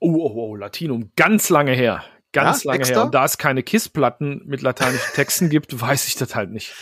Oh, 0.00 0.12
oh, 0.12 0.32
oh, 0.34 0.56
Latinum, 0.56 1.12
ganz 1.14 1.50
lange 1.50 1.72
her. 1.72 2.04
Ganz 2.32 2.64
ja, 2.64 2.72
lange 2.72 2.78
Dexter? 2.78 2.94
her. 2.96 3.04
Und 3.04 3.14
da 3.14 3.24
es 3.24 3.38
keine 3.38 3.62
KISS-Platten 3.62 4.42
mit 4.44 4.62
lateinischen 4.62 5.06
Texten 5.14 5.50
gibt, 5.50 5.80
weiß 5.80 6.08
ich 6.08 6.16
das 6.16 6.34
halt 6.34 6.50
nicht. 6.50 6.74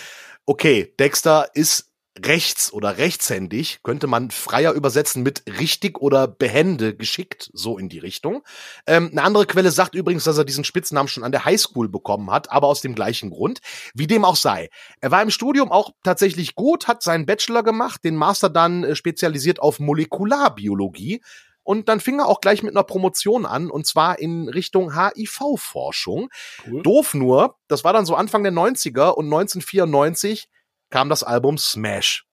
Okay, 0.46 0.94
Dexter 0.98 1.50
ist 1.52 1.93
rechts 2.22 2.72
oder 2.72 2.98
rechtshändig 2.98 3.80
könnte 3.82 4.06
man 4.06 4.30
freier 4.30 4.72
übersetzen 4.72 5.22
mit 5.22 5.42
richtig 5.58 6.00
oder 6.00 6.28
behende, 6.28 6.94
geschickt, 6.94 7.50
so 7.52 7.76
in 7.76 7.88
die 7.88 7.98
Richtung. 7.98 8.42
Ähm, 8.86 9.08
eine 9.10 9.22
andere 9.22 9.46
Quelle 9.46 9.70
sagt 9.70 9.94
übrigens, 9.94 10.24
dass 10.24 10.38
er 10.38 10.44
diesen 10.44 10.64
Spitznamen 10.64 11.08
schon 11.08 11.24
an 11.24 11.32
der 11.32 11.44
Highschool 11.44 11.88
bekommen 11.88 12.30
hat, 12.30 12.50
aber 12.52 12.68
aus 12.68 12.80
dem 12.80 12.94
gleichen 12.94 13.30
Grund. 13.30 13.60
Wie 13.94 14.06
dem 14.06 14.24
auch 14.24 14.36
sei. 14.36 14.70
Er 15.00 15.10
war 15.10 15.22
im 15.22 15.30
Studium 15.30 15.72
auch 15.72 15.90
tatsächlich 16.04 16.54
gut, 16.54 16.86
hat 16.86 17.02
seinen 17.02 17.26
Bachelor 17.26 17.62
gemacht, 17.62 18.04
den 18.04 18.16
Master 18.16 18.48
dann 18.48 18.84
äh, 18.84 18.94
spezialisiert 18.94 19.60
auf 19.60 19.80
Molekularbiologie. 19.80 21.20
Und 21.64 21.88
dann 21.88 21.98
fing 21.98 22.20
er 22.20 22.28
auch 22.28 22.40
gleich 22.40 22.62
mit 22.62 22.76
einer 22.76 22.84
Promotion 22.84 23.46
an, 23.46 23.70
und 23.70 23.86
zwar 23.86 24.18
in 24.18 24.48
Richtung 24.50 24.94
HIV-Forschung. 24.94 26.28
Cool. 26.66 26.82
Doof 26.82 27.14
nur, 27.14 27.56
das 27.68 27.84
war 27.84 27.94
dann 27.94 28.04
so 28.04 28.14
Anfang 28.14 28.42
der 28.42 28.52
90er 28.52 29.08
und 29.08 29.24
1994 29.24 30.48
kam 30.94 31.08
das 31.08 31.24
Album 31.24 31.58
Smash. 31.58 32.24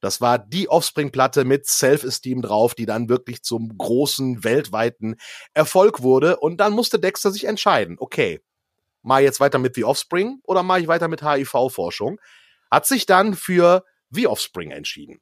Das 0.00 0.20
war 0.20 0.38
die 0.38 0.68
Offspring-Platte 0.68 1.44
mit 1.44 1.66
Self-Esteem 1.66 2.42
drauf, 2.42 2.76
die 2.76 2.86
dann 2.86 3.08
wirklich 3.08 3.42
zum 3.42 3.76
großen 3.76 4.44
weltweiten 4.44 5.16
Erfolg 5.52 6.00
wurde. 6.00 6.36
Und 6.36 6.58
dann 6.58 6.74
musste 6.74 7.00
Dexter 7.00 7.32
sich 7.32 7.42
entscheiden. 7.42 7.96
Okay, 7.98 8.40
mach 9.02 9.18
ich 9.18 9.24
jetzt 9.24 9.40
weiter 9.40 9.58
mit 9.58 9.74
The 9.74 9.82
Offspring 9.82 10.38
oder 10.44 10.62
mache 10.62 10.82
ich 10.82 10.86
weiter 10.86 11.08
mit 11.08 11.24
HIV-Forschung? 11.24 12.20
Hat 12.70 12.86
sich 12.86 13.04
dann 13.06 13.34
für 13.34 13.84
The 14.10 14.28
Offspring 14.28 14.70
entschieden. 14.70 15.18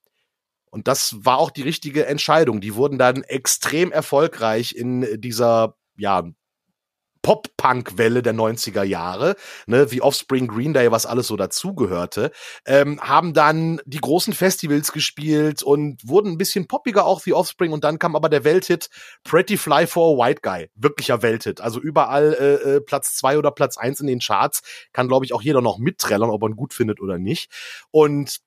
Und 0.70 0.86
das 0.86 1.14
war 1.24 1.38
auch 1.38 1.50
die 1.50 1.62
richtige 1.62 2.04
Entscheidung. 2.04 2.60
Die 2.60 2.74
wurden 2.74 2.98
dann 2.98 3.22
extrem 3.22 3.90
erfolgreich 3.90 4.76
in 4.76 5.18
dieser, 5.18 5.78
ja, 5.96 6.24
Pop-Punk-Welle 7.22 8.22
der 8.22 8.34
90er 8.34 8.82
Jahre, 8.82 9.36
ne, 9.66 9.90
wie 9.90 10.02
Offspring, 10.02 10.48
Green 10.48 10.74
Day, 10.74 10.90
was 10.90 11.06
alles 11.06 11.28
so 11.28 11.36
dazugehörte, 11.36 12.30
ähm, 12.66 13.00
haben 13.00 13.32
dann 13.32 13.80
die 13.86 14.00
großen 14.00 14.34
Festivals 14.34 14.92
gespielt 14.92 15.62
und 15.62 16.06
wurden 16.06 16.32
ein 16.32 16.38
bisschen 16.38 16.66
poppiger 16.66 17.06
auch 17.06 17.24
wie 17.26 17.32
Offspring 17.32 17.72
und 17.72 17.84
dann 17.84 17.98
kam 17.98 18.16
aber 18.16 18.28
der 18.28 18.44
Welthit 18.44 18.90
Pretty 19.24 19.56
Fly 19.56 19.86
for 19.86 20.14
a 20.14 20.26
White 20.26 20.40
Guy, 20.42 20.68
wirklicher 20.74 21.22
Welthit, 21.22 21.60
also 21.60 21.80
überall 21.80 22.34
äh, 22.34 22.76
äh, 22.76 22.80
Platz 22.80 23.14
zwei 23.14 23.38
oder 23.38 23.50
Platz 23.50 23.78
eins 23.78 24.00
in 24.00 24.06
den 24.06 24.20
Charts, 24.20 24.62
kann 24.92 25.08
glaube 25.08 25.24
ich 25.24 25.32
auch 25.32 25.42
jeder 25.42 25.62
noch 25.62 25.78
mitträllern, 25.78 26.30
ob 26.30 26.42
ihn 26.42 26.56
gut 26.56 26.74
findet 26.74 27.00
oder 27.00 27.18
nicht. 27.18 27.50
Und 27.90 28.40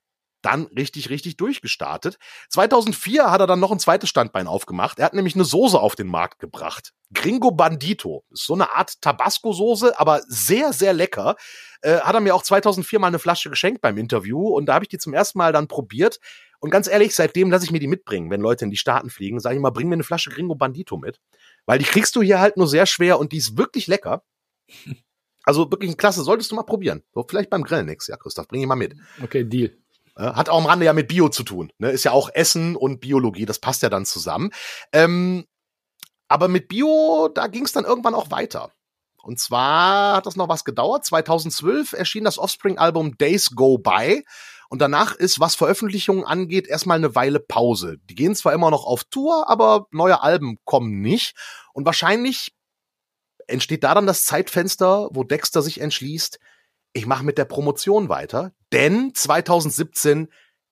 dann 0.46 0.66
richtig, 0.66 1.10
richtig 1.10 1.36
durchgestartet. 1.36 2.18
2004 2.50 3.30
hat 3.30 3.40
er 3.40 3.46
dann 3.46 3.60
noch 3.60 3.72
ein 3.72 3.80
zweites 3.80 4.08
Standbein 4.08 4.46
aufgemacht. 4.46 4.98
Er 4.98 5.06
hat 5.06 5.14
nämlich 5.14 5.34
eine 5.34 5.44
Soße 5.44 5.78
auf 5.78 5.96
den 5.96 6.06
Markt 6.06 6.38
gebracht. 6.38 6.92
Gringo 7.12 7.50
Bandito. 7.50 8.24
Ist 8.30 8.46
so 8.46 8.54
eine 8.54 8.72
Art 8.72 9.00
Tabasco-Soße, 9.00 9.98
aber 9.98 10.22
sehr, 10.28 10.72
sehr 10.72 10.92
lecker. 10.92 11.36
Äh, 11.82 11.98
hat 11.98 12.14
er 12.14 12.20
mir 12.20 12.34
auch 12.34 12.42
2004 12.42 12.98
mal 12.98 13.08
eine 13.08 13.18
Flasche 13.18 13.50
geschenkt 13.50 13.80
beim 13.80 13.98
Interview 13.98 14.48
und 14.48 14.66
da 14.66 14.74
habe 14.74 14.84
ich 14.84 14.88
die 14.88 14.98
zum 14.98 15.14
ersten 15.14 15.38
Mal 15.38 15.52
dann 15.52 15.68
probiert. 15.68 16.20
Und 16.60 16.70
ganz 16.70 16.86
ehrlich, 16.86 17.14
seitdem 17.14 17.50
lasse 17.50 17.64
ich 17.64 17.72
mir 17.72 17.80
die 17.80 17.86
mitbringen, 17.86 18.30
wenn 18.30 18.40
Leute 18.40 18.64
in 18.64 18.70
die 18.70 18.76
Staaten 18.76 19.10
fliegen. 19.10 19.40
Sage 19.40 19.56
ich 19.56 19.60
mal, 19.60 19.70
bring 19.70 19.88
mir 19.88 19.94
eine 19.94 20.04
Flasche 20.04 20.30
Gringo 20.30 20.54
Bandito 20.54 20.96
mit. 20.96 21.20
Weil 21.66 21.78
die 21.78 21.84
kriegst 21.84 22.16
du 22.16 22.22
hier 22.22 22.40
halt 22.40 22.56
nur 22.56 22.68
sehr 22.68 22.86
schwer 22.86 23.18
und 23.18 23.32
die 23.32 23.38
ist 23.38 23.58
wirklich 23.58 23.86
lecker. 23.86 24.22
Also 25.48 25.70
wirklich 25.70 25.96
klasse, 25.96 26.24
solltest 26.24 26.50
du 26.50 26.56
mal 26.56 26.64
probieren. 26.64 27.04
So, 27.14 27.24
vielleicht 27.26 27.50
beim 27.50 27.62
Grillen 27.62 27.86
nix, 27.86 28.08
ja, 28.08 28.16
Christoph, 28.16 28.48
bring 28.48 28.62
ihn 28.62 28.68
mal 28.68 28.74
mit. 28.74 28.96
Okay, 29.22 29.44
Deal. 29.44 29.78
Hat 30.16 30.48
auch 30.48 30.58
am 30.58 30.66
Rande 30.66 30.86
ja 30.86 30.94
mit 30.94 31.08
Bio 31.08 31.28
zu 31.28 31.42
tun. 31.42 31.70
Ne? 31.78 31.90
Ist 31.90 32.04
ja 32.04 32.12
auch 32.12 32.30
Essen 32.32 32.74
und 32.74 33.00
Biologie, 33.00 33.44
das 33.44 33.58
passt 33.58 33.82
ja 33.82 33.90
dann 33.90 34.06
zusammen. 34.06 34.50
Ähm, 34.92 35.44
aber 36.28 36.48
mit 36.48 36.68
Bio, 36.68 37.28
da 37.32 37.46
ging 37.46 37.64
es 37.64 37.72
dann 37.72 37.84
irgendwann 37.84 38.14
auch 38.14 38.30
weiter. 38.30 38.72
Und 39.22 39.38
zwar 39.38 40.16
hat 40.16 40.26
das 40.26 40.36
noch 40.36 40.48
was 40.48 40.64
gedauert. 40.64 41.04
2012 41.04 41.92
erschien 41.92 42.24
das 42.24 42.38
Offspring-Album 42.38 43.18
Days 43.18 43.50
Go 43.50 43.76
By. 43.76 44.24
Und 44.68 44.80
danach 44.80 45.14
ist, 45.14 45.38
was 45.38 45.54
Veröffentlichungen 45.54 46.24
angeht, 46.24 46.66
erstmal 46.66 46.96
eine 46.96 47.14
Weile 47.14 47.40
Pause. 47.40 47.98
Die 48.04 48.14
gehen 48.14 48.34
zwar 48.34 48.52
immer 48.52 48.70
noch 48.70 48.84
auf 48.84 49.04
Tour, 49.04 49.48
aber 49.50 49.86
neue 49.90 50.22
Alben 50.22 50.58
kommen 50.64 51.00
nicht. 51.00 51.34
Und 51.72 51.86
wahrscheinlich 51.86 52.54
entsteht 53.48 53.84
da 53.84 53.94
dann 53.94 54.06
das 54.06 54.24
Zeitfenster, 54.24 55.08
wo 55.12 55.24
Dexter 55.24 55.62
sich 55.62 55.80
entschließt, 55.80 56.38
ich 56.96 57.06
mache 57.06 57.24
mit 57.24 57.36
der 57.36 57.44
Promotion 57.44 58.08
weiter, 58.08 58.52
denn 58.72 59.12
2017 59.14 60.28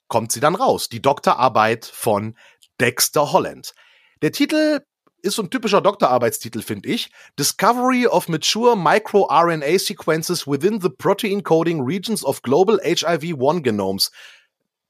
kommt 0.09 0.33
sie 0.33 0.41
dann 0.41 0.55
raus, 0.55 0.89
die 0.89 1.03
Doktorarbeit 1.03 1.85
von 1.85 2.37
Dexter 2.81 3.33
Holland. 3.33 3.75
Der 4.23 4.33
Titel 4.33 4.81
ist 5.21 5.37
so 5.37 5.43
ein 5.43 5.51
typischer 5.51 5.83
Doktorarbeitstitel, 5.83 6.63
finde 6.63 6.89
ich. 6.89 7.11
Discovery 7.39 8.07
of 8.07 8.29
Mature 8.29 8.75
Micro-RNA 8.77 9.79
Sequences 9.79 10.47
within 10.47 10.81
the 10.81 10.89
Protein 10.89 11.43
Coding 11.43 11.83
Regions 11.83 12.25
of 12.25 12.41
Global 12.41 12.81
HIV-1 12.83 13.63
Genomes 13.63 14.11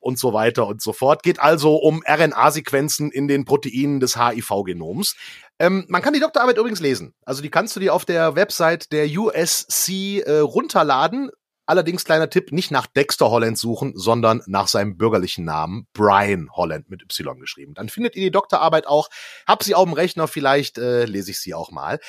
und 0.04 0.18
so 0.18 0.32
weiter 0.32 0.66
und 0.68 0.82
so 0.82 0.92
fort. 0.92 1.22
Geht 1.22 1.40
also 1.40 1.76
um 1.76 2.02
RNA-Sequenzen 2.06 3.10
in 3.10 3.26
den 3.26 3.44
Proteinen 3.44 3.98
des 4.00 4.16
HIV-Genoms. 4.16 5.16
Ähm, 5.58 5.84
man 5.88 6.02
kann 6.02 6.14
die 6.14 6.20
Doktorarbeit 6.20 6.58
übrigens 6.58 6.80
lesen. 6.80 7.14
Also 7.24 7.42
die 7.42 7.50
kannst 7.50 7.76
du 7.76 7.80
dir 7.80 7.94
auf 7.94 8.04
der 8.04 8.34
Website 8.34 8.92
der 8.92 9.06
USC 9.06 10.20
äh, 10.20 10.38
runterladen. 10.38 11.30
Allerdings 11.66 12.04
kleiner 12.04 12.28
Tipp, 12.28 12.52
nicht 12.52 12.70
nach 12.70 12.86
Dexter 12.86 13.30
Holland 13.30 13.56
suchen, 13.56 13.94
sondern 13.96 14.42
nach 14.46 14.68
seinem 14.68 14.98
bürgerlichen 14.98 15.46
Namen, 15.46 15.86
Brian 15.94 16.50
Holland 16.52 16.90
mit 16.90 17.02
Y 17.02 17.40
geschrieben. 17.40 17.72
Dann 17.72 17.88
findet 17.88 18.16
ihr 18.16 18.24
die 18.24 18.30
Doktorarbeit 18.30 18.86
auch. 18.86 19.08
Hab 19.46 19.62
sie 19.62 19.74
auf 19.74 19.84
dem 19.84 19.94
Rechner, 19.94 20.28
vielleicht 20.28 20.76
äh, 20.76 21.06
lese 21.06 21.30
ich 21.30 21.40
sie 21.40 21.54
auch 21.54 21.70
mal. 21.70 22.00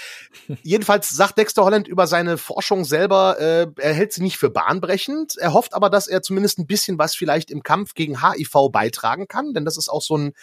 Jedenfalls 0.63 1.09
sagt 1.09 1.37
Dexter 1.37 1.63
Holland 1.63 1.87
über 1.87 2.05
seine 2.05 2.37
Forschung 2.37 2.83
selber, 2.83 3.39
äh, 3.39 3.67
er 3.77 3.93
hält 3.93 4.11
sie 4.11 4.23
nicht 4.23 4.37
für 4.37 4.49
bahnbrechend. 4.49 5.37
Er 5.37 5.53
hofft 5.53 5.73
aber, 5.73 5.89
dass 5.89 6.07
er 6.07 6.21
zumindest 6.21 6.59
ein 6.59 6.67
bisschen 6.67 6.99
was 6.99 7.15
vielleicht 7.15 7.49
im 7.49 7.63
Kampf 7.63 7.93
gegen 7.93 8.21
HIV 8.21 8.71
beitragen 8.73 9.29
kann, 9.29 9.53
denn 9.53 9.63
das 9.63 9.77
ist 9.77 9.87
auch 9.87 10.01
so 10.01 10.17
ein 10.17 10.33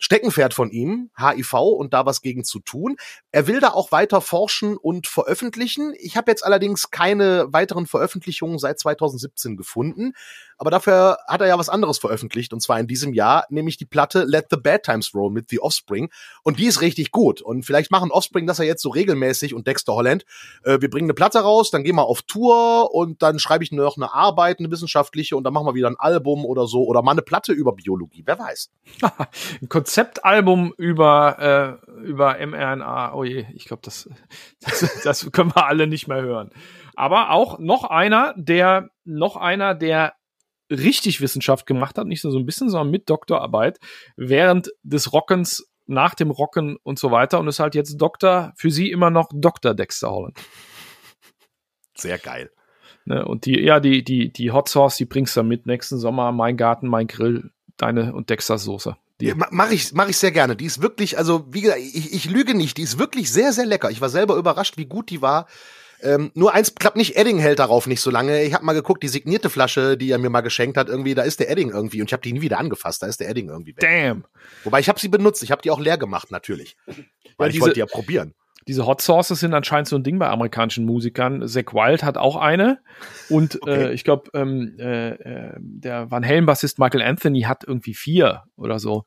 Steckenpferd 0.00 0.54
von 0.54 0.70
ihm, 0.70 1.10
HIV, 1.16 1.54
und 1.54 1.94
da 1.94 2.06
was 2.06 2.22
gegen 2.22 2.42
zu 2.42 2.58
tun. 2.58 2.96
Er 3.30 3.46
will 3.46 3.60
da 3.60 3.68
auch 3.68 3.92
weiter 3.92 4.20
forschen 4.20 4.76
und 4.76 5.06
veröffentlichen. 5.06 5.94
Ich 5.98 6.16
habe 6.16 6.30
jetzt 6.30 6.44
allerdings 6.44 6.90
keine 6.90 7.52
weiteren 7.52 7.86
Veröffentlichungen 7.86 8.58
seit 8.58 8.80
2017 8.80 9.56
gefunden. 9.56 10.14
Aber 10.60 10.70
dafür 10.70 11.16
hat 11.26 11.40
er 11.40 11.46
ja 11.46 11.58
was 11.58 11.70
anderes 11.70 11.96
veröffentlicht, 11.96 12.52
und 12.52 12.60
zwar 12.60 12.78
in 12.78 12.86
diesem 12.86 13.14
Jahr, 13.14 13.46
nämlich 13.48 13.78
die 13.78 13.86
Platte 13.86 14.24
Let 14.24 14.48
the 14.50 14.58
Bad 14.58 14.82
Times 14.82 15.14
Roll 15.14 15.30
mit 15.30 15.48
The 15.48 15.58
Offspring. 15.60 16.10
Und 16.42 16.58
die 16.58 16.66
ist 16.66 16.82
richtig 16.82 17.12
gut. 17.12 17.40
Und 17.40 17.64
vielleicht 17.64 17.90
machen 17.90 18.10
Offspring 18.10 18.46
das 18.46 18.58
ja 18.58 18.64
jetzt 18.64 18.82
so 18.82 18.90
regelmäßig 18.90 19.54
und 19.54 19.66
Dexter 19.66 19.94
Holland. 19.94 20.26
Äh, 20.62 20.82
wir 20.82 20.90
bringen 20.90 21.06
eine 21.06 21.14
Platte 21.14 21.38
raus, 21.38 21.70
dann 21.70 21.82
gehen 21.82 21.96
wir 21.96 22.04
auf 22.04 22.20
Tour 22.20 22.94
und 22.94 23.22
dann 23.22 23.38
schreibe 23.38 23.64
ich 23.64 23.72
noch 23.72 23.96
eine 23.96 24.12
Arbeit, 24.12 24.58
eine 24.58 24.70
wissenschaftliche, 24.70 25.34
und 25.34 25.44
dann 25.44 25.54
machen 25.54 25.66
wir 25.66 25.74
wieder 25.74 25.88
ein 25.88 25.98
Album 25.98 26.44
oder 26.44 26.66
so 26.66 26.84
oder 26.84 27.00
mal 27.00 27.12
eine 27.12 27.22
Platte 27.22 27.54
über 27.54 27.72
Biologie. 27.72 28.22
Wer 28.26 28.38
weiß. 28.38 28.70
ein 29.62 29.68
Konzeptalbum 29.70 30.74
über, 30.76 31.80
äh, 31.88 32.02
über 32.02 32.36
mRNA. 32.46 33.14
Oh 33.14 33.24
je, 33.24 33.46
ich 33.54 33.64
glaube, 33.64 33.80
das, 33.82 34.10
das, 34.60 35.00
das 35.04 35.32
können 35.32 35.54
wir 35.54 35.66
alle 35.66 35.86
nicht 35.86 36.06
mehr 36.06 36.20
hören. 36.20 36.50
Aber 36.96 37.30
auch 37.30 37.58
noch 37.58 37.84
einer, 37.84 38.34
der, 38.36 38.90
noch 39.06 39.36
einer, 39.36 39.74
der 39.74 40.12
richtig 40.70 41.20
Wissenschaft 41.20 41.66
gemacht 41.66 41.98
hat, 41.98 42.06
nicht 42.06 42.24
nur 42.24 42.32
so 42.32 42.38
ein 42.38 42.46
bisschen, 42.46 42.70
sondern 42.70 42.90
mit 42.90 43.10
Doktorarbeit 43.10 43.78
während 44.16 44.70
des 44.82 45.12
Rockens, 45.12 45.66
nach 45.86 46.14
dem 46.14 46.30
Rocken 46.30 46.76
und 46.84 47.00
so 47.00 47.10
weiter 47.10 47.40
und 47.40 47.48
ist 47.48 47.58
halt 47.58 47.74
jetzt 47.74 47.96
Doktor, 47.96 48.52
für 48.56 48.70
sie 48.70 48.90
immer 48.90 49.10
noch 49.10 49.28
Dr. 49.34 49.74
Dexter 49.74 50.10
Holland. 50.10 50.38
Sehr 51.94 52.16
geil. 52.18 52.50
Ne, 53.04 53.24
und 53.26 53.44
die, 53.44 53.60
ja, 53.60 53.80
die, 53.80 54.04
die, 54.04 54.32
die 54.32 54.52
Hot 54.52 54.68
Sauce, 54.68 54.96
die 54.96 55.04
bringst 55.04 55.36
du 55.36 55.42
mit 55.42 55.66
nächsten 55.66 55.98
Sommer, 55.98 56.30
mein 56.30 56.56
Garten, 56.56 56.86
mein 56.86 57.08
Grill, 57.08 57.50
deine 57.76 58.14
und 58.14 58.30
Dexters 58.30 58.62
Soße. 58.62 58.96
Ja, 59.20 59.34
mach 59.36 59.70
ich, 59.70 59.92
mach 59.92 60.08
ich 60.08 60.16
sehr 60.16 60.30
gerne. 60.30 60.56
Die 60.56 60.64
ist 60.64 60.80
wirklich, 60.80 61.18
also 61.18 61.44
wie 61.50 61.60
gesagt, 61.60 61.80
ich, 61.80 62.14
ich 62.14 62.30
lüge 62.30 62.54
nicht, 62.54 62.78
die 62.78 62.82
ist 62.82 62.98
wirklich 62.98 63.30
sehr, 63.30 63.52
sehr 63.52 63.66
lecker. 63.66 63.90
Ich 63.90 64.00
war 64.00 64.08
selber 64.08 64.36
überrascht, 64.36 64.78
wie 64.78 64.86
gut 64.86 65.10
die 65.10 65.20
war. 65.20 65.46
Ähm, 66.02 66.30
nur 66.34 66.54
eins 66.54 66.74
klappt 66.74 66.96
nicht, 66.96 67.16
Edding 67.16 67.38
hält 67.38 67.58
darauf 67.58 67.86
nicht 67.86 68.00
so 68.00 68.10
lange. 68.10 68.42
Ich 68.42 68.54
habe 68.54 68.64
mal 68.64 68.72
geguckt, 68.72 69.02
die 69.02 69.08
signierte 69.08 69.50
Flasche, 69.50 69.96
die 69.96 70.10
er 70.10 70.18
mir 70.18 70.30
mal 70.30 70.40
geschenkt 70.40 70.76
hat, 70.76 70.88
irgendwie, 70.88 71.14
da 71.14 71.22
ist 71.22 71.40
der 71.40 71.50
Edding 71.50 71.70
irgendwie 71.70 72.00
und 72.00 72.08
ich 72.08 72.12
habe 72.12 72.22
die 72.22 72.32
nie 72.32 72.40
wieder 72.40 72.58
angefasst, 72.58 73.02
da 73.02 73.06
ist 73.06 73.20
der 73.20 73.28
Edding 73.28 73.48
irgendwie 73.48 73.76
weg. 73.76 73.80
Damn. 73.80 74.24
Wobei 74.64 74.80
ich 74.80 74.88
habe 74.88 74.98
sie 74.98 75.08
benutzt, 75.08 75.42
ich 75.42 75.50
habe 75.50 75.62
die 75.62 75.70
auch 75.70 75.80
leer 75.80 75.98
gemacht 75.98 76.30
natürlich. 76.30 76.76
Weil 77.36 77.50
ja, 77.50 77.54
ich 77.54 77.60
wollte 77.60 77.74
die 77.74 77.80
ja 77.80 77.86
probieren 77.86 78.34
diese 78.70 78.86
Hot 78.86 79.00
Sauces 79.00 79.40
sind 79.40 79.52
anscheinend 79.52 79.88
so 79.88 79.96
ein 79.96 80.04
Ding 80.04 80.20
bei 80.20 80.28
amerikanischen 80.28 80.84
Musikern. 80.84 81.44
Zack 81.48 81.74
Wild 81.74 82.04
hat 82.04 82.16
auch 82.16 82.36
eine. 82.36 82.78
Und 83.28 83.56
okay. 83.62 83.88
äh, 83.88 83.92
ich 83.92 84.04
glaube, 84.04 84.30
ähm, 84.32 84.76
äh, 84.78 85.08
äh, 85.08 85.56
der 85.58 86.08
Van 86.12 86.24
Halen-Bassist 86.24 86.78
Michael 86.78 87.02
Anthony 87.02 87.40
hat 87.40 87.64
irgendwie 87.66 87.94
vier 87.94 88.44
oder 88.54 88.78
so. 88.78 89.06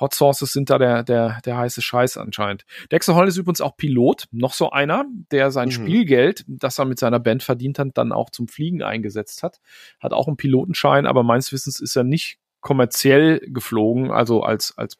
Hot 0.00 0.14
Sauces 0.14 0.54
sind 0.54 0.70
da 0.70 0.78
der, 0.78 1.02
der, 1.02 1.42
der 1.44 1.58
heiße 1.58 1.82
Scheiß 1.82 2.16
anscheinend. 2.16 2.64
Dexter 2.90 3.14
Holland 3.14 3.28
ist 3.28 3.36
übrigens 3.36 3.60
auch 3.60 3.76
Pilot. 3.76 4.28
Noch 4.30 4.54
so 4.54 4.70
einer, 4.70 5.04
der 5.30 5.50
sein 5.50 5.68
mhm. 5.68 5.72
Spielgeld, 5.72 6.46
das 6.46 6.78
er 6.78 6.86
mit 6.86 6.98
seiner 6.98 7.20
Band 7.20 7.42
verdient 7.42 7.78
hat, 7.78 7.88
dann 7.92 8.12
auch 8.12 8.30
zum 8.30 8.48
Fliegen 8.48 8.82
eingesetzt 8.82 9.42
hat. 9.42 9.60
Hat 10.00 10.14
auch 10.14 10.26
einen 10.26 10.38
Pilotenschein, 10.38 11.04
aber 11.04 11.22
meines 11.22 11.52
Wissens 11.52 11.80
ist 11.80 11.96
er 11.96 12.04
nicht 12.04 12.38
kommerziell 12.62 13.40
geflogen, 13.40 14.10
also 14.10 14.42
als, 14.42 14.78
als 14.78 14.96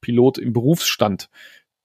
Pilot 0.00 0.38
im 0.38 0.52
Berufsstand 0.52 1.30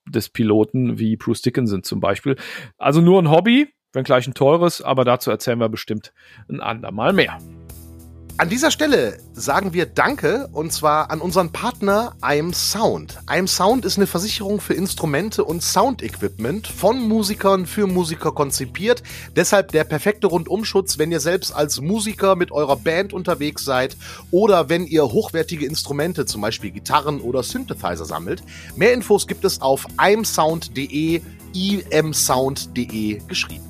des 0.06 0.30
Piloten 0.30 1.00
wie 1.00 1.18
Bruce 1.18 1.42
Dickinson 1.42 1.84
zum 1.84 2.00
Beispiel. 2.00 2.36
Also 2.78 3.02
nur 3.02 3.22
ein 3.22 3.30
Hobby, 3.30 3.74
wenn 3.94 4.04
gleich 4.04 4.28
ein 4.28 4.34
teures, 4.34 4.82
aber 4.82 5.06
dazu 5.06 5.32
erzählen 5.32 5.60
wir 5.60 5.70
bestimmt 5.70 6.14
ein 6.50 6.62
andermal 6.62 7.14
mehr. 7.14 7.38
An 8.42 8.50
dieser 8.50 8.72
Stelle 8.72 9.20
sagen 9.34 9.72
wir 9.72 9.86
Danke 9.86 10.50
und 10.52 10.74
zwar 10.74 11.12
an 11.12 11.22
unseren 11.22 11.52
Partner 11.52 12.16
I'm 12.24 12.56
Sound. 12.56 13.20
I'm 13.28 13.46
Sound 13.46 13.86
ist 13.86 13.98
eine 13.98 14.08
Versicherung 14.08 14.60
für 14.60 14.74
Instrumente 14.74 15.44
und 15.46 15.62
Soundequipment 15.62 16.66
von 16.66 17.08
Musikern 17.08 17.68
für 17.68 17.86
Musiker 17.86 18.32
konzipiert. 18.32 19.04
Deshalb 19.36 19.72
der 19.74 19.84
perfekte 19.84 20.26
Rundumschutz, 20.26 20.98
wenn 20.98 21.12
ihr 21.12 21.20
selbst 21.20 21.52
als 21.52 21.82
Musiker 21.82 22.36
mit 22.36 22.52
eurer 22.52 22.78
Band 22.78 23.14
unterwegs 23.14 23.64
seid 23.64 23.96
oder 24.32 24.70
wenn 24.70 24.88
ihr 24.88 25.04
hochwertige 25.04 25.68
Instrumente, 25.68 26.26
zum 26.26 26.42
Beispiel 26.42 26.72
Gitarren 26.72 27.22
oder 27.22 27.44
Synthesizer 27.44 28.06
sammelt. 28.06 28.42
Mehr 28.76 28.94
Infos 28.94 29.28
gibt 29.28 29.46
es 29.46 29.62
auf 29.62 29.86
imsound.de, 30.04 31.22
imsound.de 31.54 33.22
geschrieben. 33.28 33.66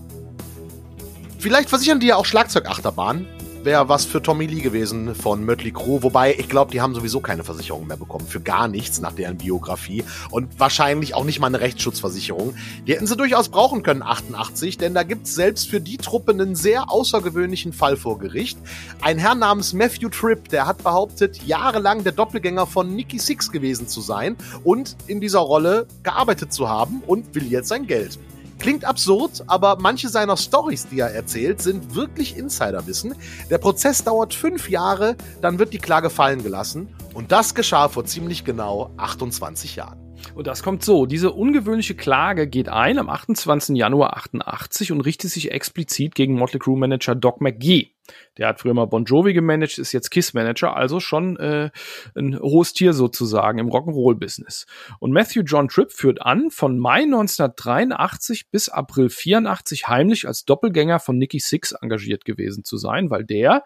Vielleicht 1.39 1.67
versichern 1.67 1.99
die 1.99 2.07
ja 2.07 2.15
auch 2.15 2.25
Schlagzeugachterbahn 2.25 3.27
wäre 3.63 3.89
was 3.89 4.05
für 4.05 4.21
Tommy 4.21 4.47
Lee 4.47 4.61
gewesen 4.61 5.13
von 5.13 5.43
Mötley 5.43 5.71
Crue. 5.71 6.03
Wobei, 6.03 6.35
ich 6.37 6.49
glaube, 6.49 6.71
die 6.71 6.81
haben 6.81 6.95
sowieso 6.95 7.19
keine 7.19 7.43
Versicherung 7.43 7.87
mehr 7.87 7.97
bekommen. 7.97 8.25
Für 8.25 8.39
gar 8.39 8.67
nichts 8.67 9.01
nach 9.01 9.13
deren 9.13 9.37
Biografie. 9.37 10.03
Und 10.29 10.59
wahrscheinlich 10.59 11.13
auch 11.13 11.23
nicht 11.23 11.39
mal 11.39 11.47
eine 11.47 11.59
Rechtsschutzversicherung. 11.59 12.55
Die 12.87 12.93
hätten 12.93 13.07
sie 13.07 13.15
durchaus 13.15 13.49
brauchen 13.49 13.83
können, 13.83 14.01
88, 14.01 14.77
denn 14.77 14.93
da 14.93 15.03
gibt's 15.03 15.35
selbst 15.35 15.69
für 15.69 15.79
die 15.79 15.97
Truppe 15.97 16.31
einen 16.31 16.55
sehr 16.55 16.89
außergewöhnlichen 16.91 17.73
Fall 17.73 17.97
vor 17.97 18.19
Gericht. 18.19 18.57
Ein 19.01 19.17
Herr 19.17 19.35
namens 19.35 19.73
Matthew 19.73 20.09
Tripp, 20.09 20.49
der 20.49 20.65
hat 20.65 20.83
behauptet, 20.83 21.43
jahrelang 21.43 22.03
der 22.03 22.13
Doppelgänger 22.13 22.65
von 22.65 22.95
Nicky 22.95 23.19
Six 23.19 23.51
gewesen 23.51 23.87
zu 23.87 24.01
sein 24.01 24.35
und 24.63 24.95
in 25.07 25.21
dieser 25.21 25.39
Rolle 25.39 25.87
gearbeitet 26.03 26.53
zu 26.53 26.67
haben 26.67 27.01
und 27.05 27.35
will 27.35 27.45
jetzt 27.45 27.67
sein 27.67 27.85
Geld. 27.85 28.17
Klingt 28.61 28.85
absurd, 28.85 29.43
aber 29.47 29.79
manche 29.79 30.07
seiner 30.07 30.37
Stories, 30.37 30.87
die 30.87 30.99
er 30.99 31.15
erzählt, 31.15 31.63
sind 31.63 31.95
wirklich 31.95 32.37
Insiderwissen. 32.37 33.15
Der 33.49 33.57
Prozess 33.57 34.03
dauert 34.03 34.35
fünf 34.35 34.69
Jahre, 34.69 35.15
dann 35.41 35.57
wird 35.57 35.73
die 35.73 35.79
Klage 35.79 36.11
fallen 36.11 36.43
gelassen. 36.43 36.87
Und 37.15 37.31
das 37.31 37.55
geschah 37.55 37.89
vor 37.89 38.05
ziemlich 38.05 38.45
genau 38.45 38.91
28 38.97 39.77
Jahren. 39.77 39.97
Und 40.35 40.47
das 40.47 40.63
kommt 40.63 40.83
so. 40.83 41.05
Diese 41.05 41.31
ungewöhnliche 41.31 41.95
Klage 41.95 42.47
geht 42.47 42.69
ein 42.69 42.97
am 42.97 43.09
28. 43.09 43.75
Januar 43.75 44.17
88 44.17 44.91
und 44.91 45.01
richtet 45.01 45.31
sich 45.31 45.51
explizit 45.51 46.15
gegen 46.15 46.35
Motley 46.35 46.59
Crue 46.59 46.77
Manager 46.77 47.15
Doc 47.15 47.41
McGee. 47.41 47.91
Der 48.37 48.47
hat 48.47 48.59
früher 48.59 48.73
mal 48.73 48.85
Bon 48.85 49.05
Jovi 49.05 49.33
gemanagt, 49.33 49.77
ist 49.77 49.91
jetzt 49.91 50.09
Kiss 50.09 50.33
Manager, 50.33 50.75
also 50.75 50.99
schon 50.99 51.37
äh, 51.37 51.69
ein 52.15 52.39
hohes 52.39 52.73
Tier 52.73 52.93
sozusagen 52.93 53.59
im 53.59 53.69
Rock'n'Roll-Business. 53.69 54.65
Und 54.99 55.11
Matthew 55.11 55.43
John 55.43 55.67
Tripp 55.67 55.91
führt 55.91 56.21
an, 56.21 56.51
von 56.51 56.77
Mai 56.77 57.03
1983 57.03 58.49
bis 58.49 58.69
April 58.69 59.09
84 59.09 59.87
heimlich 59.87 60.27
als 60.27 60.45
Doppelgänger 60.45 60.99
von 60.99 61.17
Nicky 61.17 61.39
Six 61.39 61.73
engagiert 61.73 62.25
gewesen 62.25 62.63
zu 62.63 62.77
sein, 62.77 63.09
weil 63.09 63.23
der 63.23 63.63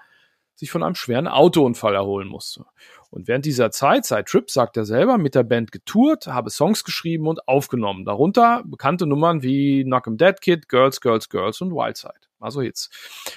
sich 0.56 0.72
von 0.72 0.84
einem 0.84 0.96
schweren 0.96 1.28
Autounfall 1.28 1.96
erholen 1.96 2.28
musste. 2.28 2.66
Und 3.16 3.30
während 3.30 3.46
dieser 3.46 3.72
Zeit 3.72 4.06
sei 4.06 4.24
Tripp, 4.24 4.52
sagt 4.52 4.76
er 4.76 4.84
selber, 4.84 5.18
mit 5.18 5.36
der 5.36 5.44
Band 5.44 5.72
getourt, 5.72 6.28
habe 6.28 6.50
Songs 6.50 6.84
geschrieben 6.84 7.30
und 7.30 7.48
aufgenommen. 7.48 8.04
Darunter 8.04 8.62
bekannte 8.66 9.08
Nummern 9.08 9.42
wie 9.42 9.86
Knock 9.86 10.06
'em 10.08 10.18
Dead 10.18 10.42
Kid, 10.42 10.68
Girls, 10.68 11.00
Girls, 11.00 11.30
Girls 11.30 11.62
und 11.62 11.72
Wildside. 11.72 12.28
Also 12.42 12.62
Hits. 12.62 12.90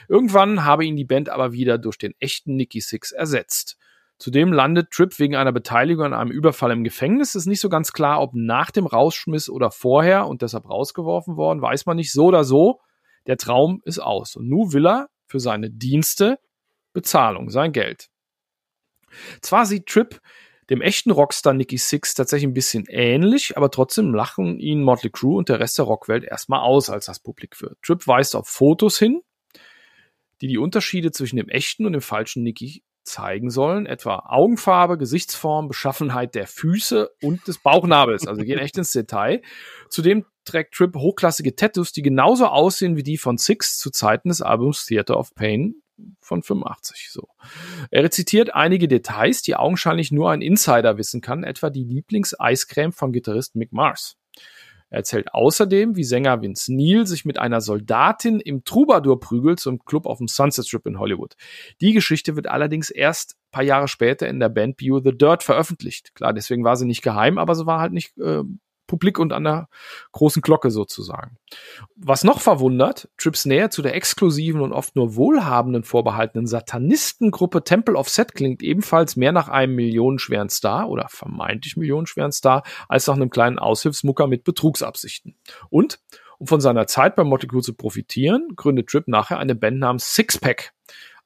Irgendwann 0.08 0.64
habe 0.64 0.84
ihn 0.84 0.96
die 0.96 1.04
Band 1.04 1.28
aber 1.28 1.52
wieder 1.52 1.78
durch 1.78 1.96
den 1.96 2.12
echten 2.18 2.56
Nicky 2.56 2.80
Six 2.80 3.12
ersetzt. 3.12 3.78
Zudem 4.18 4.52
landet 4.52 4.90
Tripp 4.90 5.16
wegen 5.20 5.36
einer 5.36 5.52
Beteiligung 5.52 6.06
an 6.06 6.12
einem 6.12 6.32
Überfall 6.32 6.72
im 6.72 6.82
Gefängnis. 6.82 7.36
Ist 7.36 7.46
nicht 7.46 7.60
so 7.60 7.68
ganz 7.68 7.92
klar, 7.92 8.20
ob 8.20 8.34
nach 8.34 8.72
dem 8.72 8.84
Rausschmiss 8.84 9.48
oder 9.48 9.70
vorher 9.70 10.26
und 10.26 10.42
deshalb 10.42 10.68
rausgeworfen 10.68 11.36
worden, 11.36 11.62
weiß 11.62 11.86
man 11.86 11.96
nicht. 11.96 12.10
So 12.10 12.26
oder 12.26 12.42
so, 12.42 12.80
der 13.28 13.36
Traum 13.36 13.80
ist 13.84 14.00
aus. 14.00 14.34
Und 14.34 14.48
nun 14.48 14.72
will 14.72 14.88
er 14.88 15.08
für 15.28 15.38
seine 15.38 15.70
Dienste 15.70 16.40
Bezahlung, 16.92 17.48
sein 17.48 17.70
Geld. 17.70 18.08
Zwar 19.40 19.66
sieht 19.66 19.86
Tripp 19.86 20.20
dem 20.70 20.82
echten 20.82 21.10
Rockstar 21.10 21.54
Nicky 21.54 21.78
Six 21.78 22.14
tatsächlich 22.14 22.48
ein 22.48 22.54
bisschen 22.54 22.84
ähnlich, 22.88 23.56
aber 23.56 23.70
trotzdem 23.70 24.14
lachen 24.14 24.58
ihn 24.58 24.82
Motley 24.82 25.10
Crue 25.10 25.38
und 25.38 25.48
der 25.48 25.60
Rest 25.60 25.78
der 25.78 25.86
Rockwelt 25.86 26.24
erstmal 26.24 26.60
aus, 26.60 26.90
als 26.90 27.06
das 27.06 27.20
Publik 27.20 27.60
wird. 27.62 27.78
Tripp 27.82 28.06
weist 28.06 28.36
auf 28.36 28.48
Fotos 28.48 28.98
hin, 28.98 29.22
die 30.40 30.48
die 30.48 30.58
Unterschiede 30.58 31.10
zwischen 31.10 31.36
dem 31.36 31.48
echten 31.48 31.86
und 31.86 31.92
dem 31.92 32.02
falschen 32.02 32.42
Nicky 32.42 32.82
zeigen 33.04 33.48
sollen, 33.48 33.86
etwa 33.86 34.26
Augenfarbe, 34.26 34.98
Gesichtsform, 34.98 35.68
Beschaffenheit 35.68 36.34
der 36.34 36.46
Füße 36.46 37.08
und 37.22 37.48
des 37.48 37.58
Bauchnabels. 37.58 38.26
Also 38.26 38.42
gehen 38.42 38.58
echt 38.58 38.76
ins 38.76 38.92
Detail. 38.92 39.40
Zudem 39.88 40.26
trägt 40.44 40.74
Tripp 40.74 40.94
hochklassige 40.94 41.56
Tattoos, 41.56 41.92
die 41.92 42.02
genauso 42.02 42.46
aussehen 42.46 42.96
wie 42.96 43.02
die 43.02 43.16
von 43.16 43.38
Six 43.38 43.78
zu 43.78 43.90
Zeiten 43.90 44.28
des 44.28 44.42
Albums 44.42 44.84
Theater 44.84 45.18
of 45.18 45.34
Pain 45.34 45.82
von 46.20 46.42
85. 46.42 47.10
So. 47.10 47.28
Er 47.90 48.04
rezitiert 48.04 48.54
einige 48.54 48.88
Details, 48.88 49.42
die 49.42 49.56
augenscheinlich 49.56 50.12
nur 50.12 50.30
ein 50.30 50.42
Insider 50.42 50.98
wissen 50.98 51.20
kann, 51.20 51.44
etwa 51.44 51.70
die 51.70 51.84
Lieblingseiscreme 51.84 52.92
von 52.92 53.12
Gitarrist 53.12 53.56
Mick 53.56 53.72
Mars. 53.72 54.16
Er 54.90 54.98
erzählt 54.98 55.34
außerdem, 55.34 55.96
wie 55.96 56.04
Sänger 56.04 56.40
Vince 56.40 56.74
Neil 56.74 57.06
sich 57.06 57.24
mit 57.24 57.38
einer 57.38 57.60
Soldatin 57.60 58.40
im 58.40 58.64
Troubadour 58.64 59.20
prügelt 59.20 59.60
zum 59.60 59.84
Club 59.84 60.06
auf 60.06 60.18
dem 60.18 60.28
Sunset 60.28 60.66
Strip 60.66 60.86
in 60.86 60.98
Hollywood. 60.98 61.34
Die 61.80 61.92
Geschichte 61.92 62.36
wird 62.36 62.46
allerdings 62.46 62.88
erst 62.88 63.36
paar 63.50 63.62
Jahre 63.62 63.88
später 63.88 64.28
in 64.28 64.40
der 64.40 64.48
Band 64.48 64.76
Bio 64.76 65.00
The 65.00 65.16
Dirt 65.16 65.42
veröffentlicht. 65.42 66.14
Klar, 66.14 66.32
deswegen 66.32 66.64
war 66.64 66.76
sie 66.76 66.86
nicht 66.86 67.02
geheim, 67.02 67.38
aber 67.38 67.54
sie 67.54 67.66
war 67.66 67.80
halt 67.80 67.92
nicht 67.92 68.16
äh, 68.18 68.42
publik 68.88 69.20
und 69.20 69.32
an 69.32 69.44
der 69.44 69.68
großen 70.10 70.42
Glocke 70.42 70.72
sozusagen. 70.72 71.38
Was 71.94 72.24
noch 72.24 72.40
verwundert, 72.40 73.08
Trips 73.16 73.44
Nähe 73.44 73.70
zu 73.70 73.82
der 73.82 73.94
exklusiven 73.94 74.60
und 74.60 74.72
oft 74.72 74.96
nur 74.96 75.14
wohlhabenden 75.14 75.84
vorbehaltenen 75.84 76.48
Satanistengruppe 76.48 77.62
Temple 77.62 77.94
of 77.94 78.08
Set 78.08 78.34
klingt 78.34 78.62
ebenfalls 78.64 79.14
mehr 79.14 79.30
nach 79.30 79.48
einem 79.48 79.76
millionenschweren 79.76 80.48
Star 80.48 80.88
oder 80.88 81.06
vermeintlich 81.08 81.76
millionenschweren 81.76 82.32
Star 82.32 82.64
als 82.88 83.06
nach 83.06 83.14
einem 83.14 83.30
kleinen 83.30 83.60
Aushilfsmucker 83.60 84.26
mit 84.26 84.42
Betrugsabsichten. 84.42 85.36
Und 85.70 86.00
um 86.38 86.46
von 86.46 86.60
seiner 86.60 86.86
Zeit 86.86 87.16
bei 87.16 87.24
Motley 87.24 87.48
zu 87.62 87.74
profitieren, 87.74 88.48
gründet 88.56 88.88
Trip 88.88 89.06
nachher 89.08 89.38
eine 89.38 89.54
Band 89.54 89.78
namens 89.78 90.14
Sixpack. 90.14 90.72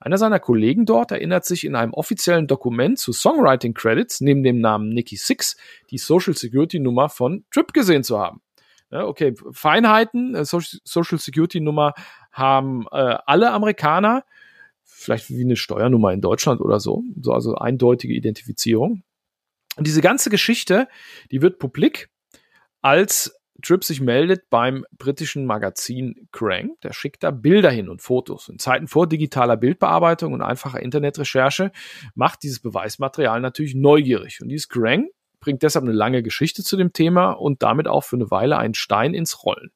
Einer 0.04 0.18
seiner 0.18 0.40
Kollegen 0.40 0.84
dort 0.84 1.12
erinnert 1.12 1.44
sich 1.44 1.64
in 1.64 1.76
einem 1.76 1.92
offiziellen 1.94 2.48
Dokument 2.48 2.98
zu 2.98 3.12
Songwriting 3.12 3.72
Credits 3.72 4.20
neben 4.20 4.42
dem 4.42 4.60
Namen 4.60 4.88
Nicky 4.88 5.16
Six 5.16 5.56
die 5.90 5.98
Social 5.98 6.34
Security 6.34 6.80
Nummer 6.80 7.08
von 7.08 7.44
Trip 7.52 7.72
gesehen 7.72 8.02
zu 8.02 8.18
haben. 8.18 8.42
Ja, 8.90 9.06
okay, 9.06 9.34
Feinheiten, 9.52 10.34
äh, 10.34 10.44
Social 10.44 11.18
Security 11.18 11.60
Nummer 11.60 11.94
haben 12.32 12.86
äh, 12.90 13.16
alle 13.26 13.52
Amerikaner, 13.52 14.24
vielleicht 14.82 15.30
wie 15.30 15.44
eine 15.44 15.54
Steuernummer 15.56 16.12
in 16.12 16.20
Deutschland 16.20 16.60
oder 16.60 16.80
so, 16.80 17.04
so 17.20 17.32
also 17.32 17.54
eindeutige 17.54 18.12
Identifizierung. 18.12 19.04
Und 19.76 19.86
diese 19.86 20.00
ganze 20.00 20.30
Geschichte, 20.30 20.88
die 21.30 21.42
wird 21.42 21.60
publik 21.60 22.10
als 22.80 23.40
Tripp 23.60 23.84
sich 23.84 24.00
meldet 24.00 24.48
beim 24.50 24.84
britischen 24.96 25.44
Magazin 25.44 26.28
Crank. 26.32 26.80
Der 26.82 26.92
schickt 26.92 27.22
da 27.22 27.30
Bilder 27.30 27.70
hin 27.70 27.88
und 27.88 28.00
Fotos. 28.00 28.48
In 28.48 28.58
Zeiten 28.58 28.88
vor 28.88 29.06
digitaler 29.06 29.56
Bildbearbeitung 29.56 30.32
und 30.32 30.42
einfacher 30.42 30.80
Internetrecherche 30.80 31.70
macht 32.14 32.42
dieses 32.42 32.60
Beweismaterial 32.60 33.40
natürlich 33.40 33.74
neugierig. 33.74 34.40
Und 34.40 34.48
dieses 34.48 34.68
Crank 34.68 35.10
bringt 35.40 35.62
deshalb 35.62 35.84
eine 35.84 35.92
lange 35.92 36.22
Geschichte 36.22 36.62
zu 36.62 36.76
dem 36.76 36.92
Thema 36.92 37.32
und 37.32 37.62
damit 37.62 37.88
auch 37.88 38.04
für 38.04 38.16
eine 38.16 38.30
Weile 38.30 38.56
einen 38.56 38.74
Stein 38.74 39.12
ins 39.12 39.44
Rollen. 39.44 39.70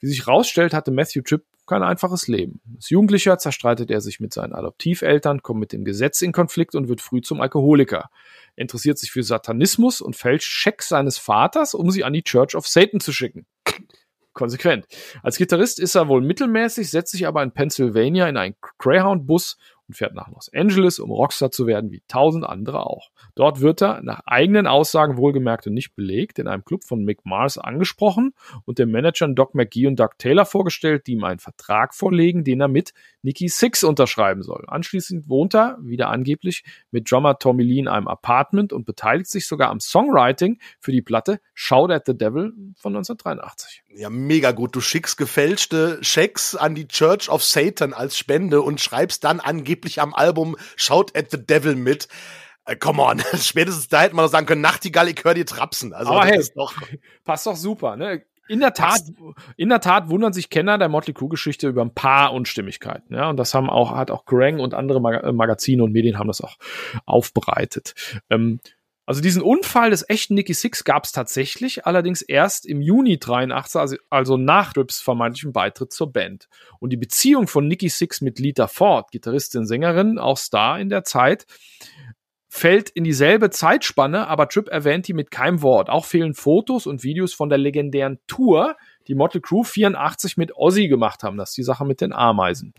Wie 0.00 0.06
sich 0.06 0.26
herausstellt, 0.26 0.74
hatte 0.74 0.90
Matthew 0.90 1.22
Tripp 1.22 1.44
kein 1.66 1.82
einfaches 1.82 2.28
Leben. 2.28 2.60
Als 2.74 2.90
Jugendlicher 2.90 3.38
zerstreitet 3.38 3.90
er 3.90 4.00
sich 4.00 4.20
mit 4.20 4.34
seinen 4.34 4.52
Adoptiveltern, 4.52 5.42
kommt 5.42 5.60
mit 5.60 5.72
dem 5.72 5.84
Gesetz 5.84 6.20
in 6.20 6.32
Konflikt 6.32 6.74
und 6.74 6.88
wird 6.88 7.00
früh 7.00 7.22
zum 7.22 7.40
Alkoholiker. 7.40 8.10
Er 8.56 8.62
interessiert 8.62 8.98
sich 8.98 9.10
für 9.10 9.22
Satanismus 9.22 10.00
und 10.00 10.16
fälscht 10.16 10.50
Schecks 10.50 10.88
seines 10.88 11.18
Vaters, 11.18 11.74
um 11.74 11.90
sie 11.90 12.04
an 12.04 12.12
die 12.12 12.22
Church 12.22 12.54
of 12.54 12.66
Satan 12.66 13.00
zu 13.00 13.12
schicken. 13.12 13.46
Konsequent. 14.34 14.86
Als 15.22 15.38
Gitarrist 15.38 15.78
ist 15.78 15.94
er 15.94 16.08
wohl 16.08 16.20
mittelmäßig, 16.20 16.90
setzt 16.90 17.12
sich 17.12 17.26
aber 17.26 17.42
in 17.42 17.52
Pennsylvania 17.52 18.28
in 18.28 18.36
einen 18.36 18.56
Greyhound-Bus 18.78 19.56
und 19.88 19.96
fährt 19.96 20.14
nach 20.14 20.28
Los 20.28 20.50
Angeles, 20.54 20.98
um 20.98 21.10
Rockstar 21.10 21.50
zu 21.50 21.66
werden, 21.66 21.90
wie 21.90 22.02
tausend 22.08 22.44
andere 22.44 22.86
auch. 22.86 23.10
Dort 23.34 23.60
wird 23.60 23.82
er, 23.82 24.02
nach 24.02 24.20
eigenen 24.26 24.66
Aussagen 24.66 25.16
wohlgemerkt 25.16 25.66
und 25.66 25.74
nicht 25.74 25.94
belegt, 25.94 26.38
in 26.38 26.48
einem 26.48 26.64
Club 26.64 26.84
von 26.84 27.04
Mick 27.04 27.24
Mars 27.24 27.58
angesprochen 27.58 28.34
und 28.64 28.78
den 28.78 28.90
Managern 28.90 29.34
Doc 29.34 29.54
McGee 29.54 29.86
und 29.86 29.98
Doug 29.98 30.10
Taylor 30.18 30.46
vorgestellt, 30.46 31.06
die 31.06 31.12
ihm 31.12 31.24
einen 31.24 31.38
Vertrag 31.38 31.94
vorlegen, 31.94 32.44
den 32.44 32.60
er 32.60 32.68
mit 32.68 32.92
Nicky 33.22 33.48
Six 33.48 33.84
unterschreiben 33.84 34.42
soll. 34.42 34.64
Anschließend 34.66 35.28
wohnt 35.28 35.54
er, 35.54 35.78
wieder 35.80 36.08
angeblich, 36.08 36.64
mit 36.90 37.10
Drummer 37.10 37.38
Tommy 37.38 37.62
Lee 37.62 37.78
in 37.78 37.88
einem 37.88 38.08
Apartment 38.08 38.72
und 38.72 38.84
beteiligt 38.84 39.30
sich 39.30 39.46
sogar 39.46 39.70
am 39.70 39.80
Songwriting 39.80 40.58
für 40.80 40.92
die 40.92 41.02
Platte 41.02 41.40
Shout 41.54 41.90
at 41.90 42.06
the 42.06 42.16
Devil 42.16 42.52
von 42.76 42.94
1983. 42.96 43.82
Ja, 43.96 44.10
mega 44.10 44.52
gut. 44.52 44.74
Du 44.74 44.80
schickst 44.80 45.16
gefälschte 45.16 45.98
Schecks 46.02 46.54
an 46.56 46.74
die 46.74 46.88
Church 46.88 47.28
of 47.28 47.44
Satan 47.44 47.92
als 47.92 48.18
Spende 48.18 48.60
und 48.60 48.80
schreibst 48.80 49.24
dann 49.24 49.40
angeblich 49.40 49.73
am 50.00 50.14
Album 50.14 50.56
Shout 50.76 51.06
at 51.14 51.30
the 51.30 51.44
Devil 51.44 51.76
mit. 51.76 52.08
Äh, 52.64 52.76
come 52.76 53.02
on, 53.02 53.20
spätestens 53.34 53.88
da 53.88 54.02
hätte 54.02 54.16
man 54.16 54.24
doch 54.24 54.32
sagen 54.32 54.46
können, 54.46 54.62
Nachtigall, 54.62 55.08
ich 55.08 55.22
höre 55.22 55.34
dir 55.34 55.46
trapsen. 55.46 55.92
Also, 55.92 56.12
Aber 56.12 56.24
hey, 56.24 56.42
doch 56.54 56.74
passt 57.24 57.46
doch 57.46 57.56
super, 57.56 57.96
ne? 57.96 58.22
In 58.46 58.60
der 58.60 58.74
Tat, 58.74 59.00
in 59.56 59.70
der 59.70 59.80
Tat 59.80 60.10
wundern 60.10 60.34
sich 60.34 60.50
Kenner 60.50 60.76
der 60.76 60.90
Motley 60.90 61.14
Crue 61.14 61.30
Geschichte 61.30 61.66
über 61.66 61.80
ein 61.80 61.94
paar 61.94 62.34
Unstimmigkeiten, 62.34 63.14
ja. 63.14 63.30
Und 63.30 63.38
das 63.38 63.54
haben 63.54 63.70
auch, 63.70 63.96
hat 63.96 64.10
auch 64.10 64.26
Kerrang 64.26 64.60
und 64.60 64.74
andere 64.74 65.00
Mag 65.00 65.32
Magazine 65.32 65.82
und 65.82 65.92
Medien 65.92 66.18
haben 66.18 66.28
das 66.28 66.42
auch 66.42 66.56
aufbereitet. 67.06 67.94
Ähm, 68.28 68.60
also 69.06 69.20
diesen 69.20 69.42
Unfall 69.42 69.90
des 69.90 70.08
echten 70.08 70.34
Nicky 70.34 70.54
Six 70.54 70.84
gab 70.84 71.04
es 71.04 71.12
tatsächlich, 71.12 71.86
allerdings 71.86 72.22
erst 72.22 72.64
im 72.64 72.80
Juni 72.80 73.18
83, 73.18 73.80
also, 73.80 73.96
also 74.08 74.36
nach 74.36 74.74
Rips 74.76 75.00
vermeintlichem 75.00 75.52
Beitritt 75.52 75.92
zur 75.92 76.12
Band. 76.12 76.48
Und 76.80 76.90
die 76.90 76.96
Beziehung 76.96 77.46
von 77.46 77.68
Nicky 77.68 77.90
Six 77.90 78.22
mit 78.22 78.38
Lita 78.38 78.66
Ford, 78.66 79.10
Gitarristin, 79.10 79.66
Sängerin, 79.66 80.18
auch 80.18 80.38
Star 80.38 80.80
in 80.80 80.88
der 80.88 81.04
Zeit, 81.04 81.46
fällt 82.54 82.88
in 82.90 83.02
dieselbe 83.02 83.50
Zeitspanne, 83.50 84.28
aber 84.28 84.48
Trip 84.48 84.68
erwähnt 84.68 85.08
die 85.08 85.12
mit 85.12 85.32
keinem 85.32 85.60
Wort. 85.60 85.90
Auch 85.90 86.04
fehlen 86.04 86.34
Fotos 86.34 86.86
und 86.86 87.02
Videos 87.02 87.34
von 87.34 87.48
der 87.48 87.58
legendären 87.58 88.20
Tour, 88.28 88.76
die 89.08 89.16
Motley 89.16 89.40
Crew 89.40 89.64
84 89.64 90.36
mit 90.36 90.56
Ozzy 90.56 90.86
gemacht 90.86 91.24
haben. 91.24 91.36
Das 91.36 91.50
ist 91.50 91.56
die 91.56 91.64
Sache 91.64 91.84
mit 91.84 92.00
den 92.00 92.12
Ameisen. 92.12 92.72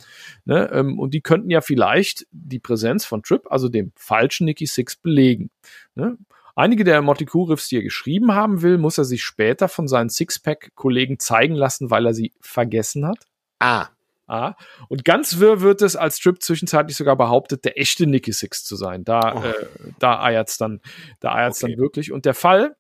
Ne? 0.46 0.70
Ähm, 0.72 0.98
und 0.98 1.14
die 1.14 1.20
könnten 1.20 1.50
ja 1.50 1.60
vielleicht 1.60 2.26
die 2.32 2.60
Präsenz 2.60 3.04
von 3.04 3.22
Trip, 3.22 3.42
also 3.52 3.68
dem 3.68 3.92
falschen 3.98 4.46
Nicky 4.46 4.66
Six, 4.66 4.96
belegen. 4.96 5.52
Ne? 5.96 6.18
Einige 6.56 6.86
der 6.86 7.02
Motley 7.02 7.26
Crue 7.26 7.50
Riffs, 7.50 7.68
die 7.68 7.78
er 7.78 7.84
geschrieben 7.84 8.34
haben 8.34 8.62
will, 8.62 8.78
muss 8.78 8.98
er 8.98 9.04
sich 9.04 9.24
später 9.24 9.68
von 9.68 9.88
seinen 9.88 10.10
Sixpack-Kollegen 10.10 11.20
zeigen 11.20 11.56
lassen, 11.56 11.92
weil 11.92 12.06
er 12.06 12.14
sie 12.14 12.32
vergessen 12.40 13.06
hat. 13.06 13.26
Ah. 13.60 13.88
Ah. 14.28 14.56
Und 14.88 15.06
ganz 15.06 15.40
wirr 15.40 15.62
wird 15.62 15.82
es, 15.82 15.96
als 15.96 16.18
Trip 16.18 16.42
zwischenzeitlich 16.42 16.98
sogar 16.98 17.16
behauptet, 17.16 17.66
der 17.66 17.80
echte 17.80 18.08
Nicky 18.08 18.32
Six 18.32 18.64
zu 18.64 18.76
sein. 18.76 19.04
Da, 19.04 19.36
oh. 19.36 19.44
äh, 19.44 19.68
da 20.00 20.22
eiert's 20.22 20.58
dann, 20.58 20.82
da 21.20 21.36
eiert's 21.36 21.64
okay. 21.64 21.74
dann 21.74 21.82
wirklich. 21.82 22.12
Und 22.12 22.26
der 22.26 22.34
Fall 22.34 22.76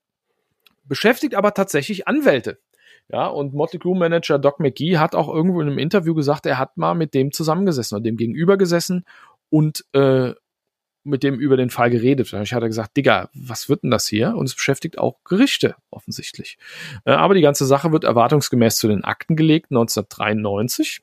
beschäftigt 0.86 1.36
aber 1.36 1.54
tatsächlich 1.54 2.08
Anwälte. 2.08 2.60
Ja, 3.10 3.28
und 3.28 3.54
Motley 3.54 3.80
Crue 3.80 3.98
Manager 3.98 4.40
Doc 4.40 4.60
McGee 4.60 4.98
hat 4.98 5.14
auch 5.14 5.28
irgendwo 5.32 5.62
in 5.62 5.68
einem 5.68 5.78
Interview 5.78 6.16
gesagt, 6.16 6.48
er 6.48 6.58
hat 6.58 6.78
mal 6.78 6.96
mit 6.96 7.14
dem 7.14 7.32
zusammengesessen 7.32 7.98
oder 7.98 8.04
dem 8.04 8.18
gegenüber 8.18 8.58
gesessen 8.58 9.06
und 9.52 9.86
äh, 9.94 10.34
mit 11.06 11.24
dem 11.24 11.40
über 11.40 11.58
den 11.58 11.70
Fall 11.70 11.90
geredet. 11.90 12.34
Ich 12.34 12.54
hatte 12.54 12.68
gesagt, 12.68 12.98
Digga, 12.98 13.30
was 13.34 13.70
wird 13.70 13.84
denn 13.84 13.92
das 13.92 14.08
hier? 14.08 14.36
Und 14.36 14.46
es 14.46 14.56
beschäftigt 14.56 14.98
auch 14.98 15.24
Gerichte 15.24 15.76
offensichtlich. 15.92 16.58
Äh, 17.06 17.12
aber 17.12 17.34
die 17.34 17.42
ganze 17.42 17.66
Sache 17.66 17.92
wird 17.92 18.04
erwartungsgemäß 18.04 18.76
zu 18.76 18.88
den 18.88 19.04
Akten 19.04 19.36
gelegt 19.36 19.68
1993. 19.72 21.02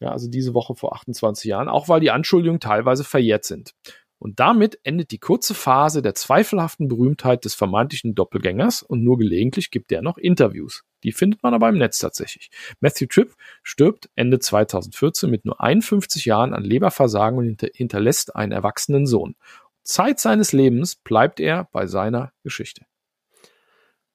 Ja, 0.00 0.10
also 0.10 0.28
diese 0.28 0.52
Woche 0.52 0.74
vor 0.74 0.94
28 0.94 1.44
Jahren, 1.44 1.68
auch 1.68 1.88
weil 1.88 2.00
die 2.00 2.10
Anschuldigungen 2.10 2.60
teilweise 2.60 3.04
verjährt 3.04 3.44
sind. 3.44 3.72
Und 4.18 4.40
damit 4.40 4.78
endet 4.82 5.10
die 5.10 5.18
kurze 5.18 5.54
Phase 5.54 6.00
der 6.00 6.14
zweifelhaften 6.14 6.88
Berühmtheit 6.88 7.44
des 7.44 7.54
vermeintlichen 7.54 8.14
Doppelgängers 8.14 8.82
und 8.82 9.04
nur 9.04 9.18
gelegentlich 9.18 9.70
gibt 9.70 9.92
er 9.92 10.02
noch 10.02 10.16
Interviews. 10.16 10.84
Die 11.02 11.12
findet 11.12 11.42
man 11.42 11.52
aber 11.52 11.68
im 11.68 11.78
Netz 11.78 11.98
tatsächlich. 11.98 12.50
Matthew 12.80 13.06
Tripp 13.06 13.34
stirbt 13.62 14.08
Ende 14.14 14.38
2014 14.38 15.30
mit 15.30 15.44
nur 15.44 15.60
51 15.60 16.24
Jahren 16.24 16.54
an 16.54 16.64
Leberversagen 16.64 17.38
und 17.38 17.60
hinterlässt 17.74 18.34
einen 18.34 18.52
erwachsenen 18.52 19.06
Sohn. 19.06 19.36
Zeit 19.82 20.18
seines 20.18 20.52
Lebens 20.52 20.96
bleibt 20.96 21.38
er 21.38 21.68
bei 21.70 21.86
seiner 21.86 22.32
Geschichte. 22.42 22.86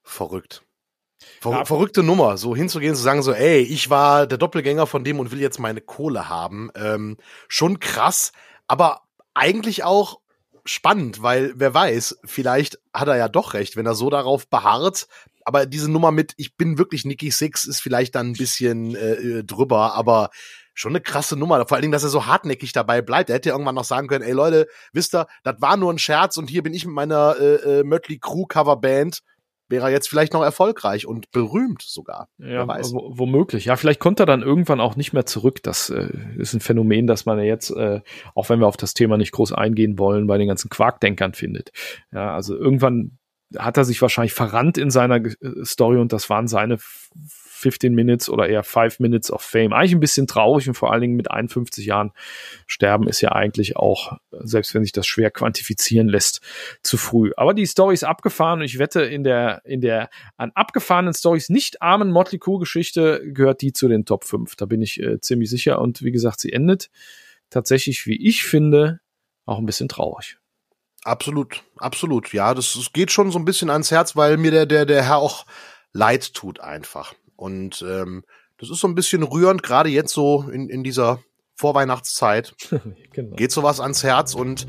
Verrückt. 0.03 0.63
Ver 1.39 1.51
ja. 1.51 1.65
Verrückte 1.65 2.01
Nummer, 2.01 2.37
so 2.37 2.55
hinzugehen, 2.55 2.95
zu 2.95 3.01
sagen 3.01 3.21
so, 3.21 3.31
ey, 3.31 3.59
ich 3.61 3.89
war 3.89 4.25
der 4.25 4.39
Doppelgänger 4.39 4.87
von 4.87 5.03
dem 5.03 5.19
und 5.19 5.31
will 5.31 5.39
jetzt 5.39 5.59
meine 5.59 5.81
Kohle 5.81 6.29
haben. 6.29 6.71
Ähm, 6.75 7.17
schon 7.47 7.79
krass, 7.79 8.31
aber 8.67 9.03
eigentlich 9.33 9.83
auch 9.83 10.19
spannend, 10.65 11.21
weil 11.23 11.53
wer 11.55 11.73
weiß, 11.73 12.19
vielleicht 12.25 12.79
hat 12.93 13.07
er 13.07 13.17
ja 13.17 13.27
doch 13.29 13.53
recht, 13.53 13.75
wenn 13.75 13.85
er 13.85 13.95
so 13.95 14.09
darauf 14.09 14.47
beharrt. 14.47 15.07
Aber 15.43 15.65
diese 15.65 15.89
Nummer 15.89 16.11
mit, 16.11 16.33
ich 16.37 16.55
bin 16.55 16.77
wirklich 16.77 17.03
Nicky 17.03 17.31
Six, 17.31 17.65
ist 17.65 17.81
vielleicht 17.81 18.15
dann 18.15 18.27
ein 18.27 18.33
bisschen 18.33 18.95
äh, 18.95 19.13
äh, 19.13 19.43
drüber, 19.43 19.95
aber 19.95 20.29
schon 20.73 20.91
eine 20.91 21.01
krasse 21.01 21.35
Nummer. 21.35 21.65
Vor 21.67 21.75
allen 21.75 21.81
Dingen, 21.81 21.91
dass 21.91 22.03
er 22.03 22.09
so 22.09 22.27
hartnäckig 22.27 22.73
dabei 22.73 23.01
bleibt. 23.01 23.29
Er 23.29 23.35
hätte 23.35 23.49
ja 23.49 23.55
irgendwann 23.55 23.75
noch 23.75 23.83
sagen 23.83 24.07
können, 24.07 24.23
ey 24.23 24.33
Leute, 24.33 24.67
wisst 24.93 25.15
ihr, 25.15 25.27
das 25.43 25.55
war 25.59 25.77
nur 25.77 25.91
ein 25.91 25.99
Scherz 25.99 26.37
und 26.37 26.49
hier 26.49 26.63
bin 26.63 26.73
ich 26.73 26.85
mit 26.85 26.93
meiner 26.93 27.35
äh, 27.39 27.79
äh, 27.79 27.83
Mötley 27.83 28.19
Crew 28.19 28.45
Coverband 28.45 29.21
wäre 29.71 29.85
er 29.87 29.91
jetzt 29.91 30.09
vielleicht 30.09 30.33
noch 30.33 30.43
erfolgreich 30.43 31.07
und 31.07 31.31
berühmt 31.31 31.81
sogar. 31.81 32.29
Ja, 32.37 32.67
womöglich. 32.67 33.65
Ja, 33.65 33.75
vielleicht 33.75 33.99
kommt 33.99 34.19
er 34.19 34.25
dann 34.25 34.43
irgendwann 34.43 34.79
auch 34.79 34.95
nicht 34.95 35.13
mehr 35.13 35.25
zurück. 35.25 35.63
Das 35.63 35.89
äh, 35.89 36.09
ist 36.37 36.53
ein 36.53 36.59
Phänomen, 36.59 37.07
das 37.07 37.25
man 37.25 37.39
ja 37.39 37.45
jetzt, 37.45 37.71
äh, 37.71 38.01
auch 38.35 38.49
wenn 38.49 38.59
wir 38.59 38.67
auf 38.67 38.77
das 38.77 38.93
Thema 38.93 39.17
nicht 39.17 39.31
groß 39.31 39.53
eingehen 39.53 39.97
wollen, 39.97 40.27
bei 40.27 40.37
den 40.37 40.47
ganzen 40.47 40.69
Quarkdenkern 40.69 41.33
findet. 41.33 41.71
Ja, 42.11 42.35
also 42.35 42.55
irgendwann 42.55 43.17
hat 43.57 43.77
er 43.77 43.85
sich 43.85 44.01
wahrscheinlich 44.01 44.33
verrannt 44.33 44.77
in 44.77 44.91
seiner 44.91 45.15
äh, 45.15 45.33
Story 45.63 45.97
und 45.97 46.13
das 46.13 46.29
waren 46.29 46.47
seine 46.47 46.77
15 47.61 47.93
Minutes 47.93 48.29
oder 48.29 48.49
eher 48.49 48.63
5 48.63 48.99
Minutes 48.99 49.31
of 49.31 49.41
Fame. 49.41 49.73
Eigentlich 49.73 49.93
ein 49.93 49.99
bisschen 49.99 50.27
traurig 50.27 50.67
und 50.67 50.73
vor 50.73 50.91
allen 50.91 51.01
Dingen 51.01 51.15
mit 51.15 51.29
51 51.29 51.85
Jahren 51.85 52.11
sterben 52.65 53.07
ist 53.07 53.21
ja 53.21 53.31
eigentlich 53.31 53.77
auch, 53.77 54.17
selbst 54.31 54.73
wenn 54.73 54.83
sich 54.83 54.91
das 54.91 55.07
schwer 55.07 55.31
quantifizieren 55.31 56.09
lässt, 56.09 56.41
zu 56.81 56.97
früh. 56.97 57.31
Aber 57.37 57.53
die 57.53 57.65
Story 57.65 57.93
ist 57.93 58.03
abgefahren 58.03 58.59
und 58.59 58.65
ich 58.65 58.79
wette, 58.79 59.01
in 59.01 59.23
der, 59.23 59.61
in 59.63 59.81
der 59.81 60.09
an 60.37 60.51
abgefahrenen 60.55 61.13
Stories 61.13 61.49
nicht 61.49 61.81
armen 61.81 62.11
Motley 62.11 62.39
Crue 62.39 62.59
Geschichte 62.59 63.21
gehört 63.23 63.61
die 63.61 63.73
zu 63.73 63.87
den 63.87 64.05
Top 64.05 64.23
5. 64.23 64.55
Da 64.55 64.65
bin 64.65 64.81
ich 64.81 64.99
äh, 65.01 65.19
ziemlich 65.19 65.49
sicher 65.49 65.79
und 65.79 66.01
wie 66.01 66.11
gesagt, 66.11 66.41
sie 66.41 66.51
endet 66.51 66.89
tatsächlich, 67.49 68.07
wie 68.07 68.15
ich 68.27 68.43
finde, 68.43 68.99
auch 69.45 69.59
ein 69.59 69.65
bisschen 69.65 69.89
traurig. 69.89 70.37
Absolut, 71.03 71.63
absolut. 71.77 72.31
Ja, 72.33 72.53
das, 72.53 72.73
das 72.73 72.93
geht 72.93 73.11
schon 73.11 73.31
so 73.31 73.39
ein 73.39 73.45
bisschen 73.45 73.69
ans 73.69 73.91
Herz, 73.91 74.15
weil 74.15 74.37
mir 74.37 74.51
der, 74.51 74.65
der, 74.65 74.85
der 74.85 75.03
Herr 75.03 75.17
auch 75.17 75.45
leid 75.93 76.33
tut 76.33 76.59
einfach. 76.59 77.13
Und 77.41 77.83
ähm, 77.87 78.23
das 78.59 78.69
ist 78.69 78.79
so 78.79 78.87
ein 78.87 78.93
bisschen 78.93 79.23
rührend, 79.23 79.63
gerade 79.63 79.89
jetzt 79.89 80.13
so 80.13 80.45
in, 80.53 80.69
in 80.69 80.83
dieser 80.83 81.19
Vorweihnachtszeit. 81.55 82.53
genau. 83.13 83.35
Geht 83.35 83.51
sowas 83.51 83.79
ans 83.79 84.03
Herz 84.03 84.35
und 84.35 84.67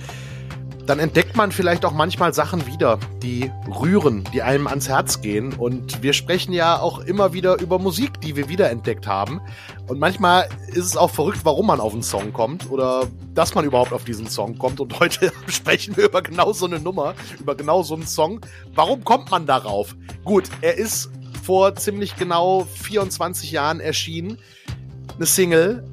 dann 0.86 0.98
entdeckt 0.98 1.36
man 1.36 1.52
vielleicht 1.52 1.84
auch 1.84 1.92
manchmal 1.92 2.32
Sachen 2.32 2.66
wieder, 2.66 2.98
die 3.22 3.52
rühren, 3.68 4.24
die 4.32 4.42
einem 4.42 4.66
ans 4.66 4.88
Herz 4.88 5.20
gehen. 5.20 5.52
Und 5.52 6.02
wir 6.02 6.14
sprechen 6.14 6.52
ja 6.54 6.80
auch 6.80 6.98
immer 6.98 7.34
wieder 7.34 7.60
über 7.60 7.78
Musik, 7.78 8.20
die 8.22 8.36
wir 8.36 8.48
wiederentdeckt 8.48 9.06
haben. 9.06 9.42
Und 9.86 10.00
manchmal 10.00 10.48
ist 10.68 10.86
es 10.86 10.96
auch 10.96 11.10
verrückt, 11.10 11.40
warum 11.44 11.66
man 11.66 11.78
auf 11.78 11.92
einen 11.92 12.02
Song 12.02 12.32
kommt 12.32 12.70
oder 12.70 13.06
dass 13.34 13.54
man 13.54 13.64
überhaupt 13.66 13.92
auf 13.92 14.04
diesen 14.04 14.28
Song 14.28 14.58
kommt. 14.58 14.80
Und 14.80 14.98
heute 14.98 15.30
sprechen 15.46 15.96
wir 15.96 16.06
über 16.06 16.22
genau 16.22 16.52
so 16.52 16.64
eine 16.64 16.80
Nummer, 16.80 17.14
über 17.38 17.54
genau 17.54 17.82
so 17.82 17.94
einen 17.94 18.06
Song. 18.06 18.40
Warum 18.74 19.04
kommt 19.04 19.30
man 19.30 19.46
darauf? 19.46 19.94
Gut, 20.24 20.48
er 20.62 20.78
ist 20.78 21.10
vor 21.42 21.74
ziemlich 21.74 22.16
genau 22.16 22.66
24 22.82 23.50
Jahren 23.52 23.80
erschienen. 23.80 24.38
Eine 25.16 25.26
Single, 25.26 25.84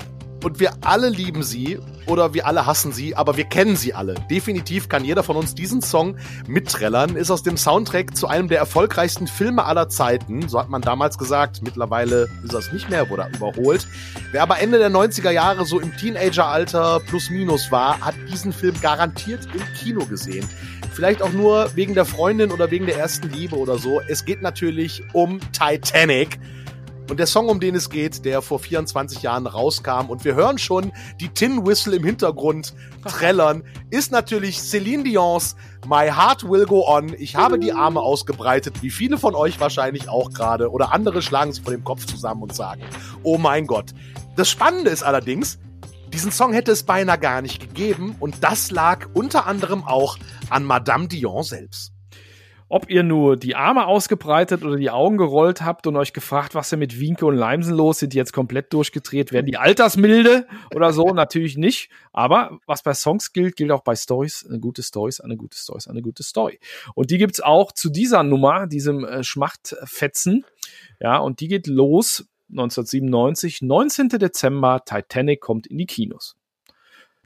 und 0.43 0.59
wir 0.59 0.71
alle 0.81 1.09
lieben 1.09 1.43
sie 1.43 1.79
oder 2.05 2.33
wir 2.33 2.47
alle 2.47 2.65
hassen 2.65 2.91
sie, 2.91 3.15
aber 3.15 3.37
wir 3.37 3.43
kennen 3.43 3.75
sie 3.75 3.93
alle. 3.93 4.15
Definitiv 4.29 4.89
kann 4.89 5.03
jeder 5.03 5.21
von 5.21 5.35
uns 5.35 5.53
diesen 5.53 5.81
Song 5.81 6.17
mitträllern, 6.47 7.15
ist 7.15 7.29
aus 7.29 7.43
dem 7.43 7.57
Soundtrack 7.57 8.15
zu 8.15 8.27
einem 8.27 8.47
der 8.47 8.57
erfolgreichsten 8.57 9.27
Filme 9.27 9.65
aller 9.65 9.89
Zeiten, 9.89 10.47
so 10.47 10.59
hat 10.59 10.69
man 10.69 10.81
damals 10.81 11.17
gesagt, 11.17 11.61
mittlerweile 11.61 12.27
ist 12.43 12.53
das 12.53 12.71
nicht 12.71 12.89
mehr, 12.89 13.09
wurde 13.09 13.29
überholt. 13.35 13.87
Wer 14.31 14.41
aber 14.41 14.59
Ende 14.59 14.79
der 14.79 14.89
90er 14.89 15.31
Jahre 15.31 15.65
so 15.65 15.79
im 15.79 15.95
Teenageralter 15.97 17.01
plus 17.01 17.29
minus 17.29 17.71
war, 17.71 17.99
hat 17.99 18.15
diesen 18.31 18.53
Film 18.53 18.79
garantiert 18.81 19.47
im 19.53 19.61
Kino 19.77 20.05
gesehen. 20.05 20.47
Vielleicht 20.99 21.21
auch 21.21 21.31
nur 21.31 21.73
wegen 21.77 21.93
der 21.93 22.03
Freundin 22.03 22.51
oder 22.51 22.71
wegen 22.71 22.85
der 22.85 22.97
ersten 22.97 23.29
Liebe 23.29 23.55
oder 23.55 23.77
so. 23.77 24.01
Es 24.09 24.25
geht 24.25 24.41
natürlich 24.41 25.01
um 25.13 25.39
Titanic. 25.53 26.37
Und 27.09 27.21
der 27.21 27.25
Song, 27.25 27.47
um 27.47 27.61
den 27.61 27.73
es 27.73 27.89
geht, 27.89 28.25
der 28.25 28.41
vor 28.41 28.59
24 28.59 29.21
Jahren 29.21 29.47
rauskam 29.47 30.09
und 30.09 30.25
wir 30.25 30.35
hören 30.35 30.57
schon 30.57 30.91
die 31.21 31.29
Tin 31.29 31.65
Whistle 31.65 31.95
im 31.95 32.03
Hintergrund 32.03 32.73
trällern, 33.07 33.63
ist 33.89 34.11
natürlich 34.11 34.59
Celine 34.61 35.05
Dions 35.05 35.55
My 35.87 36.09
Heart 36.09 36.49
Will 36.49 36.65
Go 36.65 36.85
On. 36.85 37.15
Ich 37.17 37.37
habe 37.37 37.59
die 37.59 37.71
Arme 37.71 38.01
ausgebreitet, 38.01 38.83
wie 38.83 38.89
viele 38.89 39.17
von 39.17 39.35
euch 39.35 39.57
wahrscheinlich 39.57 40.09
auch 40.09 40.31
gerade. 40.31 40.69
Oder 40.69 40.91
andere 40.91 41.21
schlagen 41.21 41.53
sich 41.53 41.63
vor 41.63 41.71
dem 41.71 41.85
Kopf 41.85 42.07
zusammen 42.07 42.43
und 42.43 42.53
sagen, 42.53 42.81
oh 43.23 43.37
mein 43.37 43.67
Gott. 43.67 43.93
Das 44.35 44.49
Spannende 44.49 44.91
ist 44.91 45.03
allerdings, 45.03 45.59
diesen 46.13 46.31
Song 46.31 46.53
hätte 46.53 46.71
es 46.71 46.83
beinahe 46.83 47.19
gar 47.19 47.41
nicht 47.41 47.61
gegeben 47.61 48.15
und 48.19 48.43
das 48.43 48.71
lag 48.71 49.07
unter 49.13 49.45
anderem 49.45 49.83
auch 49.83 50.17
an 50.49 50.63
Madame 50.63 51.07
Dion 51.07 51.43
selbst. 51.43 51.93
Ob 52.71 52.87
ihr 52.87 53.01
nur 53.01 53.35
die 53.35 53.55
Arme 53.55 53.87
ausgebreitet 53.87 54.63
oder 54.63 54.75
die 54.75 54.91
Augen 54.91 55.17
gerollt 55.17 55.63
habt 55.63 55.87
und 55.87 55.95
euch 55.97 56.13
gefragt, 56.13 56.53
was 56.53 56.69
denn 56.69 56.77
mit 56.77 56.99
Winke 56.99 57.25
und 57.25 57.35
Leimsen 57.35 57.75
los 57.75 57.97
sind, 57.97 58.13
die 58.13 58.17
jetzt 58.17 58.31
komplett 58.31 58.71
durchgedreht 58.73 59.31
werden, 59.31 59.47
die 59.47 59.57
Altersmilde 59.57 60.45
oder 60.75 60.93
so, 60.93 61.11
natürlich 61.11 61.57
nicht. 61.57 61.89
Aber 62.13 62.59
was 62.67 62.83
bei 62.83 62.93
Songs 62.93 63.33
gilt, 63.33 63.55
gilt 63.55 63.71
auch 63.71 63.81
bei 63.81 63.95
Stories. 63.95 64.45
Eine 64.47 64.59
gute 64.59 64.83
Story 64.83 65.09
ist 65.09 65.19
eine 65.19 65.35
gute 65.35 65.57
Story 65.57 65.79
ist 65.79 65.87
eine 65.87 66.03
gute 66.03 66.21
Story. 66.21 66.59
Und 66.93 67.09
die 67.09 67.17
gibt's 67.17 67.39
auch 67.39 67.71
zu 67.71 67.89
dieser 67.89 68.21
Nummer, 68.21 68.67
diesem 68.67 69.03
äh, 69.03 69.23
Schmachtfetzen. 69.23 70.45
Ja, 70.99 71.17
und 71.17 71.39
die 71.39 71.47
geht 71.47 71.65
los 71.65 72.27
1997, 72.49 73.61
19. 73.61 74.09
Dezember, 74.09 74.83
Titanic 74.85 75.41
kommt 75.41 75.67
in 75.67 75.77
die 75.77 75.85
Kinos. 75.85 76.35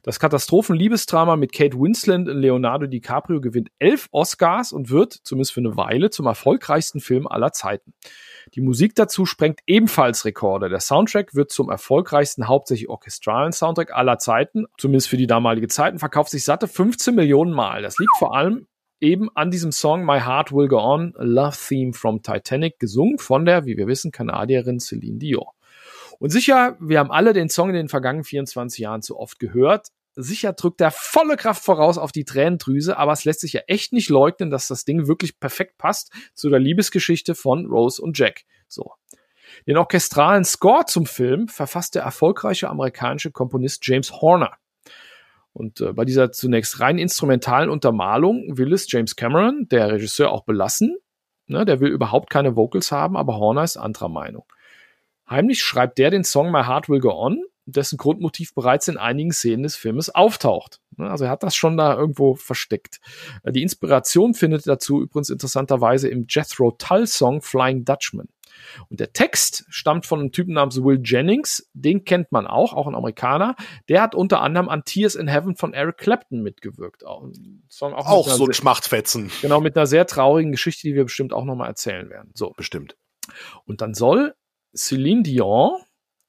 Das 0.04 0.20
Katastrophenliebesdrama 0.20 1.36
mit 1.36 1.54
Kate 1.54 1.78
Winslet 1.78 2.28
und 2.28 2.38
Leonardo 2.38 2.86
DiCaprio 2.86 3.40
gewinnt 3.40 3.70
elf 3.78 4.08
Oscars 4.12 4.70
und 4.70 4.90
wird, 4.90 5.14
zumindest 5.14 5.54
für 5.54 5.60
eine 5.60 5.78
Weile, 5.78 6.10
zum 6.10 6.26
erfolgreichsten 6.26 7.00
Film 7.00 7.26
aller 7.26 7.52
Zeiten. 7.52 7.94
Die 8.54 8.60
Musik 8.60 8.94
dazu 8.94 9.24
sprengt 9.24 9.60
ebenfalls 9.66 10.26
Rekorde. 10.26 10.68
Der 10.68 10.80
Soundtrack 10.80 11.34
wird 11.34 11.50
zum 11.50 11.70
erfolgreichsten 11.70 12.48
hauptsächlich 12.48 12.90
orchestralen 12.90 13.52
Soundtrack 13.52 13.94
aller 13.94 14.18
Zeiten, 14.18 14.66
zumindest 14.76 15.08
für 15.08 15.16
die 15.16 15.26
damalige 15.26 15.68
Zeiten, 15.68 15.98
verkauft 15.98 16.30
sich 16.30 16.44
satte 16.44 16.68
15 16.68 17.14
Millionen 17.14 17.54
Mal. 17.54 17.80
Das 17.80 17.98
liegt 17.98 18.14
vor 18.18 18.36
allem 18.36 18.66
eben 19.04 19.28
an 19.34 19.50
diesem 19.50 19.70
Song 19.70 20.04
My 20.04 20.20
Heart 20.20 20.52
Will 20.52 20.68
Go 20.68 20.78
On, 20.78 21.14
Love 21.18 21.56
Theme 21.56 21.92
from 21.92 22.22
Titanic, 22.22 22.78
gesungen 22.78 23.18
von 23.18 23.44
der, 23.44 23.66
wie 23.66 23.76
wir 23.76 23.86
wissen, 23.86 24.10
Kanadierin 24.10 24.80
Celine 24.80 25.18
Dion. 25.18 25.46
Und 26.18 26.30
sicher, 26.30 26.76
wir 26.80 26.98
haben 26.98 27.10
alle 27.10 27.32
den 27.32 27.48
Song 27.48 27.68
in 27.68 27.74
den 27.74 27.88
vergangenen 27.88 28.24
24 28.24 28.78
Jahren 28.78 29.02
zu 29.02 29.18
oft 29.18 29.38
gehört. 29.38 29.88
Sicher 30.16 30.52
drückt 30.52 30.80
er 30.80 30.90
volle 30.90 31.36
Kraft 31.36 31.64
voraus 31.64 31.98
auf 31.98 32.12
die 32.12 32.24
Tränendrüse, 32.24 32.96
aber 32.96 33.12
es 33.12 33.24
lässt 33.24 33.40
sich 33.40 33.52
ja 33.52 33.62
echt 33.66 33.92
nicht 33.92 34.08
leugnen, 34.08 34.50
dass 34.50 34.68
das 34.68 34.84
Ding 34.84 35.06
wirklich 35.06 35.38
perfekt 35.38 35.76
passt 35.76 36.12
zu 36.34 36.48
der 36.48 36.60
Liebesgeschichte 36.60 37.34
von 37.34 37.66
Rose 37.66 38.00
und 38.00 38.16
Jack. 38.18 38.44
So. 38.68 38.92
Den 39.66 39.76
orchestralen 39.76 40.44
Score 40.44 40.84
zum 40.86 41.06
Film 41.06 41.48
verfasst 41.48 41.94
der 41.94 42.02
erfolgreiche 42.02 42.68
amerikanische 42.68 43.30
Komponist 43.30 43.86
James 43.86 44.12
Horner. 44.12 44.56
Und 45.54 45.80
äh, 45.80 45.92
bei 45.92 46.04
dieser 46.04 46.32
zunächst 46.32 46.80
rein 46.80 46.98
instrumentalen 46.98 47.70
Untermalung 47.70 48.58
will 48.58 48.72
es 48.72 48.90
James 48.90 49.16
Cameron, 49.16 49.68
der 49.70 49.90
Regisseur, 49.90 50.30
auch 50.30 50.44
belassen. 50.44 50.98
Ne, 51.46 51.64
der 51.64 51.80
will 51.80 51.90
überhaupt 51.90 52.30
keine 52.30 52.56
Vocals 52.56 52.90
haben, 52.90 53.16
aber 53.16 53.36
Horner 53.36 53.64
ist 53.64 53.76
anderer 53.76 54.08
Meinung. 54.08 54.44
Heimlich 55.28 55.62
schreibt 55.62 55.98
der 55.98 56.10
den 56.10 56.24
Song 56.24 56.50
My 56.50 56.64
Heart 56.64 56.88
Will 56.88 57.00
Go 57.00 57.12
On, 57.12 57.42
dessen 57.66 57.98
Grundmotiv 57.98 58.54
bereits 58.54 58.88
in 58.88 58.96
einigen 58.96 59.30
Szenen 59.30 59.62
des 59.62 59.76
Filmes 59.76 60.10
auftaucht. 60.10 60.80
Ne, 60.96 61.08
also 61.08 61.24
er 61.24 61.30
hat 61.30 61.42
das 61.42 61.54
schon 61.54 61.76
da 61.76 61.94
irgendwo 61.94 62.34
versteckt. 62.34 62.98
Äh, 63.44 63.52
die 63.52 63.62
Inspiration 63.62 64.34
findet 64.34 64.66
dazu 64.66 65.02
übrigens 65.02 65.30
interessanterweise 65.30 66.08
im 66.08 66.26
Jethro 66.28 66.72
Tull 66.72 67.06
Song 67.06 67.42
Flying 67.42 67.84
Dutchman. 67.84 68.28
Und 68.88 69.00
der 69.00 69.12
Text 69.12 69.64
stammt 69.68 70.06
von 70.06 70.20
einem 70.20 70.32
Typen 70.32 70.54
namens 70.54 70.82
Will 70.82 71.00
Jennings, 71.02 71.68
den 71.72 72.04
kennt 72.04 72.32
man 72.32 72.46
auch, 72.46 72.72
auch 72.72 72.86
ein 72.86 72.94
Amerikaner. 72.94 73.56
Der 73.88 74.02
hat 74.02 74.14
unter 74.14 74.40
anderem 74.40 74.68
an 74.68 74.84
Tears 74.84 75.14
in 75.14 75.28
Heaven 75.28 75.56
von 75.56 75.74
Eric 75.74 75.98
Clapton 75.98 76.42
mitgewirkt. 76.42 77.04
Auch, 77.04 77.28
Song 77.68 77.94
auch, 77.94 78.06
auch 78.06 78.28
so 78.28 78.46
ein 78.46 78.52
Schmachtfetzen. 78.52 79.30
Genau, 79.42 79.60
mit 79.60 79.76
einer 79.76 79.86
sehr 79.86 80.06
traurigen 80.06 80.52
Geschichte, 80.52 80.88
die 80.88 80.94
wir 80.94 81.04
bestimmt 81.04 81.32
auch 81.32 81.44
nochmal 81.44 81.68
erzählen 81.68 82.08
werden. 82.10 82.30
So. 82.34 82.52
Bestimmt. 82.56 82.96
Und 83.64 83.80
dann 83.80 83.94
soll 83.94 84.34
Celine 84.74 85.22
Dion, 85.22 85.80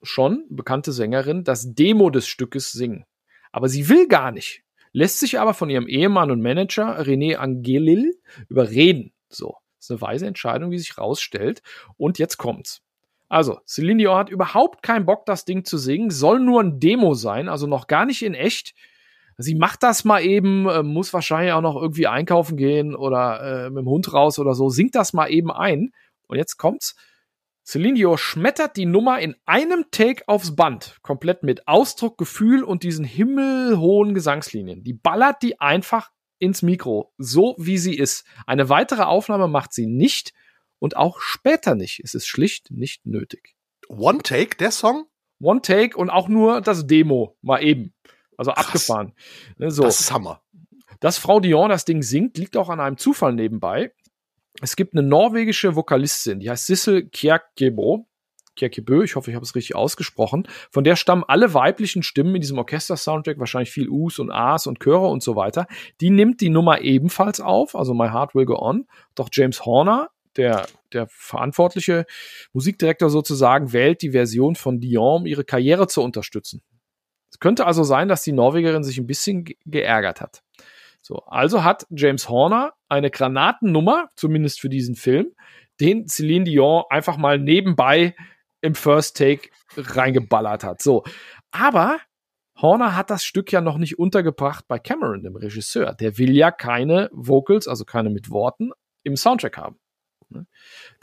schon 0.02 0.46
bekannte 0.50 0.92
Sängerin, 0.92 1.44
das 1.44 1.74
Demo 1.74 2.10
des 2.10 2.28
Stückes 2.28 2.72
singen. 2.72 3.06
Aber 3.52 3.70
sie 3.70 3.90
will 3.90 4.08
gar 4.08 4.32
nicht, 4.32 4.64
lässt 4.92 5.20
sich 5.20 5.40
aber 5.40 5.54
von 5.54 5.70
ihrem 5.70 5.88
Ehemann 5.88 6.32
und 6.32 6.42
Manager 6.42 7.00
René 7.00 7.36
Angelil 7.36 8.20
überreden. 8.50 9.14
So, 9.30 9.56
ist 9.86 9.92
eine 9.92 10.02
weise 10.02 10.28
Entscheidung, 10.28 10.72
wie 10.72 10.80
sich 10.80 10.98
rausstellt. 10.98 11.62
Und 11.98 12.20
jetzt 12.20 12.38
kommt's. 12.38 12.82
Also, 13.28 13.60
Celine 13.66 13.98
Dion 13.98 14.18
hat 14.18 14.30
überhaupt 14.30 14.84
keinen 14.84 15.06
Bock, 15.06 15.26
das 15.26 15.46
Ding 15.46 15.66
zu 15.66 15.78
singen, 15.78 16.12
soll 16.12 16.40
nur 16.40 16.62
ein 16.62 16.80
Demo 16.80 17.16
sein, 17.16 17.50
also 17.50 17.66
noch 17.66 17.88
gar 17.88 18.06
nicht 18.06 18.22
in 18.22 18.36
echt. 18.36 18.76
Sie 19.38 19.56
macht 19.56 19.84
das 19.84 20.06
mal 20.06 20.24
eben, 20.24 20.70
äh, 20.70 20.84
muss 20.84 21.12
wahrscheinlich 21.12 21.52
auch 21.54 21.62
noch 21.62 21.76
irgendwie 21.76 22.08
einkaufen 22.08 22.56
gehen 22.56 22.96
oder 22.96 23.66
äh, 23.66 23.70
mit 23.70 23.80
dem 23.82 23.90
Hund 23.90 24.14
raus 24.14 24.40
oder 24.40 24.54
so, 24.54 24.70
singt 24.70 24.96
das 24.96 25.14
mal 25.14 25.28
eben 25.28 25.52
ein. 25.52 25.92
Und 26.28 26.38
jetzt 26.38 26.58
kommt's. 26.58 26.96
Celine 27.66 27.96
Dion 27.96 28.18
schmettert 28.18 28.78
die 28.78 28.86
Nummer 28.86 29.20
in 29.20 29.36
einem 29.46 29.86
Take 29.90 30.28
aufs 30.28 30.56
Band, 30.56 31.00
komplett 31.02 31.42
mit 31.42 31.68
Ausdruck, 31.68 32.18
Gefühl 32.18 32.64
und 32.64 32.84
diesen 32.84 33.04
himmelhohen 33.04 34.14
Gesangslinien. 34.14 34.84
Die 34.84 34.94
ballert 34.94 35.42
die 35.42 35.60
einfach 35.60 36.12
ins 36.40 36.62
Mikro, 36.62 37.14
so 37.18 37.56
wie 37.58 37.78
sie 37.78 37.96
ist. 37.96 38.26
Eine 38.46 38.70
weitere 38.70 39.04
Aufnahme 39.04 39.48
macht 39.48 39.74
sie 39.74 39.86
nicht 39.88 40.34
und 40.80 40.96
auch 40.98 41.20
später 41.20 41.76
nicht. 41.76 42.02
Es 42.04 42.14
ist 42.14 42.28
schlicht 42.28 42.72
nicht 42.72 43.06
nötig. 43.06 43.56
One 43.88 44.20
Take, 44.20 44.58
der 44.58 44.72
Song? 44.72 45.06
One 45.40 45.62
Take 45.62 45.98
und 45.98 46.10
auch 46.10 46.28
nur 46.28 46.62
das 46.62 46.88
Demo, 46.88 47.38
mal 47.42 47.64
eben. 47.64 47.94
Also 48.38 48.52
Krass. 48.52 48.66
abgefahren. 48.68 49.14
Ne, 49.58 49.72
so. 49.72 49.84
Das 49.84 50.00
ist 50.00 50.12
Hammer. 50.12 50.42
Dass 51.00 51.18
Frau 51.18 51.40
Dion 51.40 51.70
das 51.70 51.86
Ding 51.86 52.02
singt, 52.02 52.38
liegt 52.38 52.58
auch 52.58 52.70
an 52.70 52.80
einem 52.80 52.98
Zufall 52.98 53.34
nebenbei 53.34 53.92
es 54.62 54.76
gibt 54.76 54.94
eine 54.94 55.04
norwegische 55.04 55.76
Vokalistin, 55.76 56.40
die 56.40 56.50
heißt 56.50 56.68
Sissel 56.68 57.10
Kjerkebo. 57.10 58.08
Kierkebö, 58.56 59.04
ich 59.04 59.16
hoffe, 59.16 59.32
ich 59.32 59.36
habe 59.36 59.44
es 59.44 59.56
richtig 59.56 59.76
ausgesprochen. 59.76 60.48
Von 60.72 60.84
der 60.84 60.96
stammen 60.96 61.24
alle 61.28 61.54
weiblichen 61.54 62.04
Stimmen 62.04 62.36
in 62.36 62.42
diesem 62.42 62.58
Orchester-Soundtrack, 62.58 63.40
wahrscheinlich 63.40 63.72
viel 63.72 63.90
Us 63.90 64.20
und 64.20 64.32
As 64.32 64.68
und 64.68 64.80
Chöre 64.80 65.08
und 65.08 65.24
so 65.24 65.36
weiter. 65.36 65.68
Die 66.02 66.10
nimmt 66.10 66.42
die 66.42 66.50
Nummer 66.50 66.82
ebenfalls 66.82 67.40
auf, 67.40 67.76
also 67.76 67.94
My 67.94 68.10
Heart 68.10 68.36
Will 68.36 68.46
Go 68.46 68.58
On. 68.60 68.88
Doch 69.16 69.30
James 69.32 69.66
Horner, 69.66 70.10
der, 70.38 70.66
der 70.94 71.08
verantwortliche 71.08 72.06
Musikdirektor 72.54 73.10
sozusagen, 73.10 73.74
wählt 73.74 74.02
die 74.02 74.12
Version 74.12 74.56
von 74.56 74.80
Dion, 74.80 75.22
um 75.22 75.26
ihre 75.26 75.44
Karriere 75.44 75.88
zu 75.88 76.02
unterstützen. 76.02 76.62
Es 77.32 77.40
könnte 77.40 77.66
also 77.66 77.84
sein, 77.84 78.08
dass 78.08 78.24
die 78.24 78.32
Norwegerin 78.32 78.84
sich 78.84 78.98
ein 78.98 79.08
bisschen 79.08 79.46
geärgert 79.66 80.22
hat. 80.22 80.42
So, 81.02 81.18
also 81.28 81.64
hat 81.64 81.86
James 81.90 82.30
Horner 82.30 82.74
eine 82.88 83.12
Granatennummer, 83.12 84.10
zumindest 84.16 84.60
für 84.60 84.70
diesen 84.70 84.96
Film, 84.96 85.34
den 85.80 86.08
Celine 86.08 86.46
Dion 86.46 86.84
einfach 86.90 87.18
mal 87.18 87.38
nebenbei 87.38 88.16
im 88.66 88.76
First 88.76 89.18
Take 89.18 89.50
reingeballert 89.78 90.64
hat. 90.64 90.82
So. 90.82 91.04
Aber 91.52 92.00
Horner 92.58 92.96
hat 92.96 93.10
das 93.10 93.24
Stück 93.24 93.52
ja 93.52 93.62
noch 93.62 93.78
nicht 93.78 94.00
untergebracht 94.00 94.66
bei 94.68 94.80
Cameron, 94.80 95.24
dem 95.24 95.36
Regisseur. 95.36 95.94
Der 95.94 96.18
will 96.18 96.36
ja 96.36 96.52
keine 96.52 97.10
Vocals, 97.12 97.68
also 97.68 97.86
keine 97.86 98.10
mit 98.10 98.30
Worten, 98.30 98.72
im 99.04 99.18
Soundtrack 99.18 99.58
haben. 99.58 99.78
Ne? 100.30 100.48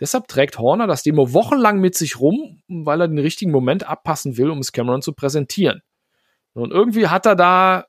Deshalb 0.01 0.29
trägt 0.29 0.59
Horner 0.59 0.87
das 0.87 1.03
Demo 1.03 1.33
wochenlang 1.33 1.79
mit 1.81 1.95
sich 1.95 2.19
rum, 2.19 2.63
weil 2.69 3.01
er 3.01 3.09
den 3.09 3.19
richtigen 3.19 3.53
Moment 3.53 3.87
abpassen 3.87 4.37
will, 4.37 4.51
um 4.51 4.59
es 4.59 4.73
Cameron 4.73 5.03
zu 5.03 5.13
präsentieren. 5.13 5.83
Und 6.55 6.71
irgendwie 6.71 7.09
hat 7.09 7.27
er 7.27 7.37
da 7.37 7.87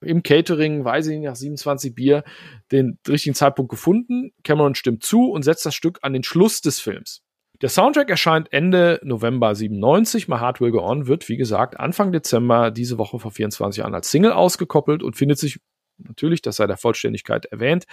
im 0.00 0.22
Catering, 0.22 0.84
weiß 0.84 1.08
ich 1.08 1.18
nicht, 1.18 1.26
nach 1.26 1.36
27 1.36 1.94
Bier, 1.94 2.24
den 2.70 2.98
richtigen 3.06 3.34
Zeitpunkt 3.34 3.70
gefunden. 3.70 4.32
Cameron 4.44 4.74
stimmt 4.74 5.02
zu 5.02 5.30
und 5.30 5.42
setzt 5.42 5.66
das 5.66 5.74
Stück 5.74 5.98
an 6.02 6.12
den 6.12 6.22
Schluss 6.22 6.60
des 6.60 6.80
Films. 6.80 7.22
Der 7.60 7.68
Soundtrack 7.68 8.08
erscheint 8.08 8.52
Ende 8.52 9.00
November 9.02 9.52
97. 9.52 10.28
My 10.28 10.36
Heart 10.38 10.60
Will 10.60 10.70
Go 10.70 10.80
On 10.80 11.08
wird, 11.08 11.28
wie 11.28 11.36
gesagt, 11.36 11.78
Anfang 11.80 12.12
Dezember 12.12 12.70
diese 12.70 12.98
Woche 12.98 13.18
vor 13.18 13.32
24 13.32 13.80
Jahren 13.80 13.96
als 13.96 14.12
Single 14.12 14.30
ausgekoppelt 14.30 15.02
und 15.02 15.16
findet 15.16 15.38
sich 15.38 15.58
natürlich, 15.96 16.40
das 16.40 16.54
sei 16.56 16.68
der 16.68 16.76
Vollständigkeit 16.76 17.46
erwähnt, 17.46 17.86